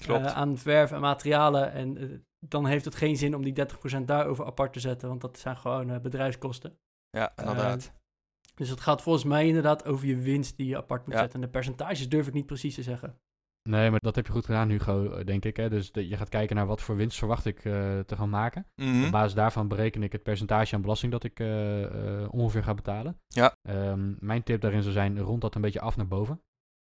klopt. 0.06 0.26
aan 0.26 0.58
verf 0.58 0.92
en 0.92 1.02
materialen. 1.02 1.72
En 1.72 2.24
dan 2.46 2.66
heeft 2.66 2.86
het 2.86 2.96
geen 2.96 3.18
zin 3.18 3.36
om 3.36 3.44
die 3.44 3.54
30% 3.54 4.08
daarover 4.08 4.46
apart 4.46 4.74
te 4.74 4.80
zetten, 4.80 5.10
want 5.10 5.22
dat 5.22 5.40
zijn 5.40 5.58
gewoon 5.58 5.90
eh, 5.90 6.00
bedrijfskosten. 6.00 6.78
ja, 7.10 7.32
inderdaad. 7.36 7.92
Dus 8.62 8.70
het 8.70 8.80
gaat 8.82 9.02
volgens 9.02 9.24
mij 9.26 9.48
inderdaad 9.48 9.86
over 9.86 10.08
je 10.08 10.16
winst 10.16 10.58
die 10.58 10.68
je 10.68 10.78
apart 10.78 11.06
moet 11.06 11.14
Ja. 11.14 11.20
zetten. 11.20 11.40
En 11.40 11.46
de 11.46 11.52
percentages 11.52 12.10
durf 12.10 12.28
ik 12.28 12.34
niet 12.34 12.46
precies 12.46 12.76
te 12.76 12.84
zeggen. 12.84 13.20
Nee, 13.70 13.90
maar 13.90 14.00
dat 14.00 14.16
heb 14.16 14.26
je 14.26 14.32
goed 14.32 14.46
gedaan, 14.46 14.70
Hugo, 14.70 15.24
denk 15.24 15.46
ik. 15.46 15.58
Hè? 15.58 15.70
Dus 15.70 15.92
de- 15.92 16.08
je 16.08 16.18
gaat 16.18 16.30
kijken 16.30 16.56
naar 16.56 16.66
wat 16.66 16.82
voor 16.82 16.96
winst 16.96 17.18
verwacht 17.18 17.46
ik 17.46 17.58
eh, 17.66 18.00
te 18.00 18.16
gaan 18.16 18.30
maken. 18.30 18.66
Mhm. 18.76 19.06
Op 19.06 19.12
basis 19.12 19.34
daarvan 19.34 19.68
bereken 19.68 20.04
ik 20.04 20.12
het 20.12 20.24
percentage 20.24 20.76
aan 20.76 20.82
belasting 20.82 21.12
dat 21.12 21.24
ik 21.24 21.40
eh, 21.40 21.84
eh, 22.24 22.34
ongeveer 22.34 22.64
ga 22.64 22.74
betalen. 22.74 23.18
Ja. 23.28 23.56
Ehm, 23.62 24.14
mijn 24.20 24.44
tip 24.44 24.62
daarin 24.62 24.82
zou 24.82 24.94
zijn, 24.94 25.20
rond 25.20 25.42
dat 25.42 25.56
een 25.56 25.62
beetje 25.62 25.82
af 25.82 25.98
naar 25.98 26.08
boven. 26.08 26.42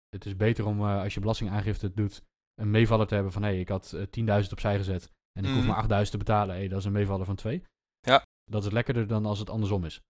Het 0.08 0.26
is 0.26 0.37
beter 0.37 0.66
om, 0.66 0.80
eh, 0.80 1.00
als 1.02 1.14
je 1.14 1.20
belastingaangifte 1.20 1.94
doet, 1.94 2.22
een 2.54 2.70
meevaller 2.70 3.06
te 3.06 3.14
hebben 3.14 3.32
van... 3.32 3.42
hé, 3.42 3.48
hey, 3.48 3.60
ik 3.60 3.68
had 3.68 3.92
eh, 3.92 4.02
10.000 4.06 4.52
opzij 4.52 4.76
gezet 4.76 5.10
en 5.38 5.44
ik 5.44 5.50
hoef 5.50 5.58
Mhm. 5.58 5.68
maar 5.68 5.76
8.000 5.76 6.10
te 6.10 6.18
betalen. 6.24 6.54
Hey, 6.54 6.68
dat 6.68 6.78
is 6.78 6.84
een 6.84 6.92
meevaller 6.92 7.26
van 7.26 7.37
2. 7.37 7.62
Ja. 8.00 8.22
Dat 8.44 8.64
is 8.64 8.70
lekkerder 8.72 9.06
dan 9.06 9.26
als 9.26 9.38
het 9.38 9.50
andersom 9.50 9.84
is. 9.84 10.00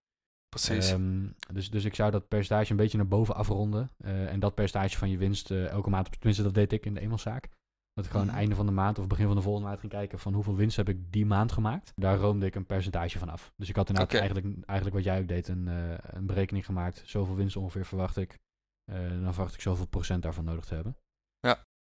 Precies. 0.55 0.91
Ehm, 0.91 1.27
dus, 1.53 1.71
dus 1.71 1.85
ik 1.85 1.95
zou 1.95 2.11
dat 2.11 2.29
percentage 2.29 2.71
een 2.71 2.77
beetje 2.77 2.97
naar 2.97 3.09
boven 3.09 3.35
afronden. 3.35 3.91
eh, 3.99 4.33
en 4.33 4.41
dat 4.41 4.55
percentage 4.55 4.99
van 4.99 5.11
je 5.11 5.17
winst 5.19 5.51
eh, 5.51 5.69
elke 5.69 5.91
maand, 5.91 6.11
tenminste 6.13 6.43
dat 6.43 6.55
deed 6.55 6.73
ik 6.73 6.87
in 6.87 6.95
de 6.95 7.01
eenmanszaak. 7.01 7.49
Dat 7.93 8.05
ik 8.05 8.11
gewoon 8.11 8.27
Mhm. 8.27 8.37
einde 8.37 8.55
van 8.55 8.67
de 8.67 8.73
maand 8.73 8.99
of 8.99 9.07
begin 9.07 9.27
van 9.27 9.37
de 9.37 9.43
volgende 9.43 9.69
maand 9.69 9.81
ging 9.81 9.93
kijken 9.93 10.19
van 10.19 10.35
hoeveel 10.35 10.57
winst 10.57 10.77
heb 10.77 10.89
ik 10.89 11.13
die 11.13 11.27
maand 11.27 11.53
gemaakt. 11.53 11.93
Daar 11.97 12.17
roomde 12.19 12.47
ik 12.47 12.55
een 12.55 12.67
percentage 12.67 13.19
van 13.19 13.29
af. 13.29 13.53
Dus 13.57 13.69
ik 13.69 13.77
had 13.77 13.89
inderdaad 13.89 14.13
eigenlijk, 14.21 14.67
eigenlijk 14.67 14.97
wat 15.05 15.05
jij 15.15 15.21
ook 15.21 15.29
deed, 15.29 15.49
een, 15.49 15.69
eh, 15.69 15.95
een 16.01 16.27
berekening 16.27 16.65
gemaakt. 16.65 17.03
Zoveel 17.05 17.35
winst 17.35 17.57
ongeveer 17.57 17.85
verwacht 17.87 18.17
ik. 18.17 18.39
Dan 18.93 19.35
verwacht 19.35 19.55
ik 19.55 19.61
zoveel 19.61 19.87
procent 19.87 20.23
daarvan 20.23 20.45
nodig 20.45 20.65
te 20.65 20.75
hebben. 20.75 20.97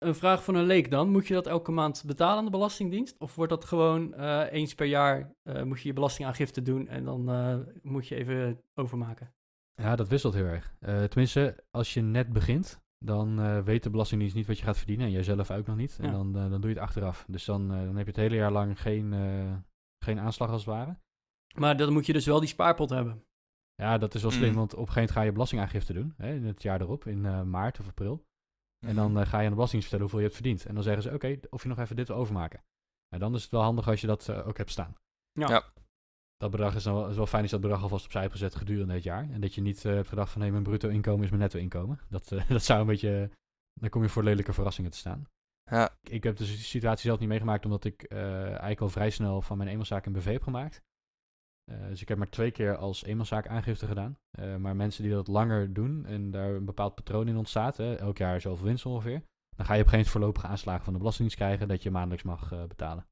Een 0.03 0.15
vraag 0.15 0.43
van 0.43 0.55
een 0.55 0.65
leek 0.65 0.91
dan. 0.91 1.09
Moet 1.09 1.27
je 1.27 1.33
dat 1.33 1.47
elke 1.47 1.71
maand 1.71 2.03
betalen 2.05 2.37
aan 2.37 2.45
de 2.45 2.51
Belastingdienst? 2.51 3.19
Of 3.19 3.35
wordt 3.35 3.51
dat 3.51 3.65
gewoon 3.65 4.13
eh, 4.13 4.51
eens 4.51 4.75
per 4.75 4.85
jaar 4.85 5.31
eh, 5.43 5.63
moet 5.63 5.81
je 5.81 5.87
je 5.87 5.93
belastingaangifte 5.93 6.61
doen 6.61 6.87
en 6.87 7.05
dan 7.05 7.29
eh, 7.29 7.57
moet 7.81 8.07
je 8.07 8.15
even 8.15 8.61
overmaken? 8.73 9.33
Ja, 9.73 9.95
dat 9.95 10.07
wisselt 10.07 10.33
heel 10.33 10.45
erg. 10.45 10.73
Eh, 10.79 11.03
tenminste, 11.03 11.63
als 11.71 11.93
je 11.93 12.01
net 12.01 12.33
begint, 12.33 12.81
dan 13.05 13.39
eh, 13.39 13.59
weet 13.63 13.83
de 13.83 13.89
Belastingdienst 13.89 14.35
niet 14.35 14.47
wat 14.47 14.57
je 14.57 14.63
gaat 14.63 14.77
verdienen. 14.77 15.05
En 15.05 15.11
jij 15.11 15.23
zelf 15.23 15.51
ook 15.51 15.65
nog 15.67 15.75
niet. 15.75 15.97
En 16.01 16.11
dan, 16.11 16.33
dan 16.33 16.49
doe 16.61 16.69
je 16.69 16.75
het 16.75 16.85
achteraf. 16.85 17.25
Dus 17.27 17.45
dan, 17.45 17.71
eh, 17.73 17.77
dan 17.77 17.95
heb 17.95 18.05
je 18.05 18.11
het 18.11 18.21
hele 18.21 18.35
jaar 18.35 18.51
lang 18.51 18.81
geen, 18.81 19.13
eh, 19.13 19.53
geen 20.05 20.19
aanslag 20.19 20.49
als 20.49 20.65
het 20.65 20.73
ware. 20.75 20.97
Maar 21.57 21.77
dan 21.77 21.93
moet 21.93 22.05
je 22.05 22.13
dus 22.13 22.25
wel 22.25 22.39
die 22.39 22.49
spaarpot 22.49 22.89
hebben. 22.89 23.23
Ja, 23.75 23.97
dat 23.97 24.15
is 24.15 24.21
wel 24.21 24.31
slim, 24.31 24.49
Mm. 24.49 24.55
want 24.55 24.71
op 24.73 24.79
een 24.79 24.85
gegeven 24.85 24.99
moment 25.01 25.17
ga 25.17 25.21
je 25.25 25.31
belastingaangifte 25.31 25.93
doen. 25.93 26.13
Hè, 26.17 26.33
in 26.33 26.45
het 26.45 26.61
jaar 26.61 26.81
erop, 26.81 27.05
in 27.05 27.25
eh, 27.25 27.41
maart 27.43 27.79
of 27.79 27.87
april. 27.87 28.25
En 28.85 28.95
dan 28.95 29.19
eh, 29.19 29.25
ga 29.25 29.37
je 29.37 29.43
aan 29.43 29.49
de 29.49 29.55
Belastingdienst 29.55 29.89
vertellen 29.89 30.01
hoeveel 30.01 30.19
je 30.19 30.25
hebt 30.25 30.35
verdiend. 30.35 30.65
En 30.65 30.73
dan 30.73 30.83
zeggen 30.83 31.03
ze, 31.03 31.13
oké, 31.13 31.39
of 31.49 31.61
je 31.61 31.67
nog 31.67 31.79
even 31.79 31.95
dit 31.95 32.07
wil 32.07 32.17
overmaken. 32.17 32.63
En 33.09 33.19
dan 33.19 33.35
is 33.35 33.41
het 33.41 33.51
wel 33.51 33.61
handig 33.61 33.87
als 33.87 34.01
je 34.01 34.07
dat 34.07 34.29
eh, 34.29 34.47
ook 34.47 34.57
hebt 34.57 34.71
staan. 34.71 34.95
Ja. 35.31 35.49
Ja. 35.49 35.73
Dat 36.41 36.51
bedrag 36.51 36.75
is, 36.75 36.83
dan 36.83 36.93
wel, 36.93 37.09
is 37.09 37.15
wel 37.15 37.27
fijn 37.27 37.41
als 37.41 37.51
je 37.51 37.57
dat 37.57 37.65
bedrag 37.65 37.83
alvast 37.83 38.05
opzij 38.05 38.21
hebt 38.21 38.33
gezet 38.33 38.55
gedurende 38.55 38.93
het 38.93 39.03
jaar. 39.03 39.29
En 39.31 39.41
dat 39.41 39.55
je 39.55 39.61
niet 39.61 39.85
eh, 39.85 39.93
hebt 39.93 40.07
gedacht 40.07 40.31
van, 40.31 40.41
nee, 40.41 40.51
mijn 40.51 40.63
bruto 40.63 40.89
inkomen 40.89 41.23
is 41.23 41.29
mijn 41.29 41.41
netto 41.41 41.59
inkomen. 41.59 41.99
Dat, 42.09 42.31
eh, 42.31 42.49
dat 42.49 42.63
zou 42.63 42.79
een 42.79 42.85
beetje, 42.85 43.29
dan 43.73 43.89
kom 43.89 44.01
je 44.01 44.09
voor 44.09 44.23
lelijke 44.23 44.53
verrassingen 44.53 44.91
te 44.91 44.97
staan. 44.97 45.27
Ja, 45.69 45.97
Ik, 46.01 46.09
ik 46.09 46.23
heb 46.23 46.37
de 46.37 46.45
situatie 46.45 47.05
zelf 47.05 47.19
niet 47.19 47.29
meegemaakt, 47.29 47.65
omdat 47.65 47.83
ik 47.83 48.03
eh, 48.03 48.45
eigenlijk 48.45 48.81
al 48.81 48.89
vrij 48.89 49.09
snel 49.09 49.41
van 49.41 49.57
mijn 49.57 49.69
eenmanszaak 49.69 50.05
een 50.05 50.13
BV 50.13 50.31
heb 50.31 50.43
gemaakt. 50.43 50.81
Eh, 51.71 51.87
dus 51.87 52.01
ik 52.01 52.07
heb 52.07 52.17
maar 52.17 52.29
twee 52.29 52.51
keer 52.51 52.75
als 52.75 53.03
eenmanszaak 53.03 53.47
aangifte 53.47 53.87
gedaan. 53.87 54.17
Eh, 54.31 54.55
maar 54.55 54.75
mensen 54.75 55.03
die 55.03 55.11
dat 55.11 55.27
langer 55.27 55.73
doen 55.73 56.05
en 56.05 56.31
daar 56.31 56.49
een 56.49 56.65
bepaald 56.65 56.95
patroon 56.95 57.27
in 57.27 57.37
ontstaat, 57.37 57.77
hè, 57.77 57.95
elk 57.95 58.17
jaar 58.17 58.41
zoveel 58.41 58.65
winst 58.65 58.85
ongeveer, 58.85 59.23
dan 59.55 59.65
ga 59.65 59.73
je 59.73 59.81
op 59.81 59.85
moment 59.91 60.07
voorlopige 60.07 60.47
aanslagen 60.47 60.83
van 60.83 60.93
de 60.93 60.99
Belastingdienst 60.99 61.43
krijgen 61.43 61.67
dat 61.67 61.83
je 61.83 61.91
maandelijks 61.91 62.23
mag 62.23 62.51
eh, 62.51 62.63
betalen. 62.63 63.07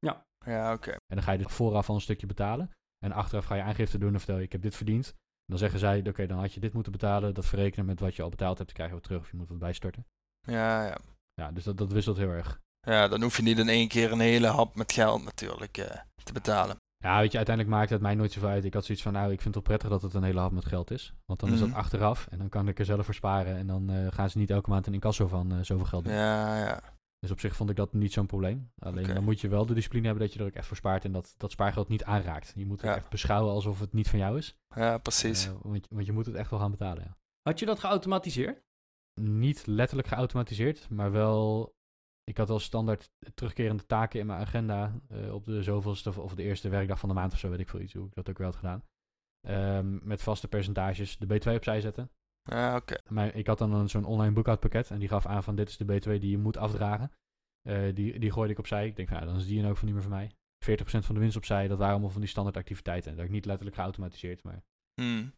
ja 0.46 0.74
oké. 0.74 0.92
En 0.92 1.16
dan 1.16 1.24
ga 1.24 1.32
je 1.32 1.38
dus 1.38 1.52
vooraf 1.52 1.90
al 1.90 1.96
een 1.96 2.02
stukje 2.02 2.28
betalen. 2.28 2.72
En 3.06 3.12
achteraf 3.12 3.46
ga 3.46 3.56
je 3.56 3.62
aangifte 3.62 3.98
doen 3.98 4.14
en 4.14 4.20
vertel 4.20 4.38
je, 4.38 4.44
ik 4.44 4.52
heb 4.52 4.62
dit 4.62 4.76
verdiend. 4.76 5.08
En 5.08 5.46
dan 5.46 5.58
zeggen 5.58 5.80
zij, 5.80 6.04
oké, 6.08 6.26
dan 6.28 6.40
had 6.40 6.54
je 6.54 6.60
dit 6.60 6.74
moeten 6.74 6.92
betalen. 6.92 7.34
Dat 7.34 7.46
verrekenen 7.46 7.86
met 7.86 8.00
wat 8.00 8.16
je 8.16 8.22
al 8.22 8.30
betaald 8.30 8.58
hebt, 8.58 8.68
dan 8.68 8.76
krijg 8.76 8.90
je 8.90 8.96
wat 8.96 9.04
terug 9.04 9.22
of 9.22 9.32
je 9.32 9.38
moet 9.38 9.50
wat 9.50 9.60
bijstorten. 9.60 10.06
Ja, 10.42 10.86
ja. 10.86 10.98
Ja, 11.34 11.52
dus 11.52 11.64
dat, 11.64 11.78
dat 11.78 11.92
wisselt 11.92 12.18
heel 12.18 12.30
erg. 12.30 12.60
ja, 12.80 13.08
dan 13.08 13.22
hoef 13.22 13.38
je 13.38 13.44
niet 13.44 13.58
in 13.58 13.70
één 13.70 13.88
keer 13.88 14.12
een 14.12 14.20
hele 14.20 14.48
hap 14.48 14.76
met 14.76 14.92
geld 14.92 15.24
natuurlijk 15.24 15.78
eh, 15.78 16.00
te 16.24 16.34
betalen. 16.34 16.78
Ja, 17.04 17.20
weet 17.20 17.32
je, 17.32 17.38
uiteindelijk 17.38 17.76
maakt 17.76 17.90
het 17.90 18.02
mij 18.02 18.16
nooit 18.16 18.32
zoveel 18.32 18.50
uit. 18.50 18.66
Ik 18.66 18.74
had 18.74 18.86
zoiets 18.86 19.04
van, 19.04 19.14
nou, 19.14 19.32
ik 19.32 19.42
vind 19.42 19.56
het 19.56 19.68
wel 19.68 19.78
prettig 19.78 19.90
dat 19.90 20.02
het 20.02 20.14
een 20.14 20.24
hele 20.28 20.40
hap 20.40 20.52
met 20.52 20.66
geld 20.66 20.92
is. 20.92 21.14
Want 21.26 21.40
dan 21.40 21.52
is 21.54 21.60
dat 21.60 21.68
Mhm. 21.70 21.78
achteraf 21.78 22.28
en 22.32 22.38
dan 22.38 22.50
kan 22.50 22.68
ik 22.68 22.80
er 22.80 22.86
zelf 22.86 23.06
voor 23.06 23.14
sparen. 23.14 23.56
En 23.58 23.68
dan 23.68 23.90
eh, 23.90 24.08
gaan 24.12 24.30
ze 24.30 24.38
niet 24.38 24.50
elke 24.50 24.70
maand 24.70 24.88
een 24.88 24.94
incasso 24.94 25.28
van 25.28 25.52
eh, 25.52 25.58
zoveel 25.62 25.86
geld 25.86 26.04
doen. 26.04 26.14
Ja, 26.14 26.58
ja. 26.66 26.82
Dus 27.20 27.32
op 27.32 27.40
zich 27.40 27.56
vond 27.56 27.70
ik 27.70 27.76
dat 27.76 27.94
niet 27.94 28.14
zo'n 28.14 28.26
probleem. 28.26 28.72
Alleen 28.80 29.14
dan 29.14 29.24
moet 29.24 29.42
je 29.42 29.48
wel 29.48 29.66
de 29.66 29.74
discipline 29.74 30.06
hebben 30.08 30.24
dat 30.26 30.34
je 30.34 30.40
er 30.40 30.46
ook 30.46 30.54
echt 30.54 30.68
voor 30.68 30.78
spaart 30.78 31.06
en 31.06 31.12
dat 31.12 31.34
dat 31.38 31.52
spaargeld 31.52 31.88
niet 31.88 32.04
aanraakt. 32.04 32.52
Je 32.56 32.66
moet 32.66 32.82
het 32.82 32.90
Ja. 32.90 32.96
echt 32.96 33.10
beschouwen 33.10 33.54
alsof 33.54 33.80
het 33.80 33.94
niet 33.94 34.10
van 34.10 34.20
jou 34.20 34.38
is. 34.38 34.56
Ja, 34.76 34.98
precies. 34.98 35.46
Eh, 35.48 35.54
want, 35.62 35.76
je- 35.86 35.96
want 35.96 36.06
je 36.06 36.12
moet 36.12 36.26
het 36.26 36.36
echt 36.36 36.50
wel 36.50 36.60
gaan 36.60 36.72
betalen, 36.72 37.04
ja. 37.04 37.18
Had 37.42 37.60
je 37.60 37.66
dat 37.66 37.80
geautomatiseerd? 37.80 38.62
Niet 39.22 39.66
letterlijk 39.68 40.08
geautomatiseerd, 40.08 40.90
maar 40.90 41.12
wel... 41.12 41.74
Ik 42.30 42.38
had 42.38 42.50
al 42.50 42.60
standaard 42.60 43.12
terugkerende 43.34 43.86
taken 43.86 44.20
in 44.20 44.26
mijn 44.26 44.40
agenda 44.40 45.00
eh, 45.10 45.34
op 45.34 45.46
de 45.46 45.64
zoveelste 45.64 46.22
of- 46.22 46.36
de 46.36 46.44
eerste 46.44 46.70
werkdag 46.70 47.00
van 47.00 47.10
de 47.10 47.16
maand 47.16 47.34
of 47.34 47.40
zo, 47.40 47.50
weet 47.50 47.60
ik 47.60 47.70
veel 47.70 47.80
iets 47.80 47.94
hoe 47.94 48.06
ik 48.08 48.14
dat 48.14 48.30
ook 48.30 48.38
weer 48.38 48.48
had 48.48 48.56
gedaan. 48.56 48.84
Ehm, 49.48 50.08
met 50.08 50.22
vaste 50.22 50.48
percentages 50.48 51.18
de 51.18 51.26
B2 51.26 51.56
opzij 51.56 51.82
zetten. 51.82 52.12
Ja, 52.44 52.76
oké. 52.76 52.98
Maar 53.08 53.36
ik 53.36 53.48
had 53.48 53.58
dan 53.58 53.90
zo'n 53.90 54.06
online 54.06 54.34
boekhoudpakket 54.34 54.92
en 54.92 55.00
die 55.00 55.08
gaf 55.08 55.26
aan 55.26 55.44
van 55.44 55.56
dit 55.56 55.70
is 55.70 55.78
de 55.78 55.86
B2 55.86 56.20
die 56.20 56.30
je 56.30 56.38
moet 56.38 56.58
afdragen. 56.58 57.12
Eh, 57.62 57.96
die, 57.96 58.20
die 58.20 58.32
gooide 58.32 58.54
ik 58.54 58.60
opzij. 58.60 58.88
Ik 58.88 58.96
denk, 58.96 59.08
van, 59.08 59.18
nou, 59.18 59.30
dan 59.30 59.40
is 59.40 59.48
die 59.48 59.60
in 59.60 59.66
ook 59.66 59.78
van 59.78 59.86
niet 59.86 59.94
meer 59.96 60.04
van 60.04 60.12
mij. 60.12 60.32
40% 60.66 61.06
van 61.06 61.16
de 61.16 61.22
winst 61.22 61.38
opzij, 61.38 61.68
dat 61.68 61.78
waren 61.78 61.94
allemaal 61.94 62.10
van 62.12 62.22
die 62.22 62.30
standaard 62.30 62.58
activiteiten. 62.58 63.10
Dat 63.10 63.20
heb 63.20 63.28
ik 63.28 63.34
niet 63.34 63.46
letterlijk 63.46 63.76
geautomatiseerd, 63.78 64.44
maar, 64.44 64.64
Hmm. 65.02 65.34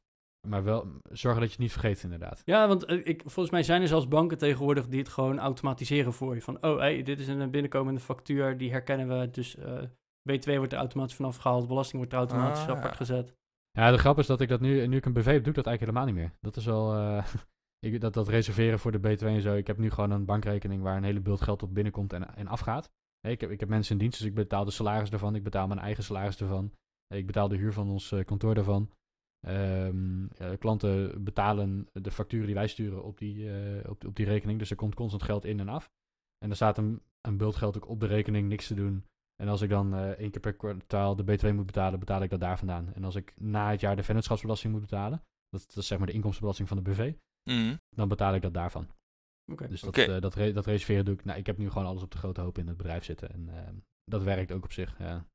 Maar 0.47 0.63
wel 0.63 0.87
zorgen 1.11 1.39
dat 1.41 1.49
je 1.49 1.55
het 1.55 1.63
niet 1.63 1.71
vergeet 1.71 2.03
inderdaad. 2.03 2.41
Ja, 2.45 2.67
want 2.67 2.85
eh, 2.85 2.99
ik, 3.03 3.21
volgens 3.21 3.49
mij 3.49 3.63
zijn 3.63 3.81
er 3.81 3.87
zelfs 3.87 4.07
banken 4.07 4.37
tegenwoordig 4.37 4.87
die 4.87 4.99
het 4.99 5.09
gewoon 5.09 5.39
automatiseren 5.39 6.13
voor 6.13 6.35
je. 6.35 6.41
Van, 6.41 6.63
oh, 6.63 6.77
hey, 6.77 7.03
dit 7.03 7.19
is 7.19 7.27
een 7.27 7.51
binnenkomende 7.51 7.99
factuur, 7.99 8.57
die 8.57 8.71
herkennen 8.71 9.19
we. 9.19 9.29
Dus 9.29 9.55
eh 9.55 9.81
B2 10.29 10.55
wordt 10.55 10.71
er 10.73 10.79
automatisch 10.79 11.15
vanaf 11.15 11.37
gehaald, 11.37 11.67
belasting 11.67 11.97
wordt 11.97 12.13
er 12.13 12.19
automatisch 12.19 12.63
Ah, 12.63 12.69
apart 12.69 12.91
ja. 12.91 12.95
gezet. 12.95 13.35
Ja, 13.71 13.91
de 13.91 13.97
grap 13.97 14.17
is 14.17 14.27
dat 14.27 14.41
ik 14.41 14.49
dat 14.49 14.59
nu, 14.59 14.87
nu 14.87 14.97
ik 14.97 15.05
een 15.05 15.13
BV 15.13 15.25
heb, 15.25 15.43
doe 15.43 15.49
ik 15.49 15.55
dat 15.55 15.65
eigenlijk 15.65 15.97
helemaal 15.97 16.05
niet 16.05 16.15
meer. 16.15 16.37
Dat 16.41 16.55
is 16.55 16.69
al, 16.69 16.95
eh, 16.95 17.27
ik, 17.93 18.01
dat, 18.01 18.13
dat 18.13 18.27
reserveren 18.27 18.79
voor 18.79 18.91
de 18.91 19.17
B2 19.17 19.25
en 19.25 19.41
zo. 19.41 19.55
Ik 19.55 19.67
heb 19.67 19.77
nu 19.77 19.89
gewoon 19.89 20.11
een 20.11 20.25
bankrekening 20.25 20.81
waar 20.81 20.97
een 20.97 21.03
hele 21.03 21.19
bult 21.19 21.41
geld 21.41 21.63
op 21.63 21.73
binnenkomt 21.73 22.13
en, 22.13 22.35
en 22.35 22.47
afgaat. 22.47 22.89
Nee, 23.21 23.33
ik, 23.33 23.41
heb, 23.41 23.49
ik 23.49 23.59
heb 23.59 23.69
mensen 23.69 23.93
in 23.93 23.99
dienst, 23.99 24.17
dus 24.17 24.27
ik 24.27 24.35
betaal 24.35 24.65
de 24.65 24.71
salaris 24.71 25.09
daarvan. 25.09 25.35
Ik 25.35 25.43
betaal 25.43 25.67
mijn 25.67 25.79
eigen 25.79 26.03
salaris 26.03 26.41
ervan. 26.41 26.71
Ik 27.07 27.25
betaal 27.25 27.47
de 27.47 27.57
huur 27.57 27.73
van 27.73 27.89
ons 27.89 28.11
eh, 28.11 28.25
kantoor 28.25 28.55
daarvan. 28.55 28.89
Ehm, 29.47 30.25
eh, 30.37 30.57
klanten 30.59 31.23
betalen 31.23 31.87
de 31.93 32.11
facturen 32.11 32.45
die 32.45 32.55
wij 32.55 32.67
sturen 32.67 33.03
op 33.03 33.17
die, 33.17 33.51
eh, 33.51 33.89
op, 33.89 34.05
op 34.05 34.15
die 34.15 34.25
rekening. 34.25 34.59
Dus 34.59 34.69
er 34.69 34.75
komt 34.75 34.95
constant 34.95 35.23
geld 35.23 35.45
in 35.45 35.59
en 35.59 35.69
af. 35.69 35.89
En 36.37 36.49
er 36.49 36.55
staat 36.55 36.77
een, 36.77 37.01
een 37.21 37.37
bult 37.37 37.55
geld 37.55 37.75
ook 37.77 37.87
op 37.89 37.99
de 37.99 38.05
rekening, 38.05 38.47
niks 38.47 38.67
te 38.67 38.73
doen. 38.73 39.05
En 39.35 39.47
als 39.47 39.61
ik 39.61 39.69
dan 39.69 39.93
eh, 39.93 40.09
één 40.09 40.31
keer 40.31 40.41
per 40.41 40.53
kwartaal 40.53 41.15
de 41.15 41.23
B2 41.23 41.53
moet 41.53 41.65
betalen, 41.65 41.99
betaal 41.99 42.21
ik 42.23 42.29
dat 42.29 42.39
daar 42.39 42.57
vandaan. 42.57 42.93
En 42.93 43.03
als 43.03 43.15
ik 43.15 43.33
na 43.39 43.71
het 43.71 43.79
jaar 43.81 43.95
de 43.95 44.03
vennootschapsbelasting 44.03 44.73
moet 44.73 44.81
betalen, 44.81 45.23
dat, 45.49 45.65
dat 45.67 45.77
is 45.77 45.87
zeg 45.87 45.97
maar 45.97 46.07
de 46.07 46.13
inkomstenbelasting 46.13 46.67
van 46.67 46.77
de 46.77 46.83
BV, 46.83 47.13
Hmm. 47.49 47.79
dan 47.95 48.07
betaal 48.07 48.35
ik 48.35 48.41
dat 48.41 48.53
daarvan. 48.53 48.87
Oké. 49.51 49.67
Dus 49.67 49.81
dat, 49.81 49.93
dat, 50.21 50.35
re- 50.35 50.51
dat 50.51 50.65
reserveren 50.65 51.05
doe 51.05 51.13
ik. 51.13 51.23
Nou, 51.25 51.39
ik 51.39 51.45
heb 51.45 51.57
nu 51.57 51.69
gewoon 51.69 51.87
alles 51.87 52.03
op 52.03 52.11
de 52.11 52.17
grote 52.17 52.41
hoop 52.41 52.57
in 52.57 52.67
het 52.67 52.77
bedrijf 52.77 53.03
zitten. 53.03 53.29
En 53.33 53.49
eh, 53.49 53.73
dat 54.03 54.23
werkt 54.23 54.51
ook 54.51 54.63
op 54.63 54.71
zich. 54.71 54.97
Ja. 54.99 55.25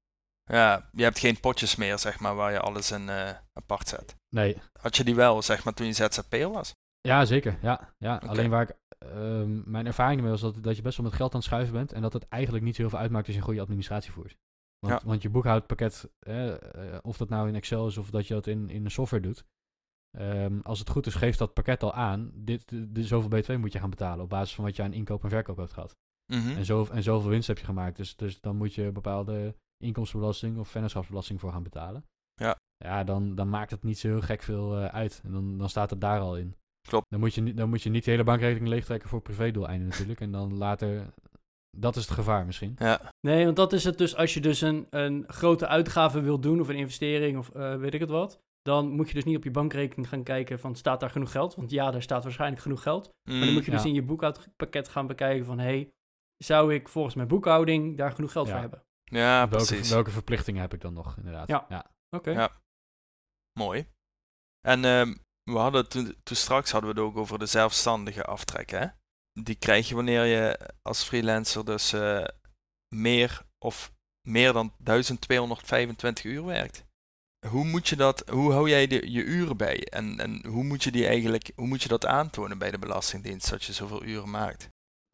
Ja, 0.50 0.88
je 0.92 1.02
hebt 1.02 1.18
geen 1.18 1.40
potjes 1.40 1.76
meer, 1.76 1.98
zeg 1.98 2.20
maar, 2.20 2.34
waar 2.34 2.52
je 2.52 2.60
alles 2.60 2.90
in 2.90 3.08
eh, 3.08 3.30
apart 3.52 3.88
zet. 3.88 4.16
Nee, 4.28 4.56
Had 4.80 4.96
je 4.96 5.04
die 5.04 5.14
wel, 5.14 5.42
zeg 5.42 5.64
maar, 5.64 5.74
toen 5.74 5.86
je 5.86 5.92
ZZP'er 5.92 6.50
was? 6.50 6.74
ja, 7.00 7.24
zeker. 7.24 7.58
Ja, 7.62 7.94
ja. 7.98 8.16
Alleen 8.26 8.50
waar 8.50 8.62
ik. 8.62 8.76
ehm, 8.98 9.70
mijn 9.70 9.86
ervaring 9.86 10.16
ermee 10.16 10.32
was 10.32 10.40
dat, 10.40 10.62
dat 10.62 10.76
je 10.76 10.82
best 10.82 10.96
wel 10.96 11.06
met 11.06 11.14
geld 11.14 11.30
aan 11.32 11.38
het 11.38 11.48
schuiven 11.48 11.72
bent. 11.74 11.92
En 11.92 12.02
dat 12.02 12.12
het 12.12 12.28
eigenlijk 12.28 12.64
niet 12.64 12.74
zo 12.74 12.80
heel 12.80 12.90
veel 12.90 12.98
uitmaakt 12.98 13.24
als 13.26 13.34
je 13.34 13.40
een 13.40 13.46
goede 13.46 13.60
administratie 13.60 14.12
voert. 14.12 14.36
Want, 14.78 15.00
Ja. 15.00 15.08
want 15.08 15.22
je 15.22 15.30
boekhoudpakket, 15.30 16.10
eh, 16.18 16.52
eh, 16.52 16.98
of 17.02 17.16
dat 17.16 17.28
nou 17.28 17.48
in 17.48 17.54
Excel 17.54 17.86
is 17.86 17.96
of 17.96 18.10
dat 18.10 18.26
je 18.26 18.34
dat 18.34 18.46
in, 18.46 18.70
in 18.70 18.84
een 18.84 18.90
software 18.90 19.22
doet. 19.22 19.44
ehm, 20.18 20.60
als 20.62 20.78
het 20.78 20.88
goed 20.90 21.06
is, 21.06 21.14
geeft 21.14 21.38
dat 21.38 21.54
pakket 21.54 21.82
al 21.82 21.92
aan. 21.94 22.30
Dit, 22.34 22.68
de, 22.68 22.92
de- 22.92 23.04
zoveel 23.04 23.30
B2 23.42 23.58
moet 23.60 23.72
je 23.72 23.78
gaan 23.78 23.90
betalen 23.90 24.24
op 24.24 24.30
basis 24.30 24.54
van 24.54 24.64
wat 24.64 24.76
je 24.76 24.82
aan 24.82 24.92
inkoop 24.92 25.22
en 25.24 25.30
verkoop 25.30 25.56
hebt 25.56 25.72
gehad. 25.72 25.96
Mhm. 26.32 26.56
En, 26.56 26.64
zo, 26.64 26.86
en 26.92 27.02
zoveel 27.02 27.30
winst 27.30 27.48
heb 27.48 27.58
je 27.58 27.64
gemaakt. 27.64 27.96
Dus, 27.96 28.16
dus 28.16 28.40
dan 28.40 28.56
moet 28.56 28.74
je 28.74 28.92
bepaalde 28.92 29.56
inkomstenbelasting 29.84 30.58
of 30.58 30.68
vennootschapsbelasting 30.68 31.40
voor 31.40 31.52
gaan 31.52 31.62
betalen. 31.62 32.04
Ja. 32.34 32.56
Ja, 32.84 33.04
dan, 33.04 33.34
dan 33.34 33.48
maakt 33.48 33.70
het 33.70 33.82
niet 33.82 33.98
zo 33.98 34.08
heel 34.08 34.20
gek 34.20 34.42
veel 34.42 34.76
eh, 34.78 34.84
uit. 34.86 35.20
En 35.24 35.32
dan, 35.32 35.58
dan 35.58 35.68
staat 35.68 35.90
het 35.90 36.00
daar 36.00 36.20
al 36.20 36.36
in. 36.36 36.56
Klopt. 36.88 37.06
Dan 37.08 37.20
moet, 37.20 37.34
je, 37.34 37.40
niet- 37.40 37.56
dan 37.56 37.68
moet 37.68 37.82
je 37.82 37.90
niet 37.90 38.04
de 38.04 38.10
hele 38.10 38.24
bankrekening 38.24 38.68
leegtrekken 38.68 39.08
voor 39.08 39.20
privédoeleinden 39.20 39.88
natuurlijk. 39.88 40.20
En 40.20 40.32
dan 40.32 40.56
later... 40.56 41.14
Dat 41.78 41.96
is 41.96 42.04
het 42.04 42.14
gevaar 42.14 42.46
misschien. 42.46 42.74
Ja, 42.78 43.00
Nee, 43.20 43.44
want 43.44 43.56
dat 43.56 43.72
is 43.72 43.84
het 43.84 43.98
dus 43.98 44.16
als 44.16 44.34
je 44.34 44.40
dus 44.40 44.60
een, 44.60 44.86
een 44.90 45.24
grote 45.26 45.66
uitgave 45.66 46.20
wil 46.20 46.40
doen 46.40 46.60
of 46.60 46.68
een 46.68 46.76
investering 46.76 47.38
of 47.38 47.48
eh, 47.50 47.76
weet 47.76 47.94
ik 47.94 48.00
het 48.00 48.10
wat. 48.10 48.40
Dan 48.62 48.88
moet 48.90 49.08
je 49.08 49.14
dus 49.14 49.24
niet 49.24 49.36
op 49.36 49.44
je 49.44 49.50
bankrekening 49.50 50.08
gaan 50.08 50.22
kijken 50.22 50.58
van 50.58 50.74
staat 50.74 51.00
daar 51.00 51.10
genoeg 51.10 51.30
geld? 51.30 51.54
Want 51.54 51.70
ja, 51.70 51.90
daar 51.90 52.02
staat 52.02 52.22
waarschijnlijk 52.24 52.62
genoeg 52.62 52.82
geld. 52.82 53.10
Maar 53.24 53.38
dan 53.40 53.52
moet 53.52 53.64
je 53.64 53.70
ja. 53.70 53.76
dus 53.76 53.86
in 53.86 53.94
je 53.94 54.02
boekhoudpakket 54.02 54.88
gaan 54.88 55.06
bekijken 55.06 55.44
van... 55.46 55.58
hey, 55.58 55.90
zou 56.36 56.74
ik 56.74 56.88
volgens 56.88 57.14
mijn 57.14 57.28
boekhouding 57.28 57.96
daar 57.96 58.12
genoeg 58.12 58.32
geld 58.32 58.46
Ja. 58.46 58.52
voor 58.52 58.60
hebben? 58.60 58.82
Ja 59.10 59.48
welke, 59.48 59.66
precies. 59.66 59.90
welke 59.90 60.10
verplichtingen 60.10 60.60
heb 60.60 60.74
ik 60.74 60.80
dan 60.80 60.92
nog 60.92 61.16
inderdaad? 61.16 61.48
Ja. 61.48 61.66
ja. 61.68 61.90
Oké. 62.10 62.30
Ja. 62.30 62.50
Mooi. 63.58 63.86
En 64.60 64.84
ehm, 64.84 65.14
we 65.42 65.58
hadden 65.58 65.88
toen, 65.88 66.16
toen 66.22 66.36
straks 66.36 66.70
hadden 66.70 66.94
we 66.94 67.00
het 67.00 67.08
ook 67.08 67.16
over 67.16 67.38
de 67.38 67.46
zelfstandige 67.46 68.24
aftrek, 68.24 68.70
hè? 68.70 68.86
Die 69.40 69.54
krijg 69.54 69.88
je 69.88 69.94
wanneer 69.94 70.24
je 70.24 70.70
als 70.82 71.02
freelancer 71.02 71.64
dus 71.64 71.92
eh, 71.92 72.24
meer 72.94 73.42
of 73.58 73.92
meer 74.28 74.52
dan 74.52 74.72
1225 74.78 76.24
uur 76.24 76.44
werkt. 76.44 76.84
Hoe 77.46 77.64
moet 77.64 77.88
je 77.88 77.96
dat, 77.96 78.28
hoe 78.28 78.52
hou 78.52 78.68
jij 78.68 78.86
de, 78.86 79.10
je 79.10 79.22
uren 79.22 79.56
bij? 79.56 79.84
En, 79.84 80.20
en 80.20 80.46
hoe 80.46 80.64
moet 80.64 80.84
je 80.84 80.90
die 80.90 81.06
eigenlijk, 81.06 81.52
hoe 81.54 81.66
moet 81.66 81.82
je 81.82 81.88
dat 81.88 82.06
aantonen 82.06 82.58
bij 82.58 82.70
de 82.70 82.78
Belastingdienst 82.78 83.50
dat 83.50 83.64
je 83.64 83.72
zoveel 83.72 84.04
uren 84.04 84.30
maakt? 84.30 84.68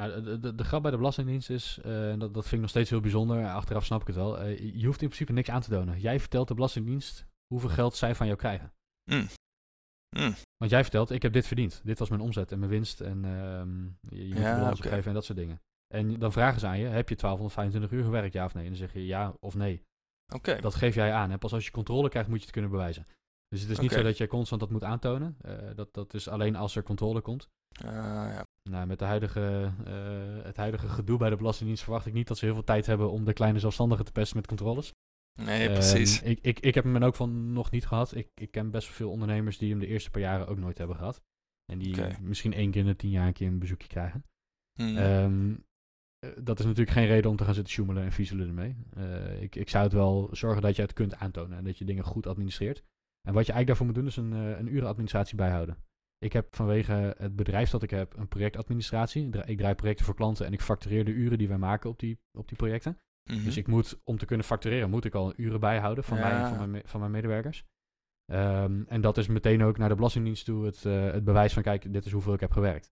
Nou, 0.08 0.22
de, 0.22 0.38
de, 0.38 0.54
de 0.54 0.64
grap 0.64 0.82
bij 0.82 0.90
de 0.90 0.96
Belastingdienst 0.96 1.50
is, 1.50 1.78
eh, 1.82 2.10
en 2.10 2.18
dat, 2.18 2.34
dat 2.34 2.42
vind 2.42 2.54
ik 2.54 2.60
nog 2.60 2.70
steeds 2.70 2.90
heel 2.90 3.00
bijzonder, 3.00 3.46
achteraf 3.46 3.84
snap 3.84 4.00
ik 4.00 4.06
het 4.06 4.16
wel, 4.16 4.38
eh, 4.38 4.58
je 4.58 4.86
hoeft 4.86 5.02
in 5.02 5.06
principe 5.06 5.32
niks 5.32 5.50
aan 5.50 5.60
te 5.60 5.70
tonen. 5.70 6.00
Jij 6.00 6.20
vertelt 6.20 6.48
de 6.48 6.54
Belastingdienst 6.54 7.26
hoeveel 7.46 7.68
geld 7.68 7.94
zij 7.94 8.14
van 8.14 8.26
jou 8.26 8.38
krijgen. 8.38 8.72
Mm. 9.10 9.26
Mm. 10.16 10.34
Want 10.56 10.70
jij 10.70 10.82
vertelt, 10.82 11.10
ik 11.10 11.22
heb 11.22 11.32
dit 11.32 11.46
verdiend. 11.46 11.80
Dit 11.84 11.98
was 11.98 12.08
mijn 12.08 12.20
omzet 12.20 12.52
en 12.52 12.58
mijn 12.58 12.70
winst 12.70 13.00
en 13.00 13.24
ehm, 13.24 13.84
je, 14.16 14.28
je 14.28 14.34
moet 14.34 14.42
Ja, 14.42 14.50
je 14.50 14.56
balans 14.58 14.78
oké. 14.78 14.86
opgeven 14.86 15.08
en 15.08 15.14
dat 15.14 15.24
soort 15.24 15.38
dingen. 15.38 15.60
En 15.94 16.18
dan 16.18 16.32
vragen 16.32 16.60
ze 16.60 16.66
aan 16.66 16.78
je, 16.78 16.84
heb 16.84 17.08
je 17.08 17.16
1225 17.16 17.90
uur 17.90 18.04
gewerkt, 18.04 18.32
ja 18.32 18.44
of 18.44 18.54
nee? 18.54 18.64
En 18.64 18.68
dan 18.70 18.78
zeg 18.78 18.92
je 18.92 19.06
ja 19.06 19.34
of 19.40 19.54
nee. 19.54 19.84
Oké. 20.34 20.60
Dat 20.60 20.74
geef 20.74 20.94
jij 20.94 21.12
aan. 21.12 21.30
En 21.30 21.38
pas 21.38 21.52
als 21.52 21.64
je 21.64 21.70
controle 21.70 22.08
krijgt, 22.08 22.28
moet 22.28 22.38
je 22.38 22.44
het 22.44 22.52
kunnen 22.52 22.70
bewijzen. 22.70 23.06
Dus 23.48 23.60
het 23.60 23.70
is 23.70 23.78
niet 23.78 23.92
zo 23.92 24.02
dat 24.02 24.16
jij 24.16 24.26
constant 24.26 24.60
dat 24.60 24.70
moet 24.70 24.84
aantonen. 24.84 25.36
Eh, 25.40 25.74
dat, 25.74 25.94
dat 25.94 26.14
is 26.14 26.28
alleen 26.28 26.56
als 26.56 26.76
er 26.76 26.82
controle 26.82 27.20
komt. 27.20 27.48
Ah, 27.84 27.92
ja. 28.32 28.44
Nou, 28.70 28.86
met 28.86 28.98
de 28.98 29.04
huidige, 29.04 29.72
eh, 29.84 30.44
het 30.44 30.56
huidige 30.56 30.88
gedoe 30.88 31.18
bij 31.18 31.30
de 31.30 31.36
Belastingdienst 31.36 31.82
verwacht 31.82 32.06
ik 32.06 32.12
niet 32.12 32.28
dat 32.28 32.38
ze 32.38 32.44
heel 32.44 32.54
veel 32.54 32.64
tijd 32.64 32.86
hebben 32.86 33.10
om 33.10 33.24
de 33.24 33.32
kleine 33.32 33.58
zelfstandigen 33.58 34.04
te 34.04 34.12
pesten 34.12 34.36
met 34.36 34.46
controles. 34.46 34.92
Nee, 35.40 35.64
Ehm, 35.64 35.72
precies. 35.72 36.22
ik, 36.22 36.38
ik, 36.42 36.60
ik 36.60 36.74
heb 36.74 36.84
hem 36.84 36.96
er 36.96 37.04
ook 37.04 37.14
van 37.14 37.52
nog 37.52 37.70
niet 37.70 37.86
gehad. 37.86 38.14
Ik, 38.14 38.28
ik 38.34 38.50
ken 38.50 38.70
best 38.70 38.86
wel 38.86 38.96
veel 38.96 39.10
ondernemers 39.10 39.58
die 39.58 39.70
hem 39.70 39.78
de 39.78 39.86
eerste 39.86 40.10
paar 40.10 40.20
jaren 40.20 40.46
ook 40.46 40.58
nooit 40.58 40.78
hebben 40.78 40.96
gehad. 40.96 41.22
En 41.72 41.78
die 41.78 41.96
misschien 42.20 42.52
één 42.52 42.70
keer 42.70 42.80
in 42.80 42.86
de 42.86 42.96
tien 42.96 43.10
jaar 43.10 43.26
een 43.26 43.32
keer 43.32 43.48
een 43.48 43.58
bezoekje 43.58 43.88
krijgen. 43.88 44.24
Mm. 44.80 44.96
Ehm, 44.96 45.54
eh, 46.18 46.30
dat 46.42 46.58
is 46.58 46.64
natuurlijk 46.64 46.96
geen 46.96 47.06
reden 47.06 47.30
om 47.30 47.36
te 47.36 47.44
gaan 47.44 47.54
zitten 47.54 47.72
sjoemelen 47.72 48.02
en 48.02 48.12
viezelen 48.12 48.48
ermee. 48.48 48.76
Eh, 48.90 49.42
ik, 49.42 49.56
ik 49.56 49.68
zou 49.68 49.84
het 49.84 49.92
wel 49.92 50.28
zorgen 50.32 50.62
dat 50.62 50.76
je 50.76 50.82
het 50.82 50.92
kunt 50.92 51.14
aantonen 51.14 51.58
en 51.58 51.64
dat 51.64 51.78
je 51.78 51.84
dingen 51.84 52.04
goed 52.04 52.26
administreert. 52.26 52.82
En 53.28 53.34
wat 53.34 53.46
je 53.46 53.52
eigenlijk 53.52 53.66
daarvoor 53.66 53.86
moet 53.86 53.94
doen 53.94 54.06
is 54.06 54.16
een, 54.16 54.32
eh, 54.32 54.58
een 54.58 54.74
urenadministratie 54.74 55.36
bijhouden. 55.36 55.76
Ik 56.22 56.32
heb 56.32 56.56
vanwege 56.56 57.14
het 57.18 57.36
bedrijf 57.36 57.70
dat 57.70 57.82
ik 57.82 57.90
heb 57.90 58.16
een 58.16 58.28
projectadministratie. 58.28 59.24
Ik 59.24 59.32
dra- 59.32 59.44
Ik 59.46 59.58
draai 59.58 59.74
projecten 59.74 60.04
voor 60.04 60.14
klanten 60.14 60.46
en 60.46 60.52
ik 60.52 60.60
factureer 60.60 61.04
de 61.04 61.10
uren 61.10 61.38
die 61.38 61.48
wij 61.48 61.58
maken 61.58 61.90
op 61.90 61.98
die, 61.98 62.18
op 62.38 62.48
die 62.48 62.56
projecten. 62.56 62.98
Mhm. 63.30 63.44
Dus 63.44 63.56
ik 63.56 63.66
moet, 63.66 64.00
om 64.04 64.18
te 64.18 64.26
kunnen 64.26 64.46
factureren, 64.46 64.90
moet 64.90 65.04
ik 65.04 65.14
al 65.14 65.32
uren 65.36 65.60
bijhouden 65.60 66.04
van, 66.04 66.18
mij 66.18 66.30
Ja. 66.30 66.54
van, 66.54 66.70
mijn, 66.70 66.82
van 66.86 67.00
mijn 67.00 67.12
medewerkers. 67.12 67.64
Ehm, 68.32 68.82
en 68.86 69.00
dat 69.00 69.18
is 69.18 69.26
meteen 69.26 69.62
ook 69.62 69.78
naar 69.78 69.88
de 69.88 69.94
Belastingdienst 69.94 70.44
toe 70.44 70.64
het, 70.64 70.84
eh, 70.84 71.10
het 71.10 71.24
bewijs 71.24 71.52
van, 71.52 71.62
kijk, 71.62 71.92
dit 71.92 72.04
is 72.04 72.12
hoeveel 72.12 72.34
ik 72.34 72.40
heb 72.40 72.52
gewerkt. 72.52 72.90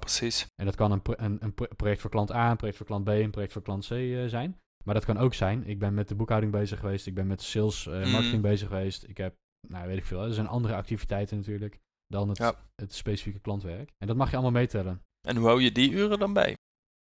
Precies. 0.00 0.46
En 0.54 0.64
dat 0.64 0.74
kan 0.74 0.92
een, 0.92 1.02
pro- 1.02 1.14
een, 1.16 1.36
een 1.44 1.54
pro- 1.54 1.66
project 1.76 2.00
voor 2.00 2.10
klant 2.10 2.30
A, 2.32 2.50
een 2.50 2.56
project 2.56 2.76
voor 2.78 2.86
klant 2.86 3.04
B, 3.04 3.08
een 3.08 3.30
project 3.30 3.52
voor 3.52 3.62
klant 3.62 3.86
C 3.86 3.90
eh, 3.90 4.26
zijn. 4.26 4.56
Maar 4.84 4.94
dat 4.94 5.04
kan 5.04 5.18
ook 5.18 5.34
zijn, 5.34 5.66
ik 5.66 5.78
ben 5.78 5.94
met 5.94 6.08
de 6.08 6.14
boekhouding 6.14 6.52
bezig 6.52 6.78
geweest, 6.78 7.06
ik 7.06 7.14
ben 7.14 7.26
met 7.26 7.42
sales 7.42 7.86
Mm. 7.86 8.10
marketing 8.10 8.42
bezig 8.42 8.68
geweest. 8.68 9.08
Ik 9.08 9.16
heb, 9.16 9.34
nou 9.68 9.86
weet 9.86 9.96
ik 9.96 10.04
veel, 10.04 10.22
er 10.24 10.34
zijn 10.34 10.46
andere 10.46 10.74
activiteiten 10.74 11.36
natuurlijk 11.36 11.78
dan 12.10 12.28
het, 12.28 12.38
Ja. 12.38 12.54
het 12.74 12.94
specifieke 12.94 13.38
klantwerk. 13.40 13.90
En 13.98 14.06
dat 14.06 14.16
mag 14.16 14.28
je 14.30 14.36
allemaal 14.36 14.60
meetellen. 14.60 15.02
En 15.28 15.36
hoe 15.36 15.46
hou 15.46 15.62
je 15.62 15.72
die 15.72 15.90
uren 15.90 16.18
dan 16.18 16.32
bij? 16.32 16.56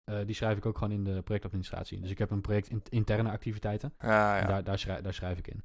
Eh, 0.04 0.26
die 0.26 0.36
schrijf 0.36 0.58
ik 0.58 0.66
ook 0.66 0.78
gewoon 0.78 0.94
in 0.94 1.04
de 1.04 1.22
projectadministratie. 1.22 2.00
Dus 2.02 2.10
ik 2.10 2.18
heb 2.18 2.32
een 2.32 2.42
project 2.42 2.70
in- 2.70 2.82
interne 2.90 3.32
activiteiten. 3.32 3.94
Ah, 3.98 4.08
ja. 4.10 4.42
Daar, 4.46 4.64
daar, 4.64 4.80
schrijf, 4.80 5.02
daar 5.02 5.14
schrijf 5.14 5.38
ik 5.38 5.48
in. 5.48 5.64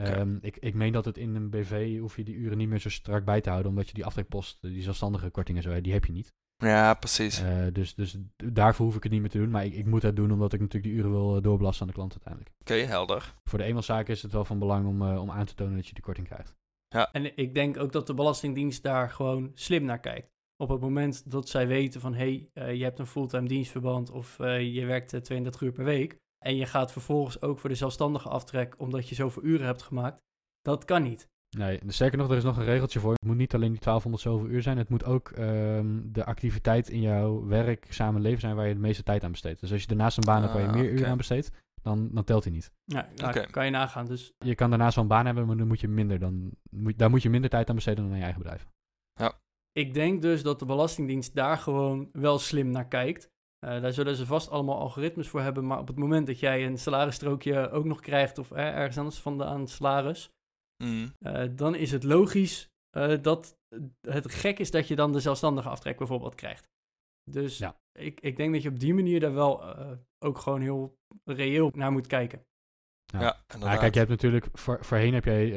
Ehm, 0.00 0.36
ik, 0.40 0.56
ik 0.56 0.74
meen 0.74 0.92
dat 0.92 1.04
het 1.04 1.18
in 1.18 1.34
een 1.34 1.50
BV 1.50 1.98
hoef 1.98 2.16
je 2.16 2.24
die 2.24 2.34
uren 2.34 2.58
niet 2.58 2.68
meer 2.68 2.78
zo 2.78 2.88
strak 2.88 3.24
bij 3.24 3.40
te 3.40 3.50
houden, 3.50 3.70
omdat 3.70 3.88
je 3.88 3.94
die 3.94 4.04
aftrekpost, 4.04 4.58
die 4.60 4.82
zelfstandige 4.82 5.30
kortingen 5.30 5.62
zo, 5.62 5.80
die 5.80 5.92
heb 5.92 6.04
je 6.04 6.12
niet. 6.12 6.32
Ja, 6.56 6.94
precies. 6.94 7.42
Uh, 7.42 7.66
dus, 7.72 7.94
dus 7.94 8.16
daarvoor 8.36 8.86
hoef 8.86 8.96
ik 8.96 9.02
het 9.02 9.12
niet 9.12 9.20
meer 9.20 9.30
te 9.30 9.38
doen. 9.38 9.50
Maar 9.50 9.64
ik, 9.64 9.74
ik 9.74 9.86
moet 9.86 10.02
het 10.02 10.16
doen 10.16 10.32
omdat 10.32 10.52
ik 10.52 10.60
natuurlijk 10.60 10.92
die 10.92 11.02
uren 11.02 11.10
wil 11.10 11.40
doorbelasten 11.42 11.82
aan 11.82 11.88
de 11.88 11.94
klant 11.94 12.12
uiteindelijk. 12.12 12.52
Oké, 12.60 12.72
okay, 12.72 12.84
helder. 12.86 13.34
Voor 13.44 13.58
de 13.58 13.64
eenmanszaken 13.64 14.14
is 14.14 14.22
het 14.22 14.32
wel 14.32 14.44
van 14.44 14.58
belang 14.58 14.86
om, 14.86 15.02
uh, 15.02 15.20
om 15.20 15.30
aan 15.30 15.44
te 15.46 15.54
tonen 15.54 15.76
dat 15.76 15.86
je 15.86 15.94
die 15.94 16.02
korting 16.02 16.26
krijgt. 16.26 16.54
Ja. 16.94 17.12
En 17.12 17.36
ik 17.36 17.54
denk 17.54 17.78
ook 17.78 17.92
dat 17.92 18.06
de 18.06 18.14
Belastingdienst 18.14 18.82
daar 18.82 19.10
gewoon 19.10 19.50
slim 19.54 19.84
naar 19.84 20.00
kijkt. 20.00 20.32
Op 20.56 20.68
het 20.68 20.80
moment 20.80 21.30
dat 21.30 21.48
zij 21.48 21.66
weten 21.66 22.00
van 22.00 22.14
hé, 22.14 22.48
hey, 22.54 22.68
uh, 22.68 22.74
je 22.74 22.84
hebt 22.84 22.98
een 22.98 23.06
fulltime 23.06 23.48
dienstverband 23.48 24.10
of 24.10 24.36
je 24.58 24.84
werkt 24.84 25.24
32 25.24 25.60
uur 25.60 25.72
per 25.72 25.84
week. 25.84 26.18
En 26.38 26.56
je 26.56 26.66
gaat 26.66 26.92
vervolgens 26.92 27.42
ook 27.42 27.58
voor 27.58 27.70
de 27.70 27.76
zelfstandige 27.76 28.28
aftrek 28.28 28.74
omdat 28.78 29.08
je 29.08 29.14
zoveel 29.14 29.42
uren 29.42 29.66
hebt 29.66 29.82
gemaakt. 29.82 30.22
Dat 30.62 30.84
kan 30.84 31.02
niet. 31.02 31.28
Nee, 31.54 31.80
sterker 31.86 32.18
nog, 32.18 32.30
er 32.30 32.36
is 32.36 32.44
nog 32.44 32.56
een 32.56 32.64
regeltje 32.64 33.00
voor. 33.00 33.12
Het 33.12 33.26
moet 33.26 33.36
niet 33.36 33.54
alleen 33.54 33.72
die 33.72 33.80
1200 33.80 34.22
zoveel 34.22 34.54
uur 34.54 34.62
zijn. 34.62 34.78
Het 34.78 34.88
moet 34.88 35.04
ook 35.04 35.32
um, 35.38 36.12
de 36.12 36.24
activiteit 36.24 36.88
in 36.88 37.00
jouw 37.00 37.46
werk, 37.46 37.86
samen 37.88 38.20
leven 38.20 38.40
zijn 38.40 38.56
waar 38.56 38.68
je 38.68 38.74
de 38.74 38.80
meeste 38.80 39.02
tijd 39.02 39.24
aan 39.24 39.30
besteedt. 39.30 39.60
Dus 39.60 39.72
als 39.72 39.80
je 39.80 39.86
daarnaast 39.86 40.16
een 40.16 40.24
baan 40.24 40.42
hebt 40.42 40.52
waar 40.52 40.62
je 40.62 40.68
meer 40.68 40.90
Ah, 40.90 40.92
uren 40.92 41.08
aan 41.08 41.16
besteedt, 41.16 41.50
dan, 41.84 42.08
dan 42.12 42.24
telt 42.24 42.44
hij 42.44 42.52
niet. 42.52 42.72
Ja, 42.84 43.08
nou, 43.16 43.46
kan 43.46 43.64
je 43.64 43.70
nagaan. 43.70 44.06
Dus 44.06 44.32
Je 44.38 44.54
kan 44.54 44.70
daarnaast 44.70 44.94
wel 44.94 45.04
een 45.04 45.10
baan 45.10 45.26
hebben, 45.26 45.46
maar 45.46 45.56
dan 45.56 45.66
moet 45.66 45.80
je 45.80 45.88
minder 45.88 46.18
dan, 46.18 46.50
moet, 46.70 46.98
daar 46.98 47.10
moet 47.10 47.22
je 47.22 47.30
minder 47.30 47.50
tijd 47.50 47.68
aan 47.68 47.74
besteden 47.74 48.02
dan 48.02 48.12
aan 48.12 48.18
je 48.18 48.24
eigen 48.24 48.42
bedrijf. 48.42 48.66
ik 49.72 49.94
denk 49.94 50.22
dus 50.22 50.42
dat 50.42 50.58
de 50.58 50.64
Belastingdienst 50.64 51.34
daar 51.34 51.58
gewoon 51.58 52.08
wel 52.12 52.38
slim 52.38 52.70
naar 52.70 52.88
kijkt. 52.88 53.30
Eh, 53.58 53.80
daar 53.80 53.92
zullen 53.92 54.16
ze 54.16 54.26
vast 54.26 54.50
allemaal 54.50 54.78
algoritmes 54.78 55.28
voor 55.28 55.40
hebben. 55.40 55.66
Maar 55.66 55.78
op 55.78 55.86
het 55.86 55.96
moment 55.98 56.26
dat 56.26 56.40
jij 56.40 56.66
een 56.66 56.78
salarisstrookje 56.78 57.70
ook 57.70 57.84
nog 57.84 58.00
krijgt, 58.00 58.38
of 58.38 58.50
eh, 58.50 58.66
ergens 58.66 58.98
anders 58.98 59.18
vandaan 59.18 59.68
salaris, 59.68 60.32
Mm. 60.84 61.12
eh, 61.18 61.44
dan 61.50 61.74
is 61.74 61.90
het 61.90 62.02
logisch 62.04 62.70
eh, 62.90 63.22
dat 63.22 63.58
het 64.00 64.32
gek 64.32 64.58
is 64.58 64.70
dat 64.70 64.88
je 64.88 64.96
dan 64.96 65.12
de 65.12 65.20
zelfstandige 65.20 65.68
aftrek 65.68 65.98
bijvoorbeeld 65.98 66.34
krijgt. 66.34 66.68
Dus 67.30 67.58
Ja. 67.58 67.80
ik, 67.92 68.20
ik 68.20 68.36
denk 68.36 68.52
dat 68.52 68.62
je 68.62 68.68
op 68.68 68.80
die 68.80 68.94
manier 68.94 69.20
daar 69.20 69.34
wel 69.34 69.76
eh, 69.76 69.90
ook 70.18 70.38
gewoon 70.38 70.60
heel 70.60 70.98
reëel 71.24 71.70
naar 71.74 71.92
moet 71.92 72.06
kijken. 72.06 72.44
Ja. 73.04 73.20
Ja, 73.20 73.58
Nou, 73.58 73.78
kijk, 73.78 73.92
je 73.92 73.98
hebt 73.98 74.10
natuurlijk, 74.10 74.46
voor, 74.52 74.84
voorheen 74.84 75.14
heb 75.14 75.24
jij, 75.24 75.52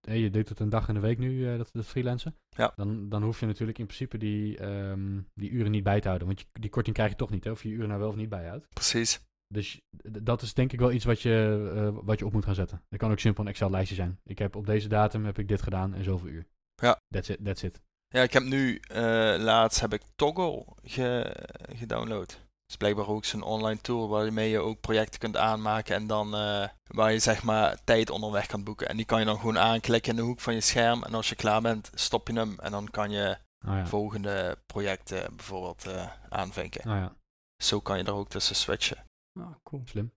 eh, 0.00 0.22
je 0.22 0.30
doet 0.30 0.48
het 0.48 0.60
een 0.60 0.68
dag 0.68 0.88
in 0.88 0.94
de 0.94 1.00
week 1.00 1.18
nu, 1.18 1.48
eh, 1.48 1.56
dat, 1.56 1.68
dat 1.72 1.86
freelancen. 1.86 2.36
Ja. 2.48 2.72
Dan, 2.76 3.08
dan 3.08 3.22
hoef 3.22 3.40
je 3.40 3.46
natuurlijk 3.46 3.78
in 3.78 3.86
principe 3.86 4.18
die, 4.18 4.58
ehm, 4.58 5.20
die 5.34 5.50
uren 5.50 5.70
niet 5.70 5.82
bij 5.82 6.00
te 6.00 6.06
houden. 6.06 6.26
Want 6.26 6.40
je, 6.40 6.46
die 6.52 6.70
korting 6.70 6.94
krijg 6.94 7.10
je 7.10 7.16
toch 7.16 7.30
niet, 7.30 7.44
hè, 7.44 7.50
of 7.50 7.62
je 7.62 7.68
je 7.68 7.74
uren 7.74 7.88
nou 7.88 8.00
wel 8.00 8.08
of 8.08 8.16
niet 8.16 8.28
bijhoudt. 8.28 8.68
Precies. 8.68 9.26
Dus 9.54 9.80
dat 10.22 10.42
is 10.42 10.54
denk 10.54 10.72
ik 10.72 10.78
wel 10.78 10.92
iets 10.92 11.04
wat 11.04 11.20
je, 11.22 11.70
eh, 11.74 11.98
wat 12.04 12.18
je 12.18 12.26
op 12.26 12.32
moet 12.32 12.44
gaan 12.44 12.54
zetten. 12.54 12.82
Dat 12.88 12.98
kan 12.98 13.10
ook 13.10 13.18
simpel 13.18 13.42
een 13.42 13.50
Excel-lijstje 13.50 13.94
zijn. 13.94 14.20
Ik 14.24 14.38
heb 14.38 14.56
op 14.56 14.66
deze 14.66 14.88
datum 14.88 15.24
heb 15.24 15.38
ik 15.38 15.48
dit 15.48 15.62
gedaan 15.62 15.94
en 15.94 16.04
zoveel 16.04 16.28
uur. 16.28 16.46
Ja. 16.74 17.00
That's 17.08 17.28
it. 17.28 17.44
That's 17.44 17.62
it. 17.62 17.80
Ja, 18.08 18.22
ik 18.22 18.32
heb 18.32 18.42
nu, 18.42 18.76
eh, 18.76 19.34
laatst 19.38 19.80
heb 19.80 19.92
ik 19.92 20.02
Toggle 20.16 20.64
ge 20.82 21.36
gedownload. 21.76 22.28
Dat 22.28 22.38
is 22.68 22.76
blijkbaar 22.76 23.08
ook 23.08 23.24
zo'n 23.24 23.42
online 23.42 23.80
tool 23.80 24.08
waarmee 24.08 24.50
je 24.50 24.58
ook 24.58 24.80
projecten 24.80 25.20
kunt 25.20 25.36
aanmaken 25.36 25.94
en 25.94 26.06
dan 26.06 26.34
eh, 26.34 26.68
waar 26.86 27.12
je 27.12 27.18
zeg 27.18 27.42
maar 27.42 27.78
tijd 27.84 28.10
onderweg 28.10 28.46
kan 28.46 28.64
boeken. 28.64 28.88
En 28.88 28.96
die 28.96 29.06
kan 29.06 29.18
je 29.18 29.24
dan 29.26 29.36
gewoon 29.38 29.58
aanklikken 29.58 30.10
in 30.10 30.16
de 30.16 30.22
hoek 30.22 30.40
van 30.40 30.54
je 30.54 30.60
scherm 30.60 31.02
en 31.02 31.14
als 31.14 31.28
je 31.28 31.34
klaar 31.34 31.60
bent 31.60 31.90
stop 31.94 32.28
je 32.28 32.34
hem 32.34 32.58
en 32.58 32.70
dan 32.70 32.90
kan 32.90 33.10
je 33.10 33.38
Oh 33.66 33.74
ja. 33.74 33.86
volgende 33.86 34.58
projecten 34.66 35.36
bijvoorbeeld 35.36 35.86
eh, 35.86 36.10
aanvinken. 36.28 36.80
Oh 36.90 36.96
ja, 36.96 37.16
Zo 37.62 37.80
kan 37.80 37.98
je 37.98 38.04
er 38.04 38.12
ook 38.14 38.28
tussen 38.28 38.56
switchen. 38.56 39.04
Ah, 39.40 39.54
cool. 39.62 39.82
slim. 39.84 40.12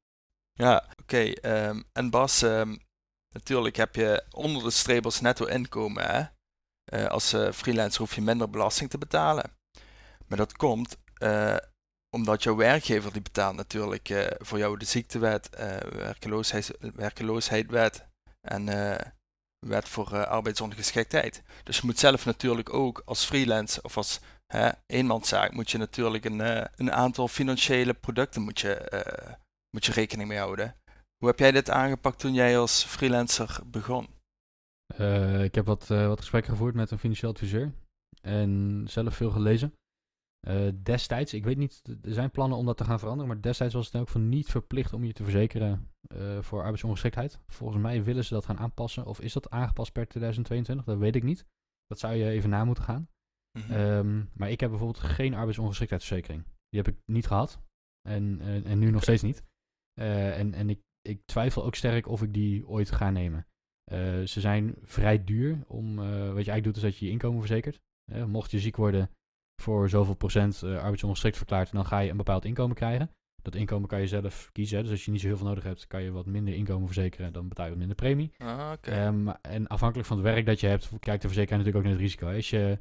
Ja, 0.54 0.86
oké. 1.02 1.18
ehm, 1.32 1.82
en 1.94 2.10
Bas, 2.10 2.42
ehm, 2.42 2.78
natuurlijk 3.34 3.76
heb 3.76 3.96
je 3.96 4.24
onder 4.32 4.64
de 4.64 4.70
streep 4.72 5.06
als 5.06 5.22
netto 5.22 5.46
inkomen. 5.46 6.04
Hè? 6.12 6.24
Eh, 6.92 7.08
als 7.08 7.34
eh, 7.34 7.52
freelancer 7.52 8.00
hoef 8.00 8.16
je 8.16 8.22
minder 8.22 8.50
belasting 8.50 8.90
te 8.90 8.98
betalen. 8.98 9.52
Maar 10.28 10.38
dat 10.38 10.58
komt 10.58 10.98
eh, 11.14 11.56
omdat 12.16 12.44
jouw 12.44 12.56
werkgever 12.56 13.14
die 13.14 13.22
betaalt 13.22 13.56
natuurlijk 13.56 14.36
voor 14.38 14.58
jou 14.58 14.78
de 14.78 14.86
ziektewet, 14.86 15.50
werkeloosheids, 15.90 16.72
werkeloosheidswet 16.80 18.06
en 18.42 18.66
wet 19.68 19.88
voor 19.90 20.26
arbeidsongeschiktheid. 20.26 21.44
Dus 21.64 21.78
je 21.78 21.86
moet 21.86 22.00
zelf 22.00 22.26
natuurlijk 22.26 22.74
ook 22.74 23.02
als 23.06 23.26
freelancer 23.26 23.84
of 23.84 23.98
als 23.98 24.20
hè, 24.48 24.70
eenmanszaak 24.86 25.54
moet 25.54 25.72
je 25.72 25.78
natuurlijk 25.78 26.26
een, 26.26 26.40
een 26.76 26.92
aantal 26.92 27.28
financiële 27.28 27.94
producten 27.94 28.42
moet 28.42 28.60
je, 28.60 29.04
moet 29.70 29.86
je 29.86 29.92
rekening 29.92 30.30
mee 30.30 30.38
houden. 30.38 30.76
Hoe 31.18 31.28
heb 31.28 31.40
jij 31.40 31.52
dit 31.52 31.70
aangepakt 31.70 32.20
toen 32.20 32.34
jij 32.34 32.58
als 32.58 32.84
freelancer 32.84 33.60
begon? 33.66 34.21
Eh, 34.98 35.44
ik 35.44 35.56
heb 35.56 35.66
wat, 35.66 35.90
eh, 35.90 36.08
wat 36.08 36.20
gesprekken 36.20 36.52
gevoerd 36.52 36.76
met 36.76 36.92
een 36.92 37.00
financieel 37.00 37.32
adviseur. 37.32 37.74
En 38.22 38.84
zelf 38.88 39.16
veel 39.16 39.32
gelezen. 39.32 39.74
Eh, 40.48 40.68
destijds, 40.84 41.34
ik 41.34 41.44
weet 41.44 41.58
niet, 41.58 41.82
er 42.02 42.14
zijn 42.14 42.32
plannen 42.32 42.58
om 42.58 42.66
dat 42.66 42.78
te 42.78 42.84
gaan 42.84 43.00
veranderen. 43.00 43.34
Maar 43.34 43.42
destijds 43.42 43.74
was 43.74 43.86
het 43.86 44.02
ook 44.02 44.08
van 44.08 44.30
niet 44.30 44.50
verplicht 44.50 44.94
om 44.94 45.04
je 45.04 45.14
te 45.14 45.24
verzekeren 45.24 45.90
voor 46.42 46.62
arbeidsongeschiktheid. 46.62 47.40
Volgens 47.48 47.82
mij 47.82 48.04
willen 48.04 48.26
ze 48.26 48.34
dat 48.34 48.46
gaan 48.46 48.58
aanpassen. 48.58 49.06
Of 49.06 49.22
is 49.22 49.34
dat 49.34 49.50
aangepast 49.50 49.92
per 49.92 50.08
2022? 50.08 50.86
Dat 50.86 50.98
weet 50.98 51.16
ik 51.16 51.24
niet. 51.24 51.46
Dat 51.88 52.00
zou 52.00 52.16
je 52.16 52.30
even 52.30 52.50
na 52.50 52.66
moeten 52.66 52.84
gaan. 52.84 53.10
Mhm. 53.60 53.72
Ehm, 53.72 54.24
maar 54.34 54.50
ik 54.50 54.60
heb 54.60 54.70
bijvoorbeeld 54.70 55.04
geen 55.04 55.34
arbeidsongeschiktheidsverzekering. 55.34 56.44
Die 56.70 56.82
heb 56.82 56.88
ik 56.94 57.02
niet 57.06 57.28
gehad. 57.28 57.62
En, 58.02 58.42
en, 58.42 58.66
en 58.66 58.80
nu 58.80 58.92
nog 58.92 59.02
steeds 59.02 59.22
niet. 59.22 59.44
En 59.94 60.54
en 60.54 60.70
ik, 60.70 60.82
ik 61.02 61.22
twijfel 61.26 61.64
ook 61.66 61.76
sterk 61.76 62.08
of 62.08 62.22
ik 62.22 62.34
die 62.34 62.68
ooit 62.68 62.92
ga 62.92 63.10
nemen. 63.10 63.46
Eh, 63.92 64.26
ze 64.26 64.40
zijn 64.40 64.76
vrij 64.84 65.24
duur. 65.24 65.60
Om, 65.68 66.00
eh, 66.00 66.06
wat 66.06 66.20
je 66.20 66.52
eigenlijk 66.52 66.64
doet 66.64 66.76
is 66.76 66.82
dat 66.82 66.98
je 66.98 67.06
je 67.06 67.12
inkomen 67.12 67.40
verzekert. 67.40 67.80
Eh, 68.12 68.26
mocht 68.26 68.52
je 68.52 68.60
ziek 68.60 68.76
worden 68.76 69.10
voor 69.62 69.90
zoveel 69.90 70.14
procent 70.14 70.64
arbeidsongeschikt 70.64 71.38
verklaard, 71.38 71.72
dan 71.72 71.86
ga 71.86 72.00
je 72.00 72.10
een 72.10 72.18
bepaald 72.18 72.46
inkomen 72.46 72.76
krijgen. 72.76 73.12
Dat 73.42 73.56
inkomen 73.56 73.88
kan 73.88 74.00
je 74.00 74.08
zelf 74.08 74.50
kiezen. 74.52 74.78
hè. 74.78 74.84
Dus 74.84 74.92
als 74.92 75.06
je 75.06 75.12
niet 75.12 75.22
zo 75.22 75.28
heel 75.28 75.38
veel 75.38 75.48
nodig 75.48 75.64
hebt, 75.64 75.88
kan 75.88 76.04
je 76.04 76.12
wat 76.12 76.26
minder 76.26 76.54
inkomen 76.54 76.86
verzekeren. 76.86 77.34
Dan 77.34 77.48
betaal 77.48 77.66
je 77.66 77.72
wat 77.72 77.80
minder 77.80 77.98
premie. 77.98 78.32
Ah. 78.38 78.74
Ehm, 78.82 79.28
en 79.42 79.68
afhankelijk 79.68 80.08
van 80.08 80.18
het 80.18 80.26
werk 80.26 80.46
dat 80.46 80.60
je 80.60 80.68
hebt, 80.68 80.90
kijkt 81.00 81.22
de 81.22 81.28
verzekeraar 81.28 81.58
natuurlijk 81.58 81.86
ook 81.86 81.92
naar 81.92 82.02
het 82.02 82.02
risico. 82.02 82.36
Als 82.36 82.50
je 82.50 82.78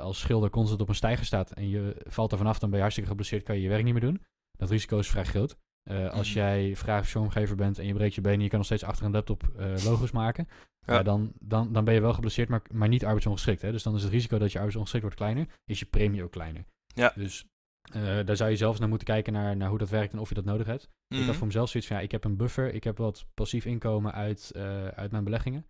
als 0.00 0.18
schilder 0.18 0.50
constant 0.50 0.80
op 0.80 0.88
een 0.88 0.94
stijger 0.94 1.26
staat 1.26 1.50
en 1.50 1.68
je 1.68 2.02
valt 2.06 2.32
er 2.32 2.38
vanaf, 2.38 2.58
dan 2.58 2.68
ben 2.68 2.76
je 2.76 2.82
hartstikke 2.82 3.10
geblesseerd, 3.10 3.42
kan 3.42 3.56
je 3.56 3.62
je 3.62 3.68
werk 3.68 3.84
niet 3.84 3.92
meer 3.92 4.02
doen. 4.02 4.22
Dat 4.58 4.70
risico 4.70 4.98
is 4.98 5.10
vrij 5.10 5.24
groot. 5.24 5.56
Eh, 5.90 6.10
als 6.10 6.28
Mhm. 6.28 6.38
jij 6.38 6.76
vormgever 6.76 7.56
bent 7.56 7.78
en 7.78 7.86
je 7.86 7.94
breekt 7.94 8.14
je 8.14 8.20
been 8.20 8.32
en 8.34 8.40
je 8.40 8.48
kan 8.48 8.56
nog 8.58 8.66
steeds 8.66 8.84
achter 8.84 9.04
een 9.06 9.12
laptop 9.12 9.42
eh, 9.56 9.84
logo's 9.84 10.10
maken, 10.10 10.48
Ja. 10.86 10.94
ja. 10.94 11.02
dan, 11.02 11.32
dan, 11.40 11.72
dan 11.72 11.84
ben 11.84 11.94
je 11.94 12.00
wel 12.00 12.12
geblesseerd, 12.14 12.48
maar, 12.48 12.62
maar 12.72 12.88
niet 12.88 13.04
arbeidsongeschikt. 13.04 13.62
Hè? 13.62 13.70
Dus 13.72 13.82
dan 13.82 13.94
is 13.94 14.02
het 14.02 14.12
risico 14.12 14.38
dat 14.38 14.48
je 14.50 14.56
arbeidsongeschikt 14.56 15.02
wordt 15.04 15.18
kleiner, 15.18 15.46
is 15.64 15.78
je 15.78 15.86
premie 15.86 16.22
ook 16.24 16.30
kleiner. 16.32 16.64
Ja. 16.94 17.12
Dus 17.14 17.44
eh, 17.92 18.02
daar 18.24 18.36
zou 18.36 18.50
je 18.50 18.56
zelfs 18.56 18.78
naar 18.78 18.88
moeten 18.88 19.06
kijken 19.06 19.32
naar, 19.32 19.56
naar 19.56 19.68
hoe 19.68 19.78
dat 19.78 19.88
werkt 19.88 20.12
en 20.12 20.18
of 20.18 20.28
je 20.28 20.34
dat 20.34 20.44
nodig 20.44 20.66
hebt. 20.66 20.82
Ik 21.08 21.16
had 21.16 21.26
Mhm. 21.26 21.36
voor 21.36 21.46
mezelf 21.46 21.68
zoiets 21.70 21.88
van, 21.88 21.98
ja, 21.98 22.02
ik 22.02 22.10
heb 22.10 22.24
een 22.24 22.36
buffer, 22.36 22.74
ik 22.74 22.84
heb 22.84 22.96
wat 22.98 23.26
passief 23.34 23.64
inkomen 23.64 24.12
uit, 24.12 24.50
eh, 24.50 24.86
uit 24.88 25.10
mijn 25.10 25.24
beleggingen. 25.24 25.66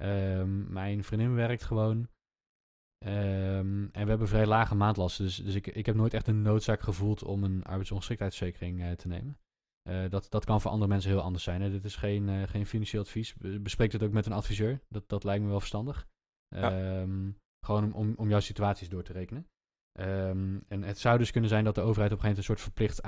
Ehm, 0.00 0.72
mijn 0.72 1.04
vriendin 1.04 1.34
werkt 1.34 1.62
gewoon. 1.64 2.08
Ehm, 2.98 3.82
en 3.92 4.02
we 4.02 4.08
hebben 4.08 4.28
vrij 4.28 4.46
lage 4.46 4.74
maandlasten, 4.74 5.24
dus, 5.24 5.36
dus 5.36 5.54
ik, 5.54 5.66
ik 5.66 5.86
heb 5.86 5.94
nooit 5.94 6.14
echt 6.14 6.26
een 6.28 6.42
noodzaak 6.42 6.80
gevoeld 6.80 7.22
om 7.24 7.44
een 7.44 7.64
arbeidsongeschiktheidsverzekering 7.64 8.82
eh, 8.82 8.90
te 8.92 9.08
nemen. 9.08 9.38
Eh, 9.82 10.04
dat, 10.10 10.26
dat 10.30 10.44
kan 10.44 10.60
voor 10.60 10.70
andere 10.70 10.90
mensen 10.90 11.10
heel 11.10 11.20
anders 11.20 11.44
zijn. 11.44 11.60
Hè. 11.62 11.70
Dit 11.70 11.84
is 11.84 11.96
geen, 11.96 12.28
eh, 12.28 12.42
geen 12.42 12.66
financieel 12.66 13.02
advies. 13.02 13.34
Be- 13.34 13.60
Bespreek 13.60 13.92
het 13.92 14.02
ook 14.02 14.12
met 14.12 14.26
een 14.26 14.32
adviseur. 14.32 14.80
Dat, 14.88 15.08
dat 15.08 15.24
lijkt 15.24 15.42
me 15.42 15.48
wel 15.50 15.58
verstandig. 15.58 16.06
Ja. 16.48 16.70
Ehm, 17.00 17.30
gewoon 17.66 17.84
om, 17.84 17.92
om, 17.92 18.14
om 18.16 18.28
jouw 18.28 18.40
situaties 18.40 18.88
door 18.88 19.02
te 19.02 19.12
rekenen. 19.12 19.46
Ehm, 19.98 20.58
en 20.68 20.82
het 20.82 20.98
zou 20.98 21.18
dus 21.18 21.30
kunnen 21.30 21.50
zijn 21.50 21.64
dat 21.64 21.74
de 21.74 21.80
overheid 21.80 22.12
op 22.12 22.18
een 22.18 22.24
gegeven 22.24 22.44
moment 22.44 22.66
een 22.66 22.72
soort 22.82 23.00
verplicht 23.00 23.02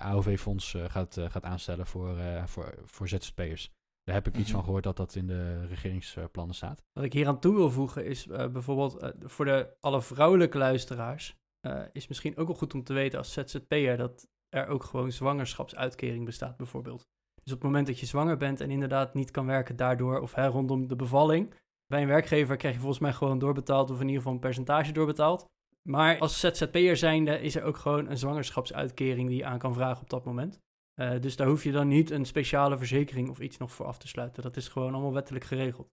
AOV-fonds 0.00 0.74
eh, 0.74 0.84
gaat, 0.84 1.16
eh, 1.16 1.30
gaat 1.30 1.44
aanstellen 1.44 1.86
voor, 1.86 2.18
eh, 2.18 2.46
voor, 2.46 2.74
voor 2.84 3.08
ZZP'ers. 3.08 3.70
Daar 4.02 4.14
heb 4.14 4.26
ik 4.26 4.36
iets 4.36 4.44
Mhm. 4.46 4.54
van 4.56 4.64
gehoord 4.64 4.84
dat 4.84 4.96
dat 4.96 5.14
in 5.14 5.26
de 5.26 5.66
regeringsplannen 5.66 6.54
staat. 6.54 6.82
Wat 6.92 7.04
ik 7.04 7.12
hier 7.12 7.26
aan 7.26 7.40
toe 7.40 7.54
wil 7.54 7.70
voegen 7.70 8.06
is 8.06 8.26
eh, 8.26 8.48
bijvoorbeeld 8.48 9.12
voor 9.20 9.44
de 9.44 9.76
alle 9.80 10.02
vrouwelijke 10.02 10.58
luisteraars 10.58 11.36
eh, 11.60 11.82
is 11.92 12.08
misschien 12.08 12.36
ook 12.36 12.46
wel 12.46 12.56
goed 12.56 12.74
om 12.74 12.82
te 12.84 12.92
weten 12.92 13.18
als 13.18 13.32
ZZP'er 13.32 13.96
dat 13.96 14.28
er 14.52 14.66
ook 14.66 14.84
gewoon 14.84 15.12
zwangerschapsuitkering 15.12 16.24
bestaat 16.24 16.56
bijvoorbeeld. 16.56 17.06
Dus 17.42 17.52
op 17.52 17.58
het 17.58 17.62
moment 17.62 17.86
dat 17.86 17.98
je 17.98 18.06
zwanger 18.06 18.36
bent 18.36 18.60
en 18.60 18.70
inderdaad 18.70 19.14
niet 19.14 19.30
kan 19.30 19.46
werken 19.46 19.76
daardoor 19.76 20.20
of 20.20 20.34
rondom 20.34 20.88
de 20.88 20.96
bevalling, 20.96 21.54
bij 21.86 22.02
een 22.02 22.08
werkgever 22.08 22.56
krijg 22.56 22.74
je 22.74 22.80
volgens 22.80 23.00
mij 23.00 23.12
gewoon 23.12 23.38
doorbetaald 23.38 23.90
of 23.90 23.96
in 23.96 24.06
ieder 24.06 24.16
geval 24.16 24.32
een 24.32 24.40
percentage 24.40 24.92
doorbetaald. 24.92 25.44
Maar 25.88 26.18
als 26.18 26.40
ZZP'er 26.40 26.96
zijnde 26.96 27.40
is 27.40 27.56
er 27.56 27.62
ook 27.62 27.76
gewoon 27.76 28.10
een 28.10 28.18
zwangerschapsuitkering 28.18 29.28
die 29.28 29.38
je 29.38 29.44
aan 29.44 29.58
kan 29.58 29.74
vragen 29.74 30.02
op 30.02 30.10
dat 30.10 30.24
moment. 30.24 30.60
Eh, 30.94 31.20
dus 31.20 31.36
daar 31.36 31.46
hoef 31.46 31.64
je 31.64 31.72
dan 31.72 31.88
niet 31.88 32.10
een 32.10 32.24
speciale 32.24 32.78
verzekering 32.78 33.28
of 33.28 33.40
iets 33.40 33.58
nog 33.58 33.72
voor 33.72 33.86
af 33.86 33.98
te 33.98 34.08
sluiten. 34.08 34.42
Dat 34.42 34.56
is 34.56 34.68
gewoon 34.68 34.92
allemaal 34.92 35.12
wettelijk 35.12 35.44
geregeld. 35.44 35.90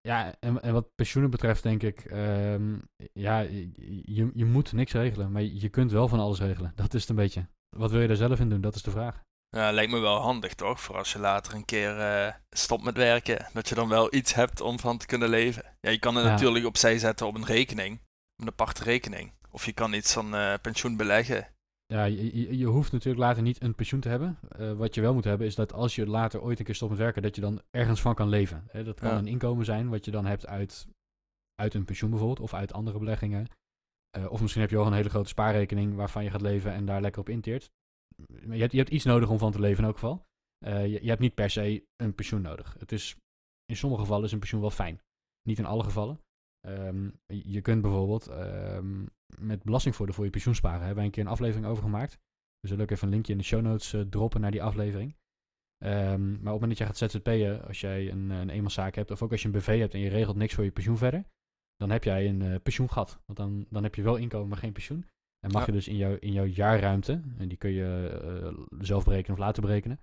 Ja, 0.00 0.34
en, 0.40 0.62
en 0.62 0.72
wat 0.72 0.94
pensioenen 0.94 1.30
betreft 1.30 1.62
denk 1.62 1.82
ik, 1.82 2.04
ehm, 2.04 2.78
ja, 3.12 3.38
je, 3.38 4.30
je 4.34 4.44
moet 4.44 4.72
niks 4.72 4.92
regelen, 4.92 5.32
maar 5.32 5.42
je 5.42 5.68
kunt 5.68 5.90
wel 5.90 6.08
van 6.08 6.18
alles 6.18 6.40
regelen. 6.40 6.72
Dat 6.74 6.94
is 6.94 7.00
het 7.00 7.10
een 7.10 7.16
beetje. 7.16 7.48
Wat 7.76 7.90
wil 7.90 8.00
je 8.00 8.06
daar 8.08 8.16
zelf 8.16 8.40
in 8.40 8.48
doen? 8.48 8.60
Dat 8.60 8.74
is 8.74 8.82
de 8.82 8.90
vraag. 8.90 9.20
Ja, 9.50 9.72
lijkt 9.72 9.92
me 9.92 9.98
wel 9.98 10.16
handig 10.16 10.54
toch? 10.54 10.80
Voor 10.80 10.96
als 10.96 11.12
je 11.12 11.18
later 11.18 11.54
een 11.54 11.64
keer 11.64 11.98
uh, 11.98 12.32
stopt 12.50 12.84
met 12.84 12.96
werken. 12.96 13.46
Dat 13.52 13.68
je 13.68 13.74
dan 13.74 13.88
wel 13.88 14.14
iets 14.14 14.34
hebt 14.34 14.60
om 14.60 14.78
van 14.78 14.98
te 14.98 15.06
kunnen 15.06 15.28
leven. 15.28 15.62
Ja, 15.80 15.90
je 15.90 15.98
kan 15.98 16.14
het 16.14 16.24
natuurlijk 16.24 16.66
opzij 16.66 16.98
zetten 16.98 17.26
op 17.26 17.34
een 17.34 17.44
rekening. 17.44 18.00
Een 18.36 18.46
aparte 18.46 18.84
rekening. 18.84 19.32
Of 19.50 19.66
je 19.66 19.72
kan 19.72 19.92
iets 19.92 20.12
van 20.12 20.34
uh, 20.34 20.54
pensioen 20.62 20.96
beleggen. 20.96 21.46
Ja, 21.86 22.04
je, 22.04 22.58
je, 22.58 22.66
hoeft 22.66 22.92
natuurlijk 22.92 23.24
later 23.24 23.42
niet 23.42 23.62
een 23.62 23.74
pensioen 23.74 24.00
te 24.00 24.08
hebben. 24.08 24.38
Uh, 24.60 24.72
wat 24.72 24.94
je 24.94 25.00
wel 25.00 25.14
moet 25.14 25.24
hebben 25.24 25.46
is 25.46 25.54
dat 25.54 25.72
als 25.72 25.94
je 25.94 26.06
later 26.06 26.40
ooit 26.40 26.58
een 26.58 26.64
keer 26.64 26.74
stopt 26.74 26.90
met 26.90 27.00
werken, 27.00 27.22
dat 27.22 27.34
je 27.34 27.40
dan 27.40 27.60
ergens 27.70 28.00
van 28.00 28.14
kan 28.14 28.28
leven. 28.28 28.68
Dat 28.84 29.00
kan 29.00 29.16
een 29.16 29.26
inkomen 29.26 29.64
zijn 29.64 29.88
wat 29.88 30.04
je 30.04 30.10
dan 30.10 30.26
hebt 30.26 30.46
uit, 30.46 30.86
uit 31.54 31.74
een 31.74 31.84
pensioen 31.84 32.10
bijvoorbeeld, 32.10 32.40
of 32.40 32.54
uit 32.54 32.72
andere 32.72 32.98
beleggingen. 32.98 33.46
Uh, 34.16 34.30
of 34.30 34.40
misschien 34.40 34.62
heb 34.62 34.70
je 34.70 34.76
wel 34.76 34.86
een 34.86 34.92
hele 34.92 35.08
grote 35.08 35.28
spaarrekening 35.28 35.94
waarvan 35.94 36.24
je 36.24 36.30
gaat 36.30 36.40
leven 36.40 36.72
en 36.72 36.84
daar 36.84 37.00
lekker 37.00 37.20
op 37.20 37.28
inteert. 37.28 37.70
Je 38.50 38.58
hebt, 38.58 38.72
je 38.72 38.78
hebt 38.78 38.90
iets 38.90 39.04
nodig 39.04 39.30
om 39.30 39.38
van 39.38 39.52
te 39.52 39.60
leven 39.60 39.78
in 39.78 39.84
elk 39.84 39.98
geval. 39.98 40.26
Uh, 40.66 40.86
je, 40.86 41.02
je, 41.02 41.08
hebt 41.08 41.20
niet 41.20 41.34
per 41.34 41.50
se 41.50 41.84
een 41.96 42.14
pensioen 42.14 42.42
nodig. 42.42 42.76
Het 42.78 42.92
is, 42.92 43.16
in 43.64 43.76
sommige 43.76 44.02
gevallen 44.02 44.24
is 44.24 44.32
een 44.32 44.38
pensioen 44.38 44.60
wel 44.60 44.70
fijn. 44.70 45.00
Niet 45.42 45.58
in 45.58 45.66
alle 45.66 45.84
gevallen. 45.84 46.20
Um, 46.68 47.20
je 47.26 47.60
kunt 47.60 47.82
bijvoorbeeld 47.82 48.28
um, 48.28 49.08
met 49.38 49.62
belastingvoordeel 49.62 50.14
voor 50.14 50.24
je 50.24 50.30
pensioen 50.30 50.54
sparen. 50.54 50.78
Hebben 50.78 50.96
wij 50.96 51.04
een 51.04 51.10
keer 51.10 51.22
een 51.22 51.30
aflevering 51.30 51.66
over 51.66 51.82
gemaakt. 51.82 52.18
We 52.60 52.68
zullen 52.68 52.82
ook 52.82 52.90
even 52.90 53.06
een 53.06 53.12
linkje 53.12 53.32
in 53.32 53.38
de 53.38 53.44
show 53.44 53.62
notes 53.62 53.92
uh, 53.92 54.00
droppen 54.00 54.40
naar 54.40 54.50
die 54.50 54.62
aflevering. 54.62 55.16
Um, 55.84 56.30
maar 56.30 56.30
op 56.30 56.42
het 56.42 56.44
moment 56.44 56.68
dat 56.68 56.78
jij 56.78 56.86
gaat 56.86 56.96
ZZP'en, 56.96 57.66
als 57.66 57.80
jij 57.80 58.10
een, 58.10 58.30
een 58.30 58.50
eenmanszaak 58.50 58.94
hebt, 58.94 59.10
of 59.10 59.22
ook 59.22 59.30
als 59.30 59.42
je 59.42 59.48
een 59.48 59.54
BV 59.54 59.78
hebt 59.78 59.94
en 59.94 60.00
je 60.00 60.08
regelt 60.08 60.36
niks 60.36 60.54
voor 60.54 60.64
je 60.64 60.70
pensioen 60.70 60.96
verder, 60.96 61.24
dan 61.78 61.90
heb 61.90 62.04
jij 62.04 62.28
een 62.28 62.40
uh, 62.40 62.54
pensioengat. 62.62 63.20
Want 63.26 63.38
dan, 63.38 63.66
dan 63.70 63.82
heb 63.82 63.94
je 63.94 64.02
wel 64.02 64.16
inkomen, 64.16 64.48
maar 64.48 64.58
geen 64.58 64.72
pensioen. 64.72 65.06
En 65.46 65.50
mag 65.50 65.66
je 65.66 65.72
dus 65.72 65.88
in, 65.88 65.96
jouw 65.96 66.16
in 66.20 66.32
jouw 66.32 66.44
jaarruimte, 66.44 67.22
en 67.38 67.48
die 67.48 67.58
kun 67.58 67.70
je 67.70 68.20
uh, 68.52 68.64
zelf 68.80 69.04
berekenen 69.04 69.38
of 69.38 69.44
laten 69.44 69.62
berekenen, 69.62 70.00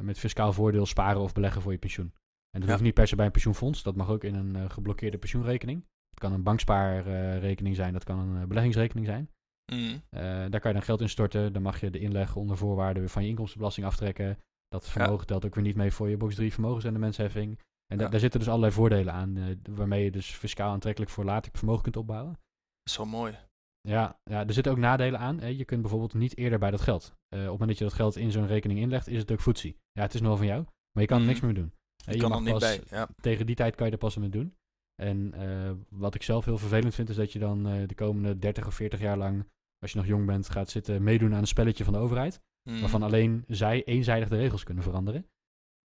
met 0.00 0.18
fiscaal 0.18 0.52
voordeel 0.52 0.86
sparen 0.86 1.20
of 1.20 1.32
beleggen 1.32 1.62
voor 1.62 1.72
je 1.72 1.78
pensioen. 1.78 2.12
En 2.50 2.60
dat 2.60 2.62
ja. 2.62 2.70
hoeft 2.70 2.82
niet 2.82 2.94
per 2.94 3.08
se 3.08 3.16
bij 3.16 3.26
een 3.26 3.32
pensioenfonds, 3.32 3.82
dat 3.82 3.96
mag 3.96 4.08
ook 4.08 4.24
in 4.24 4.34
een 4.34 4.70
geblokkeerde 4.70 5.18
pensioenrekening. 5.18 5.84
Het 6.10 6.20
kan 6.20 6.32
een 6.32 6.42
bankspaarrekening 6.42 7.76
zijn, 7.76 7.92
dat 7.92 8.04
kan 8.04 8.18
een 8.18 8.48
beleggingsrekening 8.48 9.06
zijn. 9.06 9.30
Mm. 9.72 10.02
Daar 10.10 10.60
kan 10.60 10.70
je 10.70 10.76
dan 10.76 10.82
geld 10.82 11.00
in 11.00 11.08
storten. 11.08 11.52
Dan 11.52 11.62
mag 11.62 11.80
je 11.80 11.90
de 11.90 11.98
inleg 11.98 12.36
onder 12.36 12.56
voorwaarden 12.56 13.08
van 13.08 13.22
je 13.22 13.28
inkomstenbelasting 13.28 13.86
aftrekken. 13.86 14.38
Dat 14.68 14.88
vermogen 14.88 15.18
ja. 15.18 15.24
telt 15.24 15.44
ook 15.44 15.54
weer 15.54 15.64
niet 15.64 15.76
mee 15.76 15.92
voor 15.92 16.08
je 16.08 16.16
box 16.16 16.34
3 16.34 16.52
vermogensrendementsheffing. 16.52 17.58
En 17.86 17.98
daar 17.98 18.20
zitten 18.20 18.40
dus 18.40 18.48
allerlei 18.48 18.72
voordelen 18.72 19.12
aan, 19.12 19.36
uh, 19.36 19.56
waarmee 19.70 20.04
je 20.04 20.10
dus 20.10 20.30
fiscaal 20.30 20.72
aantrekkelijk 20.72 21.12
voor 21.12 21.24
later 21.24 21.52
vermogen 21.54 21.82
kunt 21.82 21.96
opbouwen. 21.96 22.32
Dat 22.32 22.92
is 22.92 22.96
wel 22.96 23.06
mooi. 23.06 23.38
Ja, 23.80 24.20
ja, 24.24 24.46
er 24.46 24.52
zitten 24.52 24.72
ook 24.72 24.78
nadelen 24.78 25.20
aan. 25.20 25.40
Hè. 25.40 25.46
Je 25.46 25.64
kunt 25.64 25.80
bijvoorbeeld 25.80 26.14
niet 26.14 26.36
eerder 26.36 26.58
bij 26.58 26.70
dat 26.70 26.80
geld. 26.80 27.04
Uh, 27.04 27.40
op 27.40 27.44
het 27.44 27.50
moment 27.50 27.68
dat 27.68 27.78
je 27.78 27.84
dat 27.84 27.92
geld 27.92 28.16
in 28.16 28.30
zo'n 28.30 28.46
rekening 28.46 28.80
inlegt, 28.80 29.08
is 29.08 29.18
het 29.18 29.32
ook 29.32 29.40
voetzie. 29.40 29.76
Ja, 29.92 30.02
het 30.02 30.14
is 30.14 30.20
nog 30.20 30.28
wel 30.28 30.38
van 30.38 30.46
jou, 30.46 30.64
maar 30.64 31.02
je 31.02 31.08
kan 31.08 31.20
er 31.20 31.26
niks 31.26 31.40
meer 31.40 31.54
doen. 31.54 31.72
Je, 31.96 32.12
je 32.12 32.18
kan 32.18 32.32
er 32.32 32.42
niet 32.42 32.58
bij. 32.58 32.80
Ja. 32.90 33.08
Tegen 33.20 33.46
die 33.46 33.54
tijd 33.54 33.74
kan 33.74 33.86
je 33.86 33.92
er 33.92 33.98
pas 33.98 34.16
mee 34.16 34.28
doen. 34.28 34.54
En 35.02 35.34
uh, 35.36 35.70
wat 35.88 36.14
ik 36.14 36.22
zelf 36.22 36.44
heel 36.44 36.58
vervelend 36.58 36.94
vind, 36.94 37.08
is 37.08 37.16
dat 37.16 37.32
je 37.32 37.38
dan 37.38 37.68
uh, 37.68 37.88
de 37.88 37.94
komende 37.94 38.38
30 38.38 38.66
of 38.66 38.74
40 38.74 39.00
jaar 39.00 39.16
lang, 39.16 39.48
als 39.78 39.92
je 39.92 39.98
nog 39.98 40.06
jong 40.06 40.26
bent, 40.26 40.48
gaat 40.48 40.70
zitten 40.70 41.02
meedoen 41.02 41.32
aan 41.34 41.40
een 41.40 41.46
spelletje 41.46 41.84
van 41.84 41.92
de 41.92 41.98
overheid. 41.98 42.40
Mm. 42.70 42.80
Waarvan 42.80 43.02
alleen 43.02 43.44
zij 43.48 43.84
eenzijdig 43.84 44.28
de 44.28 44.36
regels 44.36 44.62
kunnen 44.62 44.84
veranderen. 44.84 45.26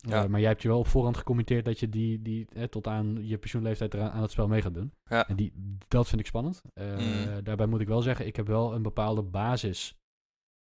Ja. 0.08 0.24
Uh, 0.24 0.30
maar 0.30 0.40
jij 0.40 0.50
hebt 0.50 0.62
je 0.62 0.68
wel 0.68 0.80
op 0.80 0.88
voorhand 0.88 1.18
gecommitteerd 1.18 1.66
dat 1.66 1.80
je 1.80 1.90
die, 1.90 2.22
die 2.22 2.70
tot 2.70 2.88
aan 2.88 3.28
je 3.28 3.38
pensioenleeftijd 3.38 3.94
eraan, 3.94 4.12
aan 4.12 4.22
het 4.22 4.32
spel 4.32 4.48
mee 4.48 4.62
gaat 4.62 4.74
doen. 4.74 4.94
Ja. 5.04 5.28
En 5.28 5.36
die, 5.36 5.78
dat 5.88 6.08
vind 6.08 6.22
ik 6.22 6.28
spannend. 6.28 6.62
Mm. 6.76 7.44
Daarbij 7.44 7.66
moet 7.66 7.82
ik 7.82 7.88
wel 7.88 8.02
zeggen, 8.02 8.26
ik 8.28 8.36
heb 8.36 8.48
wel 8.48 8.74
een 8.74 8.82
bepaalde 8.82 9.22
basis 9.22 9.96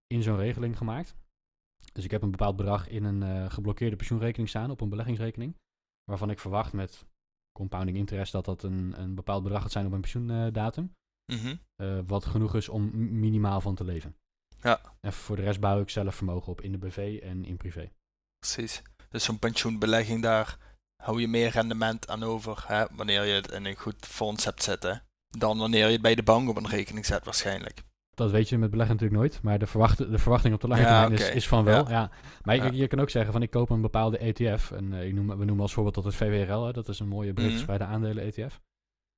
in 0.07 0.21
zo'n 0.21 0.37
regeling 0.37 0.77
gemaakt. 0.77 1.15
Dus 1.93 2.03
ik 2.03 2.11
heb 2.11 2.21
een 2.21 2.31
bepaald 2.31 2.55
bedrag 2.55 2.87
in 2.87 3.03
een 3.03 3.51
geblokkeerde 3.51 3.95
pensioenrekening 3.95 4.49
staan, 4.49 4.71
op 4.71 4.81
een 4.81 4.89
beleggingsrekening. 4.89 5.55
Waarvan 6.03 6.29
ik 6.29 6.39
verwacht 6.39 6.73
met 6.73 7.05
compounding 7.59 7.97
interest 7.97 8.31
dat 8.31 8.45
dat 8.45 8.63
een, 8.63 9.01
een 9.01 9.15
bepaald 9.15 9.43
bedrag 9.43 9.61
gaat 9.61 9.71
zijn 9.71 9.85
op 9.85 9.91
een 9.91 10.01
pensioendatum. 10.01 10.93
Mm 11.31 11.37
-hmm. 11.37 11.59
uh, 11.81 11.99
wat 12.05 12.25
genoeg 12.25 12.55
is 12.55 12.69
om 12.69 12.89
minimaal 13.19 13.61
van 13.61 13.75
te 13.75 13.83
leven. 13.83 14.15
Ja. 14.61 14.81
En 14.99 15.13
voor 15.13 15.35
de 15.35 15.41
rest 15.41 15.59
bouw 15.59 15.81
ik 15.81 15.89
zelf 15.89 16.15
vermogen 16.15 16.51
op 16.51 16.61
in 16.61 16.71
de 16.71 16.77
BV 16.77 17.19
en 17.23 17.45
in 17.45 17.57
privé. 17.57 17.91
Precies. 18.39 18.81
Dus 19.09 19.23
zo'n 19.23 19.39
pensioenbelegging 19.39 20.21
daar 20.21 20.57
hou 21.03 21.21
je 21.21 21.27
meer 21.27 21.49
rendement 21.49 22.07
aan 22.07 22.23
over 22.23 22.63
hè, 22.67 22.85
wanneer 22.91 23.25
je 23.25 23.33
het 23.33 23.51
in 23.51 23.65
een 23.65 23.75
goed 23.75 24.05
fonds 24.05 24.45
hebt 24.45 24.63
zitten. 24.63 25.03
Dan 25.37 25.57
wanneer 25.57 25.85
je 25.85 25.91
het 25.91 26.01
bij 26.01 26.15
de 26.15 26.23
bank 26.23 26.49
op 26.49 26.57
een 26.57 26.69
rekening 26.69 27.05
zet 27.05 27.25
waarschijnlijk 27.25 27.83
dat 28.19 28.31
weet 28.31 28.49
je 28.49 28.57
met 28.57 28.69
beleggen 28.69 28.95
natuurlijk 28.95 29.21
nooit. 29.21 29.41
Maar 29.43 29.59
de, 29.59 29.67
verwacht, 29.67 29.97
de 29.97 30.17
verwachting 30.17 30.53
op 30.53 30.61
de 30.61 30.67
lange 30.67 30.83
termijn 30.83 31.11
is, 31.11 31.29
is, 31.29 31.47
van 31.47 31.63
wel. 31.63 31.89
Ja. 31.89 32.11
Maar 32.43 32.55
je, 32.55 32.75
je, 32.75 32.87
kan 32.87 32.99
ook 32.99 33.09
zeggen 33.09 33.31
van 33.31 33.41
ik 33.41 33.49
koop 33.49 33.69
een 33.69 33.81
bepaalde 33.81 34.17
ETF. 34.17 34.71
En 34.71 34.93
uh, 34.93 35.13
noem, 35.13 35.27
we 35.27 35.45
noemen 35.45 35.59
als 35.59 35.73
voorbeeld 35.73 35.95
tot 35.95 36.03
het 36.03 36.15
VWRL. 36.15 36.65
Hè. 36.65 36.71
Dat 36.71 36.87
is 36.87 36.99
een 36.99 37.07
mooie 37.07 37.33
brief 37.33 37.59
mm. 37.59 37.65
bij 37.65 37.77
de 37.77 37.83
aandelen 37.83 38.23
ETF. 38.23 38.59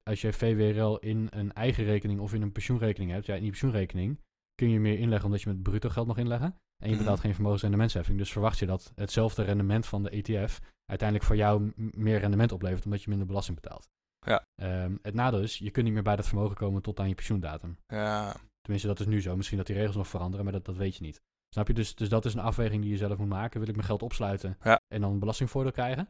Als 0.04 0.22
je 0.22 0.34
VWRL 0.34 0.98
in 0.98 1.28
een 1.30 1.54
eigen 1.54 1.84
rekening 1.84 2.20
of 2.20 2.34
in 2.34 2.42
een 2.42 2.52
pensioenrekening 2.52 3.12
hebt. 3.12 3.26
Ja, 3.26 3.36
in 3.36 3.42
die 3.42 3.50
pensioenrekening 3.50 4.20
kun 4.56 4.70
je 4.70 4.80
meer 4.80 5.00
inleggen 5.00 5.26
omdat 5.26 5.42
je 5.42 5.50
met 5.50 5.64
bruto 5.64 5.90
geld 5.90 6.08
mag 6.08 6.18
inleggen. 6.18 6.56
En 6.82 6.90
je 6.90 6.98
betaalt 6.98 7.18
mm. 7.18 7.24
geen 7.24 7.34
vermogensrendementsheffing. 7.34 8.18
Dus 8.18 8.32
verwacht 8.32 8.60
je 8.60 8.66
dat 8.66 8.92
hetzelfde 8.96 9.44
rendement 9.44 9.86
van 9.86 10.04
de 10.04 10.10
ETF 10.10 10.60
uiteindelijk 10.86 11.28
voor 11.28 11.38
jou 11.38 11.72
meer 11.76 12.20
rendement 12.20 12.52
oplevert 12.52 12.86
omdat 12.86 13.04
je 13.04 13.10
minder 13.10 13.28
belasting 13.28 13.62
betaalt. 13.62 13.90
Ja. 14.20 14.46
Um, 14.56 15.00
het 15.02 15.14
nadeel 15.14 15.42
is, 15.42 15.58
je 15.58 15.72
kunt 15.72 15.86
niet 15.86 15.94
meer 15.94 16.04
bij 16.04 16.16
dat 16.16 16.28
vermogen 16.28 16.56
komen 16.56 16.82
tot 16.82 17.00
aan 17.00 17.08
je 17.08 17.16
pensioendatum. 17.16 17.78
Ja. 17.88 18.36
Tenminste, 18.62 18.88
dat 18.88 19.00
is 19.00 19.06
nu 19.06 19.22
zo. 19.22 19.36
Misschien 19.36 19.58
dat 19.58 19.68
die 19.68 19.76
regels 19.76 19.96
nog 19.96 20.08
veranderen, 20.08 20.44
maar 20.46 20.54
dat, 20.54 20.66
dat 20.66 20.78
weet 20.78 20.96
je 20.96 21.04
niet. 21.04 21.22
Snap 21.50 21.68
je? 21.68 21.74
Dus, 21.74 21.96
dus 21.96 22.10
dat 22.10 22.26
is 22.26 22.34
een 22.34 22.40
afweging 22.40 22.82
die 22.82 22.92
je 22.92 22.98
zelf 22.98 23.18
moet 23.18 23.28
maken. 23.28 23.60
Wil 23.60 23.70
ik 23.70 23.76
mijn 23.76 23.88
geld 23.88 24.02
opsluiten 24.02 24.58
ja. 24.64 24.82
en 24.88 25.02
dan 25.02 25.12
een 25.12 25.20
belastingvoordeel 25.20 25.72
krijgen? 25.72 26.10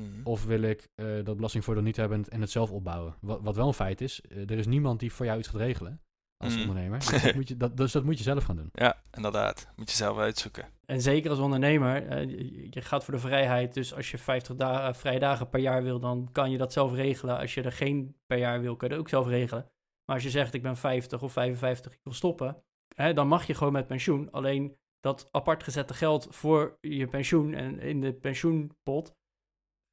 Mm. 0.00 0.20
Of 0.24 0.44
wil 0.44 0.62
ik 0.62 0.88
uh, 1.00 1.24
dat 1.24 1.36
belastingvoordeel 1.36 1.82
niet 1.82 1.96
hebben 1.96 2.28
en 2.28 2.40
het 2.40 2.50
zelf 2.50 2.70
opbouwen? 2.70 3.14
Wat, 3.20 3.40
wat 3.42 3.56
wel 3.56 3.66
een 3.66 3.74
feit 3.74 4.00
is, 4.00 4.20
uh, 4.28 4.50
er 4.50 4.58
is 4.58 4.66
niemand 4.66 5.00
die 5.00 5.12
voor 5.12 5.26
jou 5.26 5.38
iets 5.38 5.48
gaat 5.48 5.60
regelen 5.60 6.00
als 6.36 6.54
mm. 6.54 6.60
ondernemer. 6.60 6.98
Dus 7.10 7.22
dat, 7.22 7.34
moet 7.34 7.48
je, 7.48 7.56
dat, 7.56 7.76
dus 7.76 7.92
dat 7.92 8.04
moet 8.04 8.18
je 8.18 8.24
zelf 8.24 8.44
gaan 8.44 8.56
doen. 8.56 8.68
Ja, 8.72 9.02
inderdaad. 9.12 9.68
Moet 9.76 9.90
je 9.90 9.96
zelf 9.96 10.18
uitzoeken. 10.18 10.68
En 10.86 11.00
zeker 11.00 11.30
als 11.30 11.38
ondernemer, 11.38 12.26
uh, 12.26 12.70
je 12.70 12.82
gaat 12.82 13.04
voor 13.04 13.14
de 13.14 13.20
vrijheid. 13.20 13.74
Dus 13.74 13.94
als 13.94 14.10
je 14.10 14.18
50 14.18 14.56
dagen, 14.56 14.94
vrije 14.94 15.18
dagen 15.18 15.48
per 15.48 15.60
jaar 15.60 15.82
wil, 15.82 16.00
dan 16.00 16.28
kan 16.32 16.50
je 16.50 16.58
dat 16.58 16.72
zelf 16.72 16.92
regelen. 16.92 17.38
Als 17.38 17.54
je 17.54 17.62
er 17.62 17.72
geen 17.72 18.16
per 18.26 18.38
jaar 18.38 18.60
wil, 18.60 18.76
kun 18.76 18.88
je 18.88 18.94
dat 18.94 19.02
ook 19.02 19.08
zelf 19.08 19.26
regelen. 19.26 19.70
Maar 20.04 20.14
als 20.14 20.24
je 20.24 20.30
zegt, 20.30 20.54
ik 20.54 20.62
ben 20.62 20.76
50 20.76 21.22
of 21.22 21.32
55, 21.32 21.92
ik 21.92 22.00
wil 22.02 22.12
stoppen, 22.12 22.62
hè, 22.94 23.12
dan 23.12 23.28
mag 23.28 23.46
je 23.46 23.54
gewoon 23.54 23.72
met 23.72 23.86
pensioen. 23.86 24.30
Alleen 24.30 24.76
dat 25.00 25.28
apart 25.30 25.62
gezette 25.62 25.94
geld 25.94 26.26
voor 26.30 26.78
je 26.80 27.06
pensioen 27.06 27.54
en 27.54 27.78
in 27.80 28.00
de 28.00 28.12
pensioenpot 28.12 29.14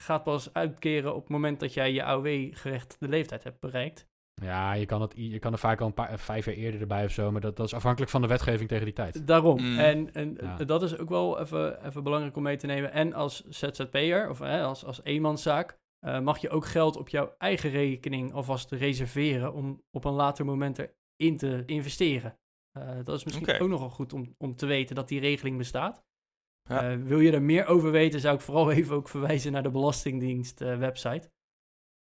gaat 0.04 0.24
pas 0.24 0.54
uitkeren 0.54 1.16
op 1.16 1.22
het 1.22 1.30
moment 1.30 1.60
dat 1.60 1.74
jij 1.74 1.94
je 1.94 2.04
AOW-gerechtigde 2.04 3.08
leeftijd 3.08 3.44
hebt 3.44 3.60
bereikt. 3.60 4.08
Ja, 4.42 4.74
je 4.74 4.86
kan, 4.86 5.02
het, 5.02 5.14
je 5.16 5.40
kan 5.40 5.52
er 5.52 5.60
vaak 5.60 5.82
al 5.82 5.88
een 5.88 5.94
paar, 5.94 6.20
vijf 6.20 6.46
jaar 6.46 6.56
eerder 6.56 6.82
erbij 6.82 7.06
of 7.06 7.12
zo, 7.12 7.32
maar 7.32 7.42
dat, 7.42 7.56
dat 7.56 7.66
is 7.66 7.74
afhankelijk 7.74 8.12
van 8.12 8.22
de 8.22 8.28
wetgeving 8.28 8.70
tegen 8.70 8.86
die 8.86 8.94
tijd. 8.94 9.28
Daarom. 9.28 9.62
Mm. 9.62 9.80
En, 9.80 10.14
en 10.14 10.38
ja. 10.42 10.56
dat 10.58 10.84
is 10.84 10.98
ook 10.98 11.10
wel 11.10 11.40
even, 11.40 11.86
even 11.86 12.04
belangrijk 12.04 12.36
om 12.36 12.44
mee 12.44 12.58
te 12.58 12.66
nemen. 12.66 12.92
En 12.92 13.14
als 13.14 13.44
ZZP'er 13.50 14.30
of 14.30 14.40
hè, 14.40 14.64
als, 14.64 14.86
als 14.86 15.04
eenmanszaak 15.04 15.78
uh, 16.06 16.20
mag 16.20 16.38
je 16.38 16.50
ook 16.50 16.66
geld 16.66 16.98
op 16.98 17.10
jouw 17.10 17.36
eigen 17.38 17.70
rekening 17.70 18.34
alvast 18.34 18.72
reserveren 18.72 19.54
om 19.54 19.84
op 19.92 20.06
een 20.06 20.14
later 20.14 20.46
moment 20.46 20.78
erin 20.78 21.38
te 21.38 21.64
investeren. 21.66 22.38
Uh, 22.78 22.96
dat 23.04 23.16
is 23.16 23.24
misschien 23.24 23.48
okay. 23.48 23.60
ook 23.60 23.70
nogal 23.70 23.90
goed 23.90 24.14
om, 24.14 24.36
om 24.38 24.56
te 24.56 24.66
weten 24.66 24.96
dat 24.96 25.08
die 25.08 25.20
regeling 25.20 25.58
bestaat. 25.58 26.04
Ja. 26.70 26.92
Uh, 26.92 27.04
wil 27.04 27.20
je 27.20 27.32
er 27.32 27.42
meer 27.42 27.66
over 27.66 27.92
weten, 27.92 28.20
zou 28.20 28.36
ik 28.36 28.42
vooral 28.42 28.72
even 28.78 28.96
ook 28.96 29.10
verwijzen 29.10 29.52
naar 29.52 29.64
de 29.64 29.72
Belastingdienst 29.72 30.60
website. 30.60 31.32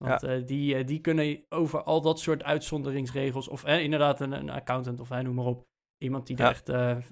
Want 0.04 0.22
ja. 0.22 0.38
die, 0.38 0.84
die 0.84 1.00
kunnen 1.00 1.44
over 1.50 1.84
al 1.84 2.02
dat 2.02 2.20
soort 2.20 2.44
uitzonderingsregels, 2.44 3.48
of 3.48 3.66
inderdaad 3.66 4.20
een, 4.20 4.32
een, 4.32 4.50
accountant 4.50 5.00
of 5.00 5.10
noem 5.10 5.36
maar 5.36 5.46
op, 5.46 5.64
iemand 5.98 6.28
die 6.28 6.38
ja. 6.38 6.44
er 6.44 6.50
echt 6.50 6.72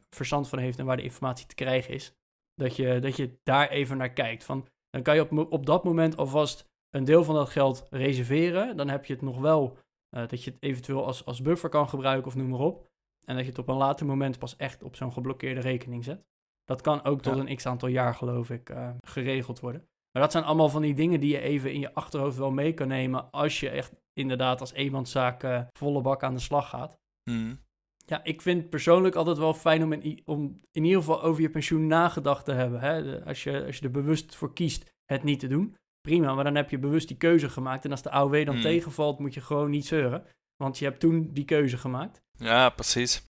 verstand 0.09 0.47
van 0.47 0.59
heeft 0.59 0.79
en 0.79 0.85
waar 0.85 0.97
de 0.97 1.03
informatie 1.03 1.45
te 1.45 1.55
krijgen 1.55 1.93
is, 1.93 2.13
dat 2.53 2.75
je, 2.75 2.99
dat 2.99 3.15
je 3.15 3.39
daar 3.43 3.69
even 3.69 3.97
naar 3.97 4.13
kijkt. 4.13 4.43
Van, 4.43 4.67
dan 4.89 5.01
kan 5.01 5.15
je 5.15 5.21
op, 5.21 5.51
op 5.51 5.65
dat 5.65 5.83
moment 5.83 6.17
alvast 6.17 6.69
een 6.89 7.03
deel 7.03 7.23
van 7.23 7.35
dat 7.35 7.49
geld 7.49 7.87
reserveren. 7.89 8.77
Dan 8.77 8.89
heb 8.89 9.05
je 9.05 9.13
het 9.13 9.21
nog 9.21 9.39
wel 9.39 9.77
uh, 10.15 10.27
dat 10.27 10.43
je 10.43 10.51
het 10.51 10.63
eventueel 10.63 11.05
als, 11.05 11.25
als 11.25 11.41
buffer 11.41 11.69
kan 11.69 11.89
gebruiken 11.89 12.27
of 12.27 12.35
noem 12.35 12.49
maar 12.49 12.59
op. 12.59 12.89
En 13.25 13.35
dat 13.35 13.43
je 13.43 13.49
het 13.49 13.59
op 13.59 13.67
een 13.67 13.75
later 13.75 14.05
moment 14.05 14.39
pas 14.39 14.55
echt 14.55 14.83
op 14.83 14.95
zo'n 14.95 15.13
geblokkeerde 15.13 15.59
rekening 15.59 16.03
zet. 16.03 16.25
Dat 16.63 16.81
kan 16.81 17.03
ook 17.03 17.21
tot 17.21 17.35
ja. 17.35 17.41
een 17.41 17.55
x 17.55 17.65
aantal 17.65 17.89
jaar, 17.89 18.15
geloof 18.15 18.49
ik, 18.49 18.69
uh, 18.69 18.89
geregeld 19.05 19.59
worden. 19.59 19.87
Maar 20.11 20.21
dat 20.21 20.31
zijn 20.31 20.43
allemaal 20.43 20.69
van 20.69 20.81
die 20.81 20.93
dingen 20.93 21.19
die 21.19 21.31
je 21.31 21.39
even 21.39 21.73
in 21.73 21.79
je 21.79 21.93
achterhoofd 21.93 22.37
wel 22.37 22.51
mee 22.51 22.73
kan 22.73 22.87
nemen. 22.87 23.31
als 23.31 23.59
je 23.59 23.69
echt 23.69 23.91
inderdaad 24.13 24.59
als 24.59 24.73
eenmanszaak 24.73 25.43
uh, 25.43 25.61
volle 25.77 26.01
bak 26.01 26.23
aan 26.23 26.33
de 26.33 26.39
slag 26.39 26.69
gaat. 26.69 26.97
Mm. 27.29 27.59
Ja, 28.05 28.23
ik 28.23 28.41
vind 28.41 28.69
persoonlijk 28.69 29.15
altijd 29.15 29.37
wel 29.37 29.53
fijn 29.53 29.83
om 29.83 29.93
in, 29.93 30.21
om 30.25 30.59
in 30.71 30.83
ieder 30.83 30.99
geval 30.99 31.21
over 31.21 31.41
je 31.41 31.49
pensioen 31.49 31.87
nagedacht 31.87 32.45
te 32.45 32.51
hebben. 32.51 32.79
Hè? 32.79 33.03
De, 33.03 33.23
als, 33.25 33.43
je, 33.43 33.65
als 33.65 33.77
je 33.77 33.83
er 33.85 33.91
bewust 33.91 34.35
voor 34.35 34.53
kiest 34.53 34.93
het 35.05 35.23
niet 35.23 35.39
te 35.39 35.47
doen 35.47 35.75
prima, 36.01 36.33
maar 36.33 36.43
dan 36.43 36.55
heb 36.55 36.69
je 36.69 36.79
bewust 36.79 37.07
die 37.07 37.17
keuze 37.17 37.49
gemaakt. 37.49 37.85
En 37.85 37.91
als 37.91 38.01
de 38.01 38.09
AOW 38.09 38.45
dan 38.45 38.55
Mm. 38.55 38.61
tegenvalt, 38.61 39.19
moet 39.19 39.33
je 39.33 39.41
gewoon 39.41 39.69
niet 39.69 39.85
zeuren. 39.85 40.25
Want 40.55 40.77
je 40.77 40.85
hebt 40.85 40.99
toen 40.99 41.29
die 41.33 41.45
keuze 41.45 41.77
gemaakt. 41.77 42.21
Ja, 42.37 42.69
precies. 42.69 43.23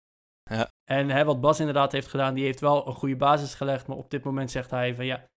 Ja. 0.44 0.70
En 0.84 1.10
hè, 1.10 1.24
wat 1.24 1.42
Bas 1.42 1.60
inderdaad 1.60 1.92
heeft 1.92 2.08
gedaan, 2.08 2.34
die 2.34 2.44
heeft 2.44 2.60
wel 2.60 2.88
een 2.88 2.94
goede 2.94 3.16
basis 3.16 3.54
gelegd. 3.54 3.88
Maar 3.88 3.98
op 3.98 4.10
dit 4.10 4.24
moment 4.24 4.52
zegt 4.52 4.70
hij 4.70 4.96
van 4.96 5.06
ja, 5.06 5.29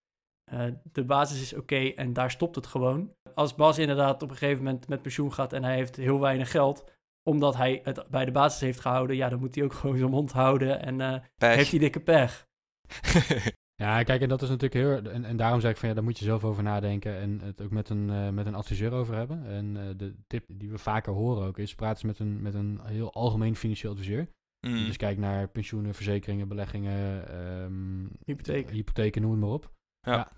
eh, 0.53 0.73
de 0.91 1.03
basis 1.03 1.41
is 1.41 1.53
oké 1.53 1.75
en 1.75 2.13
daar 2.13 2.31
stopt 2.31 2.55
het 2.55 2.67
gewoon. 2.67 3.13
Als 3.33 3.55
Bas 3.55 3.77
inderdaad 3.77 4.21
op 4.21 4.29
een 4.29 4.37
gegeven 4.37 4.63
moment 4.63 4.87
met 4.87 5.01
pensioen 5.01 5.33
gaat 5.33 5.53
en 5.53 5.63
hij 5.63 5.75
heeft 5.75 5.95
heel 5.95 6.19
weinig 6.19 6.51
geld, 6.51 6.91
omdat 7.23 7.55
hij 7.55 7.81
het 7.83 8.05
bij 8.09 8.25
de 8.25 8.31
basis 8.31 8.61
heeft 8.61 8.79
gehouden, 8.79 9.15
ja, 9.15 9.29
dan 9.29 9.39
moet 9.39 9.55
hij 9.55 9.63
ook 9.63 9.73
gewoon 9.83 9.97
zijn 9.97 10.09
mond 10.09 10.31
houden 10.31 10.81
en 10.81 11.01
eh, 11.01 11.19
Pech. 11.35 11.55
heeft 11.55 11.71
hij 11.71 11.79
dikke 11.79 11.99
pech. 11.99 12.47
Ja, 13.75 14.03
kijk, 14.03 14.21
en 14.21 14.29
dat 14.29 14.41
is 14.41 14.49
natuurlijk 14.49 14.73
heel... 14.73 15.11
En, 15.11 15.25
en 15.25 15.37
daarom 15.37 15.59
zeg 15.59 15.71
ik 15.71 15.77
van, 15.77 15.89
ja, 15.89 15.93
daar 15.95 16.03
moet 16.03 16.19
je 16.19 16.25
zelf 16.25 16.43
over 16.43 16.63
nadenken 16.63 17.15
en 17.17 17.39
het 17.39 17.61
ook 17.61 17.71
met 17.71 17.89
een, 17.89 18.09
eh, 18.09 18.29
met 18.29 18.45
een 18.45 18.55
adviseur 18.55 18.91
over 18.91 19.15
hebben. 19.15 19.45
En 19.45 19.77
eh, 19.77 19.83
de 19.97 20.15
tip 20.27 20.45
die 20.47 20.69
we 20.69 20.77
vaker 20.77 21.13
horen 21.13 21.47
ook 21.47 21.57
is, 21.57 21.75
praat 21.75 21.93
eens 21.93 22.03
met 22.03 22.19
een, 22.19 22.41
met 22.41 22.53
een 22.53 22.79
heel 22.83 23.13
algemeen 23.13 23.55
financieel 23.55 23.91
adviseur. 23.91 24.27
Mm. 24.67 24.85
dus 24.85 24.97
kijkt 24.97 25.19
naar 25.19 25.47
pensioenen, 25.47 25.93
verzekeringen, 25.93 26.47
beleggingen, 26.47 27.27
ehm, 27.27 28.05
Hypotheek. 28.25 28.69
hypotheken, 28.69 29.21
noem 29.21 29.31
het 29.31 29.39
maar 29.39 29.49
op. 29.49 29.71
Ja. 29.99 30.31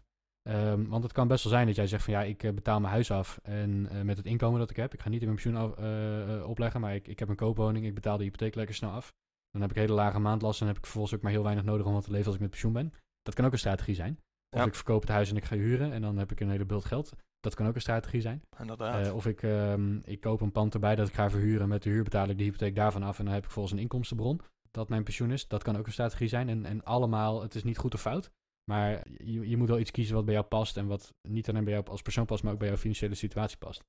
Ehm, 0.49 0.85
want 0.87 1.03
het 1.03 1.11
kan 1.11 1.27
best 1.27 1.43
wel 1.43 1.53
zijn 1.53 1.65
dat 1.65 1.75
jij 1.75 1.87
zegt 1.87 2.03
van 2.03 2.13
ja, 2.13 2.23
ik 2.23 2.43
eh, 2.43 2.53
betaal 2.53 2.79
mijn 2.79 2.93
huis 2.93 3.11
af 3.11 3.39
en 3.43 3.87
eh, 3.89 4.01
met 4.01 4.17
het 4.17 4.25
inkomen 4.25 4.59
dat 4.59 4.69
ik 4.69 4.75
heb, 4.75 4.93
ik 4.93 5.01
ga 5.01 5.09
niet 5.09 5.21
in 5.21 5.27
mijn 5.27 5.41
pensioen 5.41 5.61
af, 5.61 5.77
eh, 5.77 6.49
opleggen, 6.49 6.81
maar 6.81 6.95
ik, 6.95 7.07
ik 7.07 7.19
heb 7.19 7.29
een 7.29 7.35
koopwoning, 7.35 7.85
ik 7.85 7.93
betaal 7.93 8.17
de 8.17 8.23
hypotheek 8.23 8.55
lekker 8.55 8.75
snel 8.75 8.91
af. 8.91 9.13
Dan 9.51 9.61
heb 9.61 9.69
ik 9.69 9.77
hele 9.77 9.93
lage 9.93 10.19
maandlasten 10.19 10.61
en 10.61 10.67
heb 10.67 10.77
ik 10.77 10.83
vervolgens 10.83 11.15
ook 11.15 11.21
maar 11.21 11.31
heel 11.31 11.43
weinig 11.43 11.63
nodig 11.63 11.85
om 11.85 11.93
wat 11.93 12.03
te 12.03 12.11
leven 12.11 12.25
als 12.25 12.35
ik 12.35 12.41
met 12.41 12.49
pensioen 12.49 12.73
ben. 12.73 12.93
Dat 13.21 13.33
kan 13.33 13.45
ook 13.45 13.51
een 13.51 13.57
strategie 13.59 13.95
zijn. 13.95 14.19
Of 14.49 14.59
Ja. 14.59 14.65
ik 14.65 14.75
verkoop 14.75 15.01
het 15.01 15.09
huis 15.09 15.29
en 15.29 15.35
ik 15.35 15.45
ga 15.45 15.55
huren 15.55 15.91
en 15.91 16.01
dan 16.01 16.17
heb 16.17 16.31
ik 16.31 16.39
een 16.39 16.49
hele 16.49 16.65
bult 16.65 16.85
geld. 16.85 17.13
Dat 17.39 17.55
kan 17.55 17.67
ook 17.67 17.75
een 17.75 17.81
strategie 17.81 18.21
zijn. 18.21 18.41
Inderdaad. 18.59 19.11
Of 19.11 19.25
ik, 19.25 19.43
ehm, 19.43 19.97
ik 20.03 20.21
koop 20.21 20.41
een 20.41 20.51
pand 20.51 20.73
erbij 20.73 20.95
dat 20.95 21.07
ik 21.07 21.13
ga 21.13 21.29
verhuren. 21.29 21.67
Met 21.67 21.83
de 21.83 21.89
huur 21.89 22.03
betaal 22.03 22.29
ik 22.29 22.37
de 22.37 22.43
hypotheek 22.43 22.75
daarvan 22.75 23.03
af. 23.03 23.19
En 23.19 23.25
dan 23.25 23.33
heb 23.33 23.43
ik 23.43 23.51
volgens 23.51 23.73
een 23.73 23.79
inkomstenbron. 23.79 24.41
Dat 24.71 24.89
mijn 24.89 25.03
pensioen 25.03 25.31
is. 25.31 25.47
Dat 25.47 25.63
kan 25.63 25.77
ook 25.77 25.85
een 25.85 25.91
strategie 25.91 26.27
zijn. 26.27 26.49
En, 26.49 26.65
en 26.65 26.83
allemaal, 26.83 27.41
het 27.41 27.55
is 27.55 27.63
niet 27.63 27.77
goed 27.77 27.93
of 27.93 28.01
fout. 28.01 28.31
Maar 28.71 29.03
je, 29.23 29.49
je 29.49 29.57
moet 29.57 29.67
wel 29.67 29.79
iets 29.79 29.91
kiezen 29.91 30.15
wat 30.15 30.25
bij 30.25 30.33
jou 30.33 30.45
past. 30.45 30.77
En 30.77 30.87
wat 30.87 31.13
niet 31.21 31.49
alleen 31.49 31.63
bij 31.63 31.73
jou 31.73 31.85
als 31.87 32.01
persoon 32.01 32.25
past, 32.25 32.43
maar 32.43 32.53
ook 32.53 32.59
bij 32.59 32.67
jouw 32.67 32.77
financiële 32.77 33.15
situatie 33.15 33.57
past. 33.57 33.83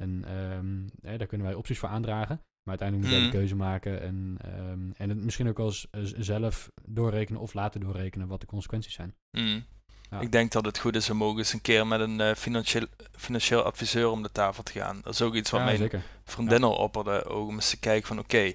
En 0.00 0.24
ehm, 0.24 1.08
hè, 1.10 1.18
daar 1.18 1.26
kunnen 1.26 1.46
wij 1.46 1.56
opties 1.56 1.78
voor 1.78 1.88
aandragen. 1.88 2.40
Maar 2.62 2.78
uiteindelijk 2.78 3.08
moet 3.08 3.16
jij 3.16 3.20
Mhm. 3.26 3.30
de 3.30 3.38
keuze 3.38 3.56
maken. 3.56 4.00
En, 4.00 4.36
ehm, 4.40 4.90
en 4.96 5.08
het 5.08 5.24
misschien 5.24 5.48
ook 5.48 5.56
wel 5.56 5.66
eens 5.66 5.86
eh, 5.90 6.00
zelf 6.18 6.70
doorrekenen 6.88 7.40
of 7.40 7.54
laten 7.54 7.80
doorrekenen 7.80 8.28
wat 8.28 8.40
de 8.40 8.46
consequenties 8.46 8.92
zijn. 8.94 9.14
Mm. 9.30 9.64
Ja. 10.10 10.20
Ik 10.20 10.32
denk 10.32 10.52
dat 10.52 10.64
het 10.64 10.78
goed 10.78 10.96
is 10.96 11.10
om 11.10 11.24
ook 11.24 11.38
eens 11.38 11.52
een 11.52 11.60
keer 11.60 11.86
met 11.86 12.00
een 12.00 12.20
eh, 12.20 12.34
financieel, 12.34 12.86
financieel 13.12 13.62
adviseur 13.62 14.08
om 14.08 14.22
de 14.22 14.32
tafel 14.32 14.62
te 14.62 14.72
gaan. 14.72 15.00
Dat 15.02 15.12
is 15.12 15.22
ook 15.22 15.34
iets 15.34 15.50
wat 15.50 15.60
ja, 15.60 15.66
mijn 15.66 15.78
zeker. 15.78 16.02
vriendin 16.24 16.62
al 16.62 16.74
opperde. 16.74 17.24
Ook 17.24 17.48
om 17.48 17.54
eens 17.54 17.70
te 17.70 17.78
kijken 17.78 18.06
van 18.08 18.18
oké, 18.18 18.52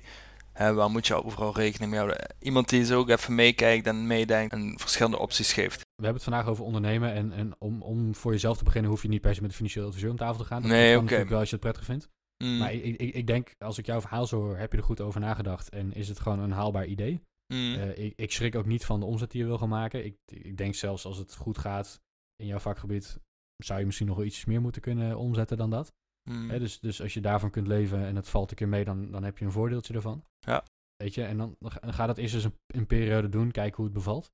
hè, 0.57 0.73
waar 0.73 0.89
moet 0.89 1.07
je 1.07 1.23
overal 1.23 1.55
rekening 1.55 1.91
mee 1.91 1.99
houden. 1.99 2.35
Iemand 2.39 2.69
die 2.69 2.85
zo 2.85 2.99
ook 2.99 3.09
even 3.09 3.35
meekijkt 3.35 3.87
en 3.87 4.07
meedenkt 4.07 4.53
en 4.53 4.79
verschillende 4.79 5.19
opties 5.19 5.53
geeft. 5.53 5.79
We 5.79 6.03
hebben 6.03 6.21
het 6.21 6.23
vandaag 6.23 6.47
over 6.47 6.63
ondernemen. 6.63 7.13
En, 7.13 7.31
en 7.31 7.55
om, 7.59 7.81
om 7.81 8.15
voor 8.15 8.31
jezelf 8.31 8.57
te 8.57 8.63
beginnen 8.63 8.91
hoef 8.91 9.01
je 9.01 9.07
niet 9.07 9.21
per 9.21 9.35
se 9.35 9.41
met 9.41 9.49
een 9.49 9.55
financieel 9.55 9.87
adviseur 9.87 10.09
om 10.09 10.17
tafel 10.17 10.37
te 10.37 10.45
gaan. 10.45 10.61
Dat 10.61 10.71
Nee, 10.71 10.93
oké. 10.93 11.01
natuurlijk 11.01 11.29
wel 11.29 11.39
als 11.39 11.49
je 11.49 11.55
het 11.55 11.63
prettig 11.63 11.85
vindt. 11.85 12.09
Mm. 12.43 12.57
Maar 12.57 12.73
ik, 12.73 12.97
ik, 12.97 13.13
ik 13.13 13.27
denk, 13.27 13.51
als 13.57 13.77
ik 13.77 13.85
jouw 13.85 14.01
verhaal 14.01 14.27
zo 14.27 14.41
hoor, 14.41 14.57
heb 14.57 14.71
je 14.71 14.77
er 14.77 14.83
goed 14.83 15.01
over 15.01 15.19
nagedacht. 15.19 15.69
En 15.69 15.93
is 15.93 16.07
het 16.07 16.19
gewoon 16.19 16.39
een 16.39 16.51
haalbaar 16.51 16.85
idee. 16.85 17.21
Mm. 17.53 17.73
Eh, 17.75 18.05
ik, 18.05 18.13
ik 18.15 18.31
schrik 18.31 18.55
ook 18.55 18.65
niet 18.65 18.85
van 18.85 18.99
de 18.99 19.05
omzet 19.05 19.31
die 19.31 19.41
je 19.41 19.47
wil 19.47 19.57
gaan 19.57 19.69
maken. 19.69 20.05
Ik, 20.05 20.15
ik 20.25 20.57
denk 20.57 20.75
zelfs 20.75 21.05
als 21.05 21.17
het 21.17 21.35
goed 21.35 21.57
gaat 21.57 22.01
in 22.35 22.45
jouw 22.45 22.59
vakgebied, 22.59 23.19
zou 23.63 23.79
je 23.79 23.85
misschien 23.85 24.07
nog 24.07 24.17
wel 24.17 24.25
iets 24.25 24.45
meer 24.45 24.61
moeten 24.61 24.81
kunnen 24.81 25.17
omzetten 25.17 25.57
dan 25.57 25.69
dat. 25.69 25.93
Mm. 26.29 26.49
Hè, 26.49 26.59
dus, 26.59 26.79
dus 26.79 27.01
als 27.01 27.13
je 27.13 27.21
daarvan 27.21 27.49
kunt 27.49 27.67
leven 27.67 28.05
en 28.05 28.15
het 28.15 28.29
valt 28.29 28.49
een 28.51 28.55
keer 28.57 28.67
mee, 28.67 28.83
dan, 28.85 29.11
dan 29.11 29.23
heb 29.23 29.37
je 29.37 29.45
een 29.45 29.51
voordeeltje 29.51 29.93
ervan. 29.93 30.25
Ja. 30.39 30.63
Weet 30.95 31.13
je, 31.13 31.23
en 31.23 31.37
dan, 31.37 31.55
dan 31.59 31.93
ga 31.93 32.05
dat 32.05 32.17
eerst 32.17 32.33
eens 32.33 32.43
een, 32.43 32.57
een 32.67 32.87
periode 32.87 33.29
doen, 33.29 33.51
kijken 33.51 33.75
hoe 33.75 33.85
het 33.85 33.93
bevalt. 33.93 34.31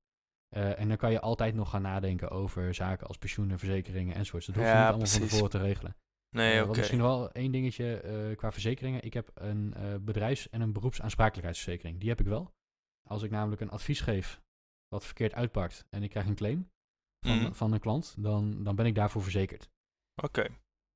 Eh, 0.48 0.78
en 0.78 0.88
dan 0.88 0.96
kan 0.96 1.10
je 1.12 1.20
altijd 1.20 1.54
nog 1.54 1.70
gaan 1.70 1.82
nadenken 1.82 2.30
over 2.30 2.74
zaken 2.74 3.06
als 3.06 3.18
pensioenen, 3.18 3.58
verzekeringen 3.58 4.14
enzovoorts. 4.14 4.46
Dat 4.46 4.54
hoef 4.54 4.64
je 4.64 4.70
Ja, 4.70 4.78
niet 4.78 4.88
allemaal 4.88 5.06
van 5.06 5.20
tevoren 5.20 5.50
te 5.50 5.58
regelen. 5.58 5.96
nee, 6.36 6.56
Eh, 6.58 6.68
oké. 6.68 6.76
misschien 6.78 7.00
wel 7.00 7.32
één 7.32 7.52
dingetje 7.52 7.96
eh, 8.00 8.36
qua 8.36 8.52
verzekeringen. 8.52 9.02
Ik 9.04 9.12
heb 9.14 9.30
een 9.34 9.74
bedrijfs- 10.04 10.48
en 10.50 10.60
een 10.60 10.72
beroepsaansprakelijkheidsverzekering. 10.72 12.00
Die 12.00 12.08
heb 12.08 12.20
ik 12.20 12.26
wel. 12.26 12.54
Als 13.08 13.22
ik 13.22 13.30
namelijk 13.30 13.60
een 13.60 13.70
advies 13.70 14.00
geef 14.00 14.40
wat 14.88 15.04
verkeerd 15.04 15.34
uitpakt 15.34 15.86
en 15.90 16.02
ik 16.02 16.10
krijg 16.10 16.26
een 16.26 16.34
claim 16.34 16.68
van, 17.26 17.38
Mm. 17.38 17.54
van 17.54 17.72
een 17.72 17.80
klant, 17.80 18.14
dan, 18.18 18.62
dan 18.64 18.76
ben 18.76 18.86
ik 18.86 18.94
daarvoor 18.94 19.22
verzekerd. 19.22 19.68
Oké. 20.22 20.46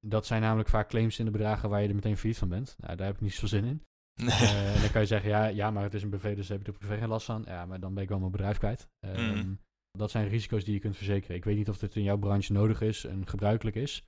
Dat 0.00 0.26
zijn 0.26 0.42
namelijk 0.42 0.68
vaak 0.68 0.88
claims 0.88 1.18
in 1.18 1.24
de 1.24 1.30
bedragen 1.30 1.68
waar 1.68 1.82
je 1.82 1.88
er 1.88 1.94
meteen 1.94 2.16
failliet 2.16 2.38
van 2.38 2.48
bent. 2.48 2.74
Nou, 2.78 2.96
daar 2.96 3.06
heb 3.06 3.14
ik 3.16 3.20
niet 3.22 3.32
zoveel 3.32 3.48
zin 3.48 3.64
in. 3.64 3.82
Nee. 4.22 4.30
Eh, 4.34 4.74
en 4.74 4.80
dan 4.80 4.90
kan 4.90 5.00
je 5.00 5.06
zeggen, 5.06 5.30
ja, 5.30 5.44
ja, 5.46 5.70
maar 5.70 5.82
het 5.82 5.94
is 5.94 6.02
een 6.02 6.10
BV, 6.10 6.36
dus 6.36 6.48
heb 6.48 6.60
ik 6.60 6.66
er 6.66 6.72
privé 6.72 6.98
geen 6.98 7.08
last 7.08 7.26
van. 7.26 7.44
Ja, 7.46 7.66
maar 7.66 7.80
dan 7.80 7.94
ben 7.94 8.02
ik 8.02 8.08
wel 8.08 8.18
mijn 8.18 8.30
bedrijf 8.30 8.58
kwijt. 8.58 8.88
Ehm, 9.00 9.34
Mm. 9.36 9.58
Dat 9.98 10.10
zijn 10.10 10.28
risico's 10.28 10.64
die 10.64 10.74
je 10.74 10.80
kunt 10.80 10.96
verzekeren. 10.96 11.36
Ik 11.36 11.44
weet 11.44 11.56
niet 11.56 11.68
of 11.68 11.78
dit 11.78 11.96
in 11.96 12.02
jouw 12.02 12.16
branche 12.18 12.52
nodig 12.52 12.80
is 12.80 13.04
en 13.04 13.26
gebruikelijk 13.28 13.76
is. 13.76 14.04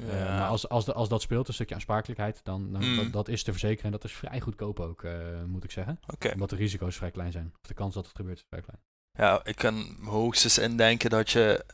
Eh, 0.00 0.06
maar 0.08 0.48
als, 0.48 0.68
als, 0.68 0.84
de- 0.84 0.92
als 0.92 1.08
dat 1.08 1.22
speelt, 1.22 1.48
een 1.48 1.54
stukje 1.54 1.74
aansprakelijkheid, 1.74 2.44
dan, 2.44 2.72
dan 2.72 2.84
Mm. 2.90 2.96
dat, 2.96 3.12
dat 3.12 3.28
is 3.28 3.42
te 3.42 3.50
verzekeren. 3.50 3.84
En 3.84 3.90
dat 3.90 4.04
is 4.04 4.12
vrij 4.12 4.40
goedkoop 4.40 4.80
ook, 4.80 5.04
eh, 5.04 5.42
moet 5.44 5.64
ik 5.64 5.70
zeggen. 5.70 6.00
Omdat 6.32 6.50
de 6.50 6.56
risico's 6.56 6.96
vrij 6.96 7.10
klein 7.10 7.32
zijn. 7.32 7.46
Of 7.62 7.68
de 7.68 7.74
kans 7.74 7.94
dat 7.94 8.06
het 8.06 8.16
gebeurt 8.16 8.36
is 8.38 8.44
vrij 8.48 8.60
klein. 8.62 8.80
Ja, 9.18 9.44
ik 9.44 9.56
kan 9.56 9.96
hoogstens 10.04 10.58
indenken 10.58 11.10
dat 11.10 11.30
je 11.30 11.64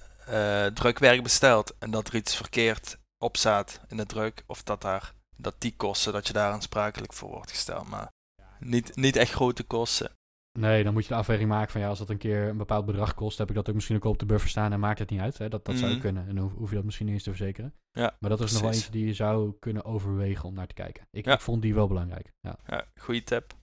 drukwerk 0.75 1.23
bestelt 1.23 1.75
en 1.79 1.91
dat 1.91 2.09
er 2.09 2.15
iets 2.15 2.37
verkeerd 2.37 2.99
op 3.19 3.37
staat 3.37 3.81
in 3.89 3.97
de 3.97 4.07
druk. 4.07 4.45
Of 4.47 4.63
dat, 4.63 4.81
daar, 4.81 5.13
dat 5.37 5.55
die 5.59 5.77
kosten, 5.77 6.13
dat 6.13 6.27
je 6.27 6.33
daar 6.33 6.53
aansprakelijk 6.53 7.13
voor 7.13 7.29
wordt 7.31 7.51
gesteld. 7.51 7.89
Maar 7.89 8.09
niet, 8.61 8.97
niet 8.97 9.17
echt 9.17 9.33
grote 9.33 9.63
kosten. 9.65 10.11
Nee, 10.59 10.85
dan 10.85 10.93
moet 10.93 11.03
je 11.03 11.09
de 11.09 11.15
afweging 11.15 11.49
maken 11.49 11.73
van 11.73 11.81
ja, 11.81 11.89
als 11.89 11.99
dat 11.99 12.11
een 12.11 12.19
keer 12.19 12.49
een 12.49 12.57
bepaald 12.57 12.87
bedrag 12.87 13.15
kost, 13.15 13.39
heb 13.39 13.49
ik 13.49 13.55
dat 13.55 13.69
ook 13.69 13.75
misschien 13.75 13.97
ook 13.97 14.05
op 14.05 14.19
de 14.19 14.27
buffer 14.27 14.49
staan 14.51 14.73
en 14.73 14.81
maakt 14.81 14.99
het 14.99 15.11
niet 15.11 15.21
uit. 15.21 15.39
Hè? 15.39 15.49
Dat, 15.49 15.65
dat 15.65 15.77
zou 15.77 15.91
Mhm. 15.91 16.01
kunnen. 16.01 16.29
En 16.29 16.35
dan 16.35 16.49
hoef, 16.57 16.69
je 16.69 16.75
dat 16.75 16.85
misschien 16.85 17.07
niet 17.07 17.15
eens 17.15 17.25
te 17.25 17.31
verzekeren. 17.35 17.75
Ja, 17.91 18.17
Maar 18.21 18.31
dat 18.31 18.41
is 18.41 18.53
nog 18.53 18.63
wel 18.63 18.71
eentje 18.71 18.91
die 18.91 19.07
je 19.07 19.15
zou 19.15 19.53
kunnen 19.59 19.85
overwegen 19.85 20.45
om 20.45 20.55
naar 20.55 20.67
te 20.67 20.75
kijken. 20.75 21.07
Ik, 21.11 21.25
Ja. 21.25 21.33
ik 21.33 21.41
vond 21.41 21.63
die 21.63 21.75
wel 21.75 21.87
belangrijk. 21.89 22.33
Ja. 22.41 22.59
Ja, 22.67 22.87
goede 23.01 23.23
tip. 23.25 23.55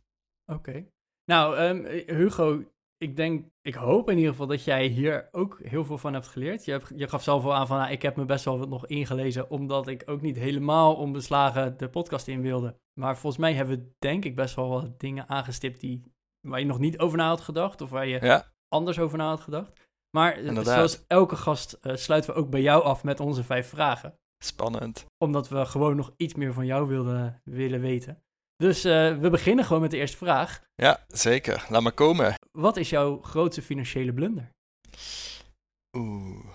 Oké. 0.52 0.86
Nou, 1.26 1.58
ehm, 1.58 1.86
Hugo, 2.16 2.64
ik 3.04 3.16
denk, 3.16 3.46
ik 3.62 3.74
hoop 3.74 4.10
in 4.10 4.16
ieder 4.16 4.32
geval 4.32 4.48
dat 4.48 4.64
jij 4.64 4.86
hier 4.88 5.28
ook 5.32 5.60
heel 5.64 5.86
veel 5.86 5.98
van 5.98 6.14
hebt 6.14 6.28
geleerd. 6.28 6.66
Je, 6.66 6.72
hebt, 6.72 6.92
je 6.96 7.08
gaf 7.08 7.24
zelf 7.24 7.44
al 7.44 7.54
aan 7.54 7.68
van, 7.68 7.78
nou, 7.78 7.92
ik 7.92 8.02
heb 8.02 8.16
me 8.16 8.26
best 8.26 8.46
wel 8.46 8.60
wat 8.60 8.70
nog 8.70 8.88
ingelezen, 8.88 9.50
omdat 9.50 9.88
ik 9.88 10.04
ook 10.06 10.22
niet 10.22 10.36
helemaal 10.36 10.96
onbeslagen 10.96 11.78
de 11.78 11.90
podcast 11.90 12.28
in 12.28 12.42
wilde. 12.42 12.80
Maar 13.00 13.18
volgens 13.18 13.42
mij 13.42 13.54
hebben 13.54 13.78
we 13.78 13.92
denk 14.00 14.26
ik 14.26 14.36
best 14.36 14.56
wel 14.56 14.70
wat 14.70 15.00
dingen 15.00 15.30
aangestipt 15.30 15.80
die, 15.80 16.04
waar 16.48 16.60
je 16.60 16.66
nog 16.66 16.80
niet 16.80 17.00
over 17.00 17.18
na 17.18 17.28
had 17.28 17.42
gedacht, 17.42 17.82
of 17.82 17.90
waar 17.90 18.08
je 18.08 18.20
Ja, 18.22 18.54
anders 18.68 19.00
over 19.00 19.18
na 19.18 19.28
had 19.28 19.42
gedacht. 19.42 19.72
Maar 20.18 20.34
eh, 20.34 20.46
Inderdaad. 20.46 20.74
zoals 20.74 21.04
elke 21.08 21.36
gast 21.36 21.74
eh, 21.74 21.96
sluiten 21.96 22.34
we 22.34 22.40
ook 22.40 22.50
bij 22.50 22.62
jou 22.62 22.84
af 22.84 23.04
met 23.04 23.20
onze 23.20 23.44
vijf 23.44 23.70
vragen. 23.70 24.20
spannend. 24.44 25.06
Omdat 25.18 25.50
we 25.50 25.66
gewoon 25.66 25.96
nog 25.96 26.14
iets 26.18 26.34
meer 26.34 26.54
van 26.54 26.66
jou 26.66 26.88
wilden, 26.88 27.42
willen 27.44 27.82
weten. 27.82 28.24
Dus 28.56 28.84
eh, 28.84 29.18
we 29.18 29.30
beginnen 29.30 29.66
gewoon 29.66 29.82
met 29.82 29.92
de 29.92 29.98
eerste 29.98 30.18
vraag. 30.18 30.62
Ja, 30.76 31.04
zeker. 31.08 31.66
Laat 31.70 31.82
maar 31.82 31.92
komen. 31.92 32.36
Wat 32.58 32.78
is 32.78 32.90
jouw 32.90 33.22
grootste 33.22 33.62
financiële 33.62 34.14
blunder? 34.14 34.50
Oeh. 35.98 36.46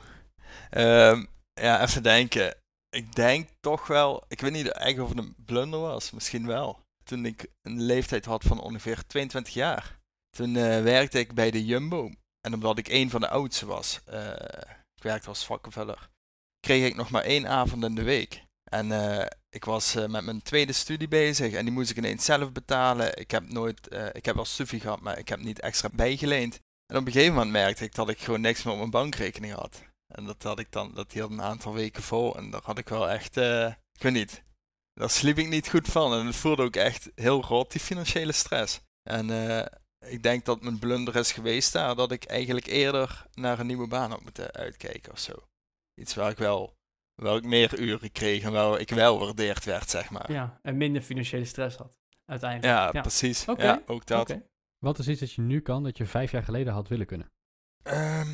Ehm, 0.70 1.24
ja, 1.52 1.82
even 1.82 2.02
denken. 2.02 2.54
Ik 2.88 3.14
denk 3.14 3.48
toch 3.60 3.86
wel, 3.86 4.24
ik 4.28 4.40
weet 4.40 4.52
niet 4.52 4.72
echt 4.72 4.98
of 4.98 5.08
het 5.08 5.18
een 5.18 5.34
blunder 5.44 5.80
was, 5.80 6.10
misschien 6.10 6.46
wel. 6.46 6.80
Toen 7.04 7.24
ik 7.24 7.46
een 7.62 7.82
leeftijd 7.82 8.24
had 8.24 8.44
van 8.44 8.60
ongeveer 8.60 9.06
22 9.06 9.54
jaar. 9.54 9.98
Toen 10.36 10.56
eh, 10.56 10.82
werkte 10.82 11.18
ik 11.18 11.34
bij 11.34 11.50
de 11.50 11.64
Jumbo. 11.64 12.10
En 12.40 12.54
omdat 12.54 12.78
ik 12.78 12.88
een 12.88 13.10
van 13.10 13.20
de 13.20 13.28
oudste 13.28 13.66
was, 13.66 14.00
eh, 14.04 14.32
ik 14.94 15.02
werkte 15.02 15.28
als 15.28 15.44
vakkenvuller, 15.44 16.08
kreeg 16.60 16.86
ik 16.86 16.96
nog 16.96 17.10
maar 17.10 17.22
één 17.22 17.46
avond 17.46 17.84
in 17.84 17.94
de 17.94 18.02
week. 18.02 18.46
En 18.68 18.92
eh, 18.92 19.26
ik 19.48 19.64
was 19.64 19.94
eh, 19.94 20.06
met 20.06 20.24
mijn 20.24 20.42
tweede 20.42 20.72
studie 20.72 21.08
bezig 21.08 21.52
en 21.52 21.64
die 21.64 21.74
moest 21.74 21.90
ik 21.90 21.96
ineens 21.96 22.24
zelf 22.24 22.52
betalen. 22.52 23.18
Ik 23.18 23.30
heb 23.30 23.48
nooit, 23.48 23.88
eh, 23.88 24.06
ik 24.12 24.24
heb 24.24 24.34
wel 24.34 24.44
studie 24.44 24.80
gehad, 24.80 25.00
maar 25.00 25.18
ik 25.18 25.28
heb 25.28 25.40
niet 25.40 25.60
extra 25.60 25.88
bijgeleend. 25.92 26.60
En 26.86 26.96
op 26.96 27.06
een 27.06 27.12
gegeven 27.12 27.34
moment 27.34 27.52
merkte 27.52 27.84
ik 27.84 27.94
dat 27.94 28.08
ik 28.08 28.18
gewoon 28.18 28.40
niks 28.40 28.62
meer 28.62 28.72
op 28.72 28.78
mijn 28.78 28.90
bankrekening 28.90 29.54
had. 29.54 29.82
En 30.14 30.24
dat 30.24 30.42
had 30.42 30.58
ik 30.58 30.72
dan, 30.72 30.94
dat 30.94 31.12
hield 31.12 31.30
een 31.30 31.42
aantal 31.42 31.74
weken 31.74 32.02
vol. 32.02 32.36
En 32.36 32.50
daar 32.50 32.60
had 32.64 32.78
ik 32.78 32.88
wel 32.88 33.10
echt, 33.10 33.36
ik 33.36 34.02
weet 34.02 34.12
niet, 34.12 34.42
daar 34.92 35.10
sliep 35.10 35.38
ik 35.38 35.48
niet 35.48 35.68
goed 35.68 35.88
van. 35.88 36.12
En 36.12 36.26
het 36.26 36.36
voelde 36.36 36.62
ook 36.62 36.76
echt 36.76 37.10
heel 37.14 37.42
rot, 37.42 37.72
die 37.72 37.80
financiële 37.80 38.32
stress. 38.32 38.80
En 39.02 39.30
ik 40.06 40.22
denk 40.22 40.44
dat 40.44 40.62
mijn 40.62 40.78
blunder 40.78 41.16
is 41.16 41.32
geweest 41.32 41.72
daar, 41.72 41.96
dat 41.96 42.12
ik 42.12 42.24
eigenlijk 42.24 42.66
eerder 42.66 43.26
naar 43.34 43.58
een 43.58 43.66
nieuwe 43.66 43.86
baan 43.86 44.10
had 44.10 44.22
moeten 44.22 44.52
uitkijken 44.52 45.12
of 45.12 45.18
zo. 45.18 45.32
Iets 45.94 46.14
waar 46.14 46.30
ik 46.30 46.38
wel, 46.38 46.77
waar 47.18 47.36
ik 47.36 47.44
meer 47.44 47.78
uren 47.78 48.12
kreeg 48.12 48.42
en 48.42 48.52
waar 48.52 48.80
ik 48.80 48.90
wel 48.90 49.18
waardeerd 49.18 49.64
werd, 49.64 49.90
zeg 49.90 50.10
maar. 50.10 50.32
Ja, 50.32 50.58
en 50.62 50.76
minder 50.76 51.02
financiële 51.02 51.44
stress 51.44 51.76
had, 51.76 51.98
uiteindelijk. 52.26 52.72
Ja, 52.74 52.90
Ja. 52.92 53.00
precies. 53.00 53.48
Oké, 53.48 53.62
Ja, 53.64 53.82
ook 53.86 54.06
dat. 54.06 54.30
Oké. 54.30 54.42
Wat 54.78 54.98
is 54.98 55.08
iets 55.08 55.20
dat 55.20 55.32
je 55.32 55.42
nu 55.42 55.60
kan 55.60 55.82
dat 55.82 55.96
je 55.98 56.06
vijf 56.06 56.30
jaar 56.30 56.42
geleden 56.42 56.72
had 56.72 56.88
willen 56.88 57.06
kunnen? 57.06 57.30
Ehm, 57.82 58.28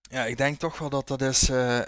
ja, 0.00 0.24
ik 0.24 0.36
denk 0.36 0.58
toch 0.58 0.78
wel 0.78 0.90
dat 0.90 1.08
dat 1.08 1.20
is. 1.22 1.48
eh, 1.48 1.78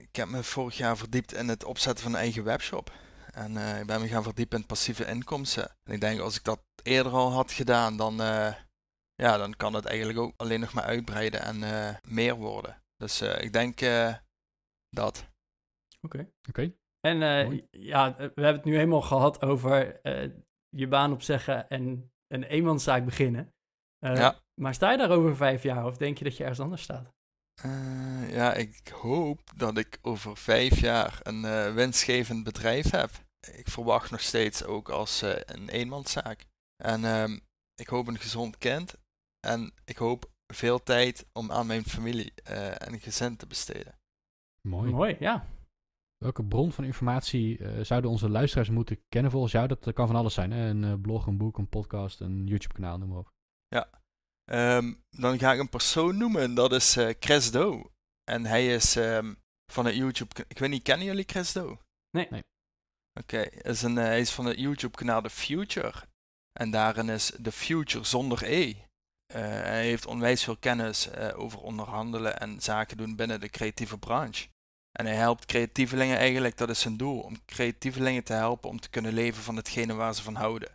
ik 0.00 0.16
heb 0.16 0.28
me 0.28 0.42
vorig 0.42 0.76
jaar 0.76 0.96
verdiept 0.96 1.32
in 1.34 1.48
het 1.48 1.64
opzetten 1.64 2.02
van 2.04 2.12
een 2.12 2.18
eigen 2.20 2.44
webshop. 2.44 2.92
En 3.30 3.56
eh, 3.56 3.80
ik 3.80 3.86
ben 3.86 4.00
me 4.00 4.08
gaan 4.08 4.22
verdiepen 4.22 4.58
in 4.58 4.66
passieve 4.66 5.04
inkomsten. 5.06 5.70
En 5.84 5.92
ik 5.92 6.00
denk 6.00 6.20
als 6.20 6.36
ik 6.36 6.44
dat 6.44 6.60
eerder 6.82 7.12
al 7.12 7.32
had 7.32 7.52
gedaan, 7.52 7.96
dan, 7.96 8.20
eh, 8.22 8.54
ja, 9.14 9.36
dan 9.36 9.56
kan 9.56 9.74
het 9.74 9.84
eigenlijk 9.84 10.18
ook 10.18 10.32
alleen 10.36 10.60
nog 10.60 10.72
maar 10.72 10.84
uitbreiden 10.84 11.42
en 11.42 11.62
eh, 11.62 11.94
meer 12.02 12.34
worden. 12.34 12.82
Dus 12.96 13.20
eh, 13.20 13.42
ik 13.42 13.52
denk 13.52 13.80
eh, 13.80 14.14
dat. 14.90 15.28
Oké. 16.00 16.30
Oké. 16.48 16.74
En 17.00 17.22
eh, 17.22 17.60
ja, 17.70 18.14
we 18.16 18.22
hebben 18.22 18.54
het 18.54 18.64
nu 18.64 18.74
helemaal 18.74 19.02
gehad 19.02 19.42
over 19.42 20.00
eh, 20.00 20.30
je 20.68 20.88
baan 20.88 21.12
opzeggen 21.12 21.68
en 21.68 22.12
een 22.26 22.42
eenmanszaak 22.44 23.04
beginnen. 23.04 23.52
Eh, 23.98 24.16
Ja. 24.16 24.40
Maar 24.60 24.74
sta 24.74 24.90
je 24.90 24.98
daar 24.98 25.10
over 25.10 25.36
vijf 25.36 25.62
jaar 25.62 25.86
of 25.86 25.96
denk 25.96 26.18
je 26.18 26.24
dat 26.24 26.36
je 26.36 26.42
ergens 26.42 26.60
anders 26.60 26.82
staat? 26.82 27.10
Eh, 27.62 28.32
ja, 28.34 28.54
ik 28.54 28.88
hoop 28.88 29.40
dat 29.56 29.78
ik 29.78 29.98
over 30.02 30.36
vijf 30.36 30.80
jaar 30.80 31.20
een 31.22 31.44
eh, 31.44 31.74
winstgevend 31.74 32.44
bedrijf 32.44 32.90
heb. 32.90 33.10
Ik 33.56 33.68
verwacht 33.68 34.10
nog 34.10 34.20
steeds 34.20 34.64
ook 34.64 34.88
als 34.88 35.22
eh, 35.22 35.40
een 35.44 35.68
eenmanszaak. 35.68 36.44
En 36.84 37.04
ehm, 37.04 37.38
ik 37.74 37.88
hoop 37.88 38.06
een 38.06 38.18
gezond 38.18 38.58
kind. 38.58 38.94
En 39.46 39.72
ik 39.84 39.96
hoop 39.96 40.30
veel 40.52 40.82
tijd 40.82 41.26
om 41.32 41.52
aan 41.52 41.66
mijn 41.66 41.84
familie 41.84 42.32
eh, 42.34 42.86
en 42.86 43.00
gezin 43.00 43.36
te 43.36 43.46
besteden. 43.46 43.98
Mooi. 44.68 44.90
Mooi, 44.90 45.16
ja. 45.18 45.46
Welke 46.16 46.44
bron 46.44 46.72
van 46.72 46.84
informatie 46.84 47.58
eh, 47.58 47.84
zouden 47.84 48.10
onze 48.10 48.28
luisteraars 48.28 48.70
moeten 48.70 49.00
kennen 49.08 49.30
volgens 49.30 49.52
jou? 49.52 49.68
Dat 49.68 49.92
kan 49.92 50.06
van 50.06 50.16
alles 50.16 50.34
zijn. 50.34 50.50
Hè? 50.50 50.68
Een 50.68 50.84
eh, 50.84 50.94
blog, 51.00 51.26
een 51.26 51.38
boek, 51.38 51.58
een 51.58 51.68
podcast, 51.68 52.20
een 52.20 52.46
YouTube-kanaal, 52.46 52.98
noem 52.98 53.08
maar 53.08 53.18
op. 53.18 53.32
Ehm, 54.48 54.94
dan 55.10 55.38
ga 55.38 55.52
ik 55.52 55.58
een 55.58 55.68
persoon 55.68 56.16
noemen, 56.16 56.42
en 56.42 56.54
dat 56.54 56.72
is 56.72 56.96
eh, 56.96 57.14
Chris 57.18 57.50
Do. 57.50 57.90
En 58.24 58.44
hij 58.44 58.74
is 58.74 58.96
ehm, 58.96 59.34
van 59.72 59.86
het 59.86 59.94
YouTube... 59.94 60.44
Ik 60.48 60.58
weet 60.58 60.70
niet, 60.70 60.82
kennen 60.82 61.06
jullie 61.06 61.24
Chris 61.26 61.52
Do? 61.52 61.78
Nee. 62.10 62.26
Nee. 62.30 62.42
Oké, 63.20 63.40
is 63.40 63.82
een, 63.82 63.98
eh, 63.98 64.04
hij 64.04 64.20
is 64.20 64.30
van 64.30 64.46
het 64.46 64.58
YouTube-kanaal 64.58 65.22
The 65.22 65.30
Future. 65.30 65.92
En 66.52 66.70
daarin 66.70 67.08
is 67.08 67.32
The 67.42 67.52
Future 67.52 68.04
zonder 68.04 68.42
E. 68.42 68.74
Eh, 69.32 69.40
hij 69.42 69.84
heeft 69.84 70.06
onwijs 70.06 70.44
veel 70.44 70.56
kennis 70.56 71.08
eh, 71.08 71.38
over 71.38 71.60
onderhandelen 71.60 72.40
en 72.40 72.60
zaken 72.60 72.96
doen 72.96 73.16
binnen 73.16 73.40
de 73.40 73.48
creatieve 73.48 73.98
branche. 73.98 74.48
En 75.00 75.06
hij 75.06 75.14
helpt 75.14 75.46
creatievelingen 75.46 76.16
eigenlijk, 76.16 76.56
dat 76.56 76.68
is 76.68 76.80
zijn 76.80 76.96
doel, 76.96 77.20
om 77.20 77.44
creatievelingen 77.46 78.24
te 78.24 78.32
helpen 78.32 78.70
om 78.70 78.80
te 78.80 78.90
kunnen 78.90 79.12
leven 79.12 79.42
van 79.42 79.56
hetgene 79.56 79.94
waar 79.94 80.14
ze 80.14 80.22
van 80.22 80.34
houden. 80.34 80.68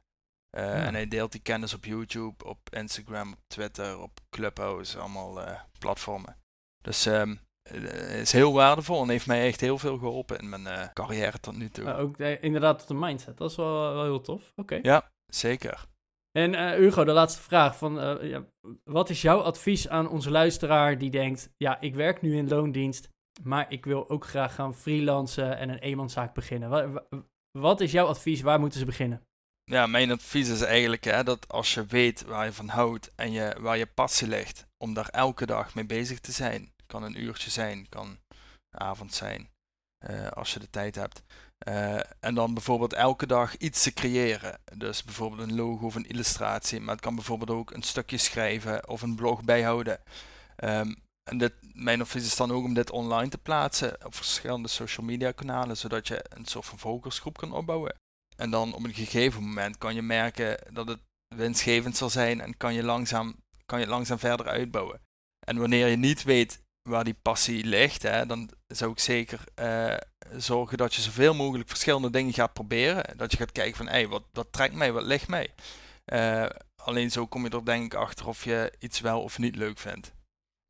Eh, 0.49 0.63
Ja. 0.63 0.86
En 0.86 0.93
hij 0.93 1.07
deelt 1.07 1.32
die 1.32 1.41
kennis 1.41 1.74
op 1.74 1.86
YouTube, 1.86 2.45
op 2.45 2.69
Instagram, 2.69 3.32
op 3.32 3.39
Twitter, 3.47 3.99
op 3.99 4.19
Clubhouse, 4.30 4.99
allemaal 4.99 5.41
eh, 5.41 5.59
platformen. 5.80 6.38
Dus 6.82 7.05
eh, 7.05 7.32
is 8.19 8.32
heel 8.32 8.53
waardevol 8.53 9.01
en 9.01 9.09
heeft 9.09 9.28
mij 9.28 9.47
echt 9.47 9.61
heel 9.61 9.78
veel 9.78 9.97
geholpen 9.97 10.39
in 10.39 10.49
mijn 10.49 10.91
carrière 10.93 11.39
tot 11.39 11.57
nu 11.57 11.69
toe. 11.69 11.93
Ook 11.93 12.17
inderdaad 12.17 12.80
tot 12.80 12.88
de 12.88 12.93
mindset. 12.93 13.38
Dat 13.38 13.49
is 13.49 13.55
wel, 13.55 13.93
wel 13.93 14.03
heel 14.03 14.21
tof. 14.21 14.51
Oké. 14.55 14.80
Ja, 14.82 15.11
zeker. 15.26 15.86
En 16.32 16.76
Hugo, 16.76 17.03
de 17.03 17.11
laatste 17.11 17.41
vraag. 17.41 17.78
Van, 17.78 17.93
ja, 18.28 18.45
wat 18.84 19.09
is 19.09 19.21
jouw 19.21 19.39
advies 19.39 19.89
aan 19.89 20.09
onze 20.09 20.32
luisteraar 20.32 20.97
die 20.97 21.09
denkt... 21.09 21.49
Ja, 21.57 21.80
ik 21.82 21.95
werk 21.95 22.21
nu 22.21 22.38
in 22.38 22.47
loondienst, 22.47 23.09
maar 23.43 23.71
ik 23.71 23.86
wil 23.86 24.09
ook 24.09 24.25
graag 24.25 24.55
gaan 24.55 24.75
freelancen 24.75 25.57
en 25.57 25.69
een 25.69 25.79
eenmanszaak 25.79 26.34
beginnen. 26.34 26.69
Wa- 26.69 26.89
wa- 26.89 27.05
wat 27.59 27.81
is 27.81 27.91
jouw 27.91 28.07
advies? 28.07 28.41
Waar 28.41 28.59
moeten 28.59 28.79
ze 28.79 28.86
beginnen? 28.86 29.21
Ja, 29.63 29.88
mijn 29.88 30.11
advies 30.11 30.49
is 30.49 30.61
eigenlijk 30.61 31.03
hè, 31.03 31.23
dat 31.23 31.47
als 31.47 31.73
je 31.73 31.86
weet 31.86 32.23
waar 32.23 32.45
je 32.45 32.53
van 32.53 32.67
houdt 32.67 33.11
en 33.15 33.31
je, 33.31 33.55
waar 33.59 33.77
je 33.77 33.86
passie 33.86 34.27
ligt, 34.27 34.67
om 34.77 34.93
daar 34.93 35.09
elke 35.09 35.45
dag 35.45 35.75
mee 35.75 35.86
bezig 35.86 36.19
te 36.19 36.31
zijn. 36.31 36.71
Kan 36.86 37.03
een 37.03 37.21
uurtje 37.21 37.49
zijn, 37.49 37.89
kan 37.89 38.07
een 38.07 38.79
avond 38.79 39.13
zijn, 39.13 39.49
eh, 40.05 40.27
als 40.27 40.53
je 40.53 40.59
de 40.59 40.69
tijd 40.69 40.95
hebt. 40.95 41.23
Eh, 41.57 41.99
en 42.19 42.36
dan 42.36 42.53
bijvoorbeeld 42.53 42.93
elke 42.93 43.25
dag 43.27 43.57
iets 43.57 43.84
te 43.84 43.93
creëren. 43.93 44.59
Dus 44.77 45.03
bijvoorbeeld 45.03 45.49
een 45.49 45.55
logo 45.55 45.86
of 45.86 45.95
een 45.95 46.07
illustratie, 46.09 46.79
maar 46.79 46.93
het 46.95 47.03
kan 47.03 47.15
bijvoorbeeld 47.15 47.49
ook 47.49 47.71
een 47.71 47.84
stukje 47.84 48.17
schrijven 48.17 48.88
of 48.88 49.01
een 49.01 49.15
blog 49.15 49.43
bijhouden. 49.43 49.99
Ehm, 50.55 50.93
en 51.24 51.38
dit, 51.38 51.53
mijn 51.74 52.01
advies 52.01 52.26
is 52.26 52.36
dan 52.36 52.51
ook 52.51 52.63
om 52.63 52.74
dit 52.74 52.91
online 52.91 53.30
te 53.30 53.38
plaatsen 53.38 54.05
op 54.05 54.15
verschillende 54.15 54.67
social 54.67 55.05
media 55.05 55.32
kanalen, 55.32 55.78
zodat 55.78 56.07
je 56.07 56.26
een 56.30 56.45
soort 56.45 56.65
van 56.65 56.80
focusgroep 56.80 57.38
kan 57.38 57.53
opbouwen. 57.53 57.95
En 58.36 58.49
dan 58.49 58.74
op 58.74 58.84
een 58.84 58.93
gegeven 58.93 59.43
moment 59.43 59.78
kan 59.78 59.95
je 59.95 60.01
merken 60.01 60.57
dat 60.74 60.88
het 60.88 60.99
winstgevend 61.36 61.97
zal 61.97 62.09
zijn 62.09 62.41
en 62.41 62.57
kan 62.57 62.74
je 62.74 62.84
langzaam, 62.84 63.36
kan 63.65 63.80
je 63.80 63.86
het 63.86 63.93
langzaam 63.93 64.19
verder 64.19 64.47
uitbouwen. 64.47 65.01
En 65.47 65.57
wanneer 65.57 65.88
je 65.88 65.95
niet 65.95 66.24
weet 66.24 66.61
waar 66.89 67.03
die 67.03 67.17
passie 67.21 67.65
ligt, 67.65 68.01
hè, 68.01 68.26
dan 68.26 68.49
zou 68.67 68.91
ik 68.91 68.99
zeker 68.99 69.43
eh, 69.55 69.95
zorgen 70.38 70.78
dat 70.78 70.93
je 70.93 71.01
zoveel 71.01 71.34
mogelijk 71.34 71.69
verschillende 71.69 72.09
dingen 72.09 72.34
gaat 72.34 72.53
proberen. 72.53 73.17
Dat 73.17 73.32
je 73.32 73.38
gaat 73.38 73.51
kijken 73.51 73.86
van, 73.86 74.09
wat, 74.09 74.24
wat 74.32 74.47
trekt 74.51 74.76
mij, 74.76 74.91
wat 74.91 75.03
ligt 75.03 75.28
mij. 75.28 75.53
Eh, 76.05 76.45
alleen 76.76 77.11
zo 77.11 77.28
kom 77.28 77.43
je 77.43 77.49
er 77.49 77.65
denk 77.65 77.86
ik 77.86 77.93
achter 77.93 78.28
of 78.28 78.43
je 78.43 78.74
iets 78.80 78.99
wel 78.99 79.21
of 79.21 79.38
niet 79.38 79.55
leuk 79.55 79.80
vindt. 79.80 80.12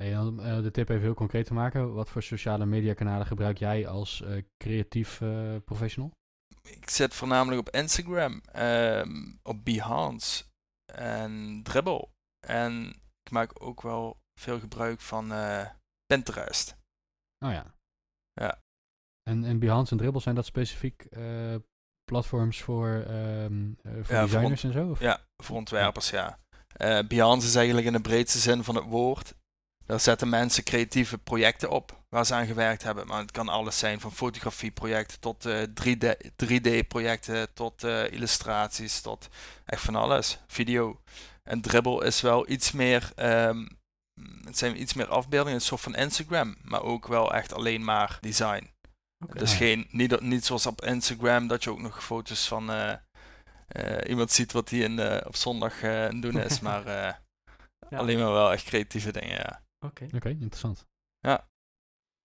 Hey, 0.03 0.17
om 0.17 0.39
eh, 0.39 0.61
de 0.61 0.71
tip 0.71 0.89
even 0.89 1.01
heel 1.01 1.13
concreet 1.13 1.45
te 1.45 1.53
maken. 1.53 1.93
Wat 1.93 2.09
voor 2.09 2.23
sociale 2.23 2.65
media 2.65 2.93
kanalen 2.93 3.27
gebruik 3.27 3.57
jij 3.57 3.87
als 3.87 4.21
eh, 4.21 4.43
creatief 4.57 5.21
eh, 5.21 5.55
professional? 5.65 6.11
ik 6.61 6.89
zit 6.89 7.13
voornamelijk 7.13 7.67
op 7.67 7.69
Instagram, 7.69 8.41
ehm, 8.51 9.31
op 9.43 9.65
Behance 9.65 10.43
en 10.93 11.59
Dribbble. 11.63 12.07
En 12.47 12.89
ik 13.23 13.31
maak 13.31 13.63
ook 13.63 13.81
wel 13.81 14.17
veel 14.39 14.59
gebruik 14.59 14.99
van 14.99 15.31
Pinterest. 16.05 16.75
Oh 17.45 17.51
ja. 17.51 17.75
Ja. 18.33 18.59
En, 19.29 19.43
en 19.43 19.59
Behance 19.59 19.91
en 19.91 19.97
Dribbble, 19.97 20.21
zijn 20.21 20.35
dat 20.35 20.45
specifiek 20.45 21.07
platforms 22.03 22.61
voor, 22.61 22.87
eh, 22.87 23.45
voor 23.83 24.15
Ja, 24.15 24.27
voor 24.27 24.39
designers 24.39 24.63
en 24.63 24.73
zo? 24.73 24.89
Of? 24.89 24.99
Ja, 24.99 25.21
voor 25.43 25.55
ontwerpers, 25.55 26.09
ja. 26.09 26.39
Eh 26.73 27.07
Behance 27.07 27.47
is 27.47 27.55
eigenlijk 27.55 27.87
in 27.87 27.93
de 27.93 28.01
breedste 28.01 28.39
zin 28.39 28.63
van 28.63 28.75
het 28.75 28.85
woord. 28.85 29.35
Daar 29.85 29.99
zetten 29.99 30.29
mensen 30.29 30.63
creatieve 30.63 31.17
projecten 31.17 31.69
op 31.69 32.01
waar 32.09 32.25
ze 32.25 32.33
aan 32.33 32.45
gewerkt 32.45 32.83
hebben. 32.83 33.07
Maar 33.07 33.19
het 33.19 33.31
kan 33.31 33.49
alles 33.49 33.79
zijn, 33.79 33.99
van 33.99 34.11
fotografieprojecten 34.11 35.19
tot 35.19 35.45
eh, 35.45 35.61
3D, 35.63 36.15
3D-projecten, 36.45 37.53
tot 37.53 37.83
eh, 37.83 38.11
illustraties, 38.11 39.01
tot 39.01 39.29
echt 39.65 39.81
van 39.81 39.95
alles. 39.95 40.39
Video. 40.47 41.01
En 41.43 41.61
Dribbble 41.61 42.05
is 42.05 42.21
wel 42.21 42.49
iets 42.49 42.71
meer, 42.71 43.11
ehm, 43.15 43.65
het 44.43 44.57
zijn 44.57 44.81
iets 44.81 44.93
meer 44.93 45.07
afbeeldingen, 45.07 45.55
een 45.59 45.65
soort 45.65 45.81
van 45.81 45.95
Instagram. 45.95 46.55
Maar 46.61 46.81
ook 46.83 47.07
wel 47.07 47.33
echt 47.33 47.53
alleen 47.53 47.83
maar 47.83 48.17
design. 48.21 48.71
Dus 49.33 49.53
geen, 49.53 49.87
niet, 50.21 50.45
zoals 50.45 50.65
op 50.65 50.83
Instagram, 50.83 51.47
dat 51.47 51.63
je 51.63 51.69
ook 51.69 51.81
nog 51.81 52.03
foto's 52.03 52.47
van 52.47 52.71
eh, 52.71 54.09
iemand 54.09 54.31
ziet 54.31 54.51
wat 54.51 54.69
hij 54.69 54.79
in, 54.79 55.25
op 55.25 55.35
zondag 55.35 55.83
aan 55.83 56.21
doen 56.21 56.39
is. 56.39 56.59
maar 56.67 56.87
Ja. 57.89 57.97
alleen 57.97 58.19
maar 58.19 58.31
wel 58.31 58.51
echt 58.51 58.63
creatieve 58.63 59.11
dingen, 59.11 59.35
ja. 59.37 59.62
Oké. 59.83 60.07
Oké, 60.15 60.29
interessant. 60.29 60.87
Ja. 61.19 61.47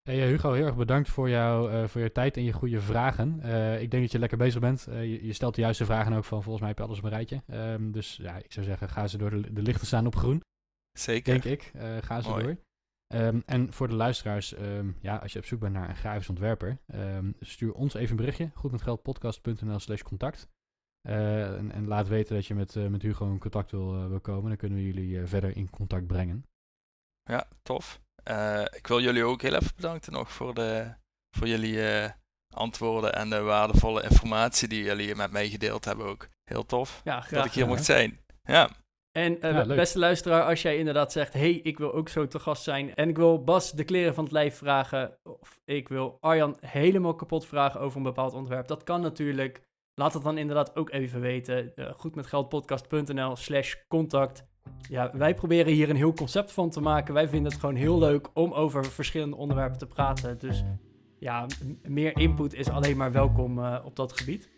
Hey, 0.03 0.23
eh, 0.23 0.29
Hugo, 0.29 0.53
heel 0.53 0.67
erg 0.67 0.77
bedankt 0.77 1.09
voor, 1.09 1.29
jou, 1.29 1.73
eh, 1.73 1.89
voor 1.89 2.01
je 2.01 2.13
tijd 2.13 2.37
en 2.37 2.45
je 2.45 2.53
goede 2.53 2.81
vragen. 2.81 3.41
Eh, 3.41 3.83
ik 3.83 3.91
denk 3.91 4.03
dat 4.03 4.13
je 4.13 4.19
lekker 4.19 4.39
bezig 4.39 4.61
bent. 4.61 4.87
Eh, 4.87 5.05
je, 5.05 5.27
je 5.27 5.33
stelt 5.33 5.55
de 5.55 5.61
juiste 5.61 5.85
vragen 5.85 6.13
ook 6.13 6.25
van, 6.25 6.43
volgens 6.43 6.61
mij 6.61 6.69
heb 6.69 6.79
je 6.79 6.85
alles 6.85 6.99
op 6.99 7.05
een 7.05 7.11
rijtje. 7.11 7.43
Ehm, 7.47 7.91
dus 7.91 8.17
ja, 8.17 8.37
ik 8.37 8.53
zou 8.53 8.67
zeggen, 8.67 8.89
ga 8.89 9.07
ze 9.07 9.19
door 9.19 9.31
de, 9.31 9.53
de 9.53 9.63
lichten 9.63 9.87
staan 9.87 10.07
op 10.07 10.17
groen, 10.17 10.41
Zeker. 10.99 11.33
denk 11.33 11.45
ik. 11.45 11.71
Eh, 11.75 11.97
ga 12.01 12.21
ze 12.21 12.29
Mooi. 12.29 12.45
door. 12.45 12.57
Ehm, 13.07 13.41
en 13.47 13.73
voor 13.73 13.89
de 13.89 13.95
luisteraars, 13.95 14.55
ehm, 14.55 14.91
ja, 15.01 15.17
als 15.17 15.33
je 15.33 15.39
op 15.39 15.45
zoek 15.45 15.61
bent 15.61 15.73
naar 15.73 15.89
een 15.89 15.97
grafisch 15.97 16.29
ontwerper, 16.29 16.79
ehm, 16.87 17.33
stuur 17.41 17.73
ons 17.73 17.95
even 17.95 18.11
een 18.11 18.17
berichtje. 18.17 18.51
Goedmetgeldpodcast.nl 18.55 19.79
slash 19.79 20.03
contact. 20.03 20.49
Eh, 21.01 21.57
en, 21.57 21.73
en 21.73 21.87
laat 21.87 22.09
weten 22.09 22.35
dat 22.35 22.47
je 22.47 22.55
met, 22.55 22.77
eh, 22.77 22.87
met 22.87 23.03
Hugo 23.03 23.31
in 23.31 23.39
contact 23.39 23.71
wil, 23.71 23.95
eh, 23.95 24.07
wil 24.07 24.21
komen. 24.21 24.49
Dan 24.49 24.57
kunnen 24.57 24.79
we 24.79 24.85
jullie 24.85 25.21
eh, 25.21 25.27
verder 25.27 25.57
in 25.57 25.71
contact 25.71 26.07
brengen. 26.07 26.45
Ja, 27.29 27.45
tof. 27.63 28.01
Eh, 28.23 28.63
ik 28.63 28.87
wil 28.87 29.01
jullie 29.01 29.25
ook 29.25 29.43
heel 29.43 29.55
even 29.55 29.73
bedanken 29.77 30.13
nog 30.13 30.33
voor, 30.33 30.55
de, 30.55 30.95
voor 31.37 31.49
jullie 31.49 31.89
eh, 31.89 32.11
antwoorden 32.55 33.15
en 33.15 33.31
de 33.31 33.41
waardevolle 33.41 34.03
informatie 34.03 34.69
die 34.69 34.83
jullie 34.85 35.15
met 35.15 35.31
mij 35.31 35.49
gedeeld 35.49 35.85
hebben 35.85 36.07
ook. 36.07 36.29
Heel 36.45 36.67
tof 36.67 37.01
Ja, 37.05 37.17
dat 37.17 37.25
graag 37.25 37.45
ik 37.45 37.53
hier 37.53 37.53
gedaan. 37.53 37.69
mocht 37.69 37.85
zijn. 37.85 38.19
Ja, 38.43 38.71
En 39.13 39.41
eh, 39.41 39.53
Ja, 39.53 39.67
beste 39.67 39.99
luisteraar, 39.99 40.45
als 40.45 40.63
jij 40.63 40.79
inderdaad 40.79 41.13
zegt: 41.13 41.33
hey, 41.33 41.51
ik 41.53 41.79
wil 41.79 41.95
ook 41.95 42.09
zo 42.09 42.27
te 42.27 42.39
gast 42.39 42.63
zijn. 42.63 42.95
En 42.95 43.09
ik 43.09 43.17
wil 43.17 43.45
Bas 43.45 43.73
de 43.73 43.85
kleren 43.85 44.15
van 44.15 44.25
het 44.25 44.33
lijf 44.33 44.57
vragen. 44.57 45.19
Of 45.23 45.61
ik 45.65 45.89
wil 45.89 46.17
Arjan 46.21 46.57
helemaal 46.61 47.15
kapot 47.15 47.47
vragen 47.47 47.81
over 47.81 47.97
een 47.97 48.03
bepaald 48.03 48.35
ontwerp. 48.35 48.67
Dat 48.69 48.85
kan 48.85 49.01
natuurlijk. 49.01 49.67
Laat 49.95 50.15
het 50.15 50.23
dan 50.23 50.39
inderdaad 50.39 50.77
ook 50.77 50.91
even 50.91 51.21
weten. 51.21 51.73
Uh, 51.77 51.91
goedmetgeldpodcast.nl/slash 51.97 53.75
contact. 53.89 54.45
Ja, 54.89 55.11
wij 55.15 55.35
proberen 55.35 55.73
hier 55.73 55.91
een 55.91 55.97
heel 55.97 56.13
concept 56.13 56.53
van 56.53 56.71
te 56.71 56.81
maken. 56.81 57.15
Wij 57.15 57.29
vinden 57.29 57.53
het 57.53 57.61
gewoon 57.61 57.75
heel 57.75 57.99
leuk 57.99 58.29
om 58.35 58.53
over 58.53 58.85
verschillende 58.85 59.37
onderwerpen 59.37 59.79
te 59.79 59.87
praten. 59.87 60.39
Dus 60.39 60.65
ja, 61.19 61.47
meer 61.83 62.17
input 62.17 62.55
is 62.55 62.69
alleen 62.69 62.97
maar 62.97 63.13
welkom 63.13 63.59
eh, 63.59 63.79
op 63.85 63.97
dat 63.97 64.13
gebied. 64.13 64.49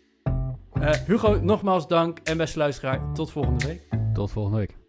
Eh, 0.73 0.91
Hugo, 0.91 1.39
nogmaals 1.41 1.87
dank. 1.87 2.19
En 2.19 2.37
beste 2.37 2.57
luisteraar, 2.57 3.13
tot 3.13 3.31
volgende 3.31 3.65
week. 3.67 3.87
Tot 4.13 4.31
volgende 4.31 4.57
week. 4.57 4.80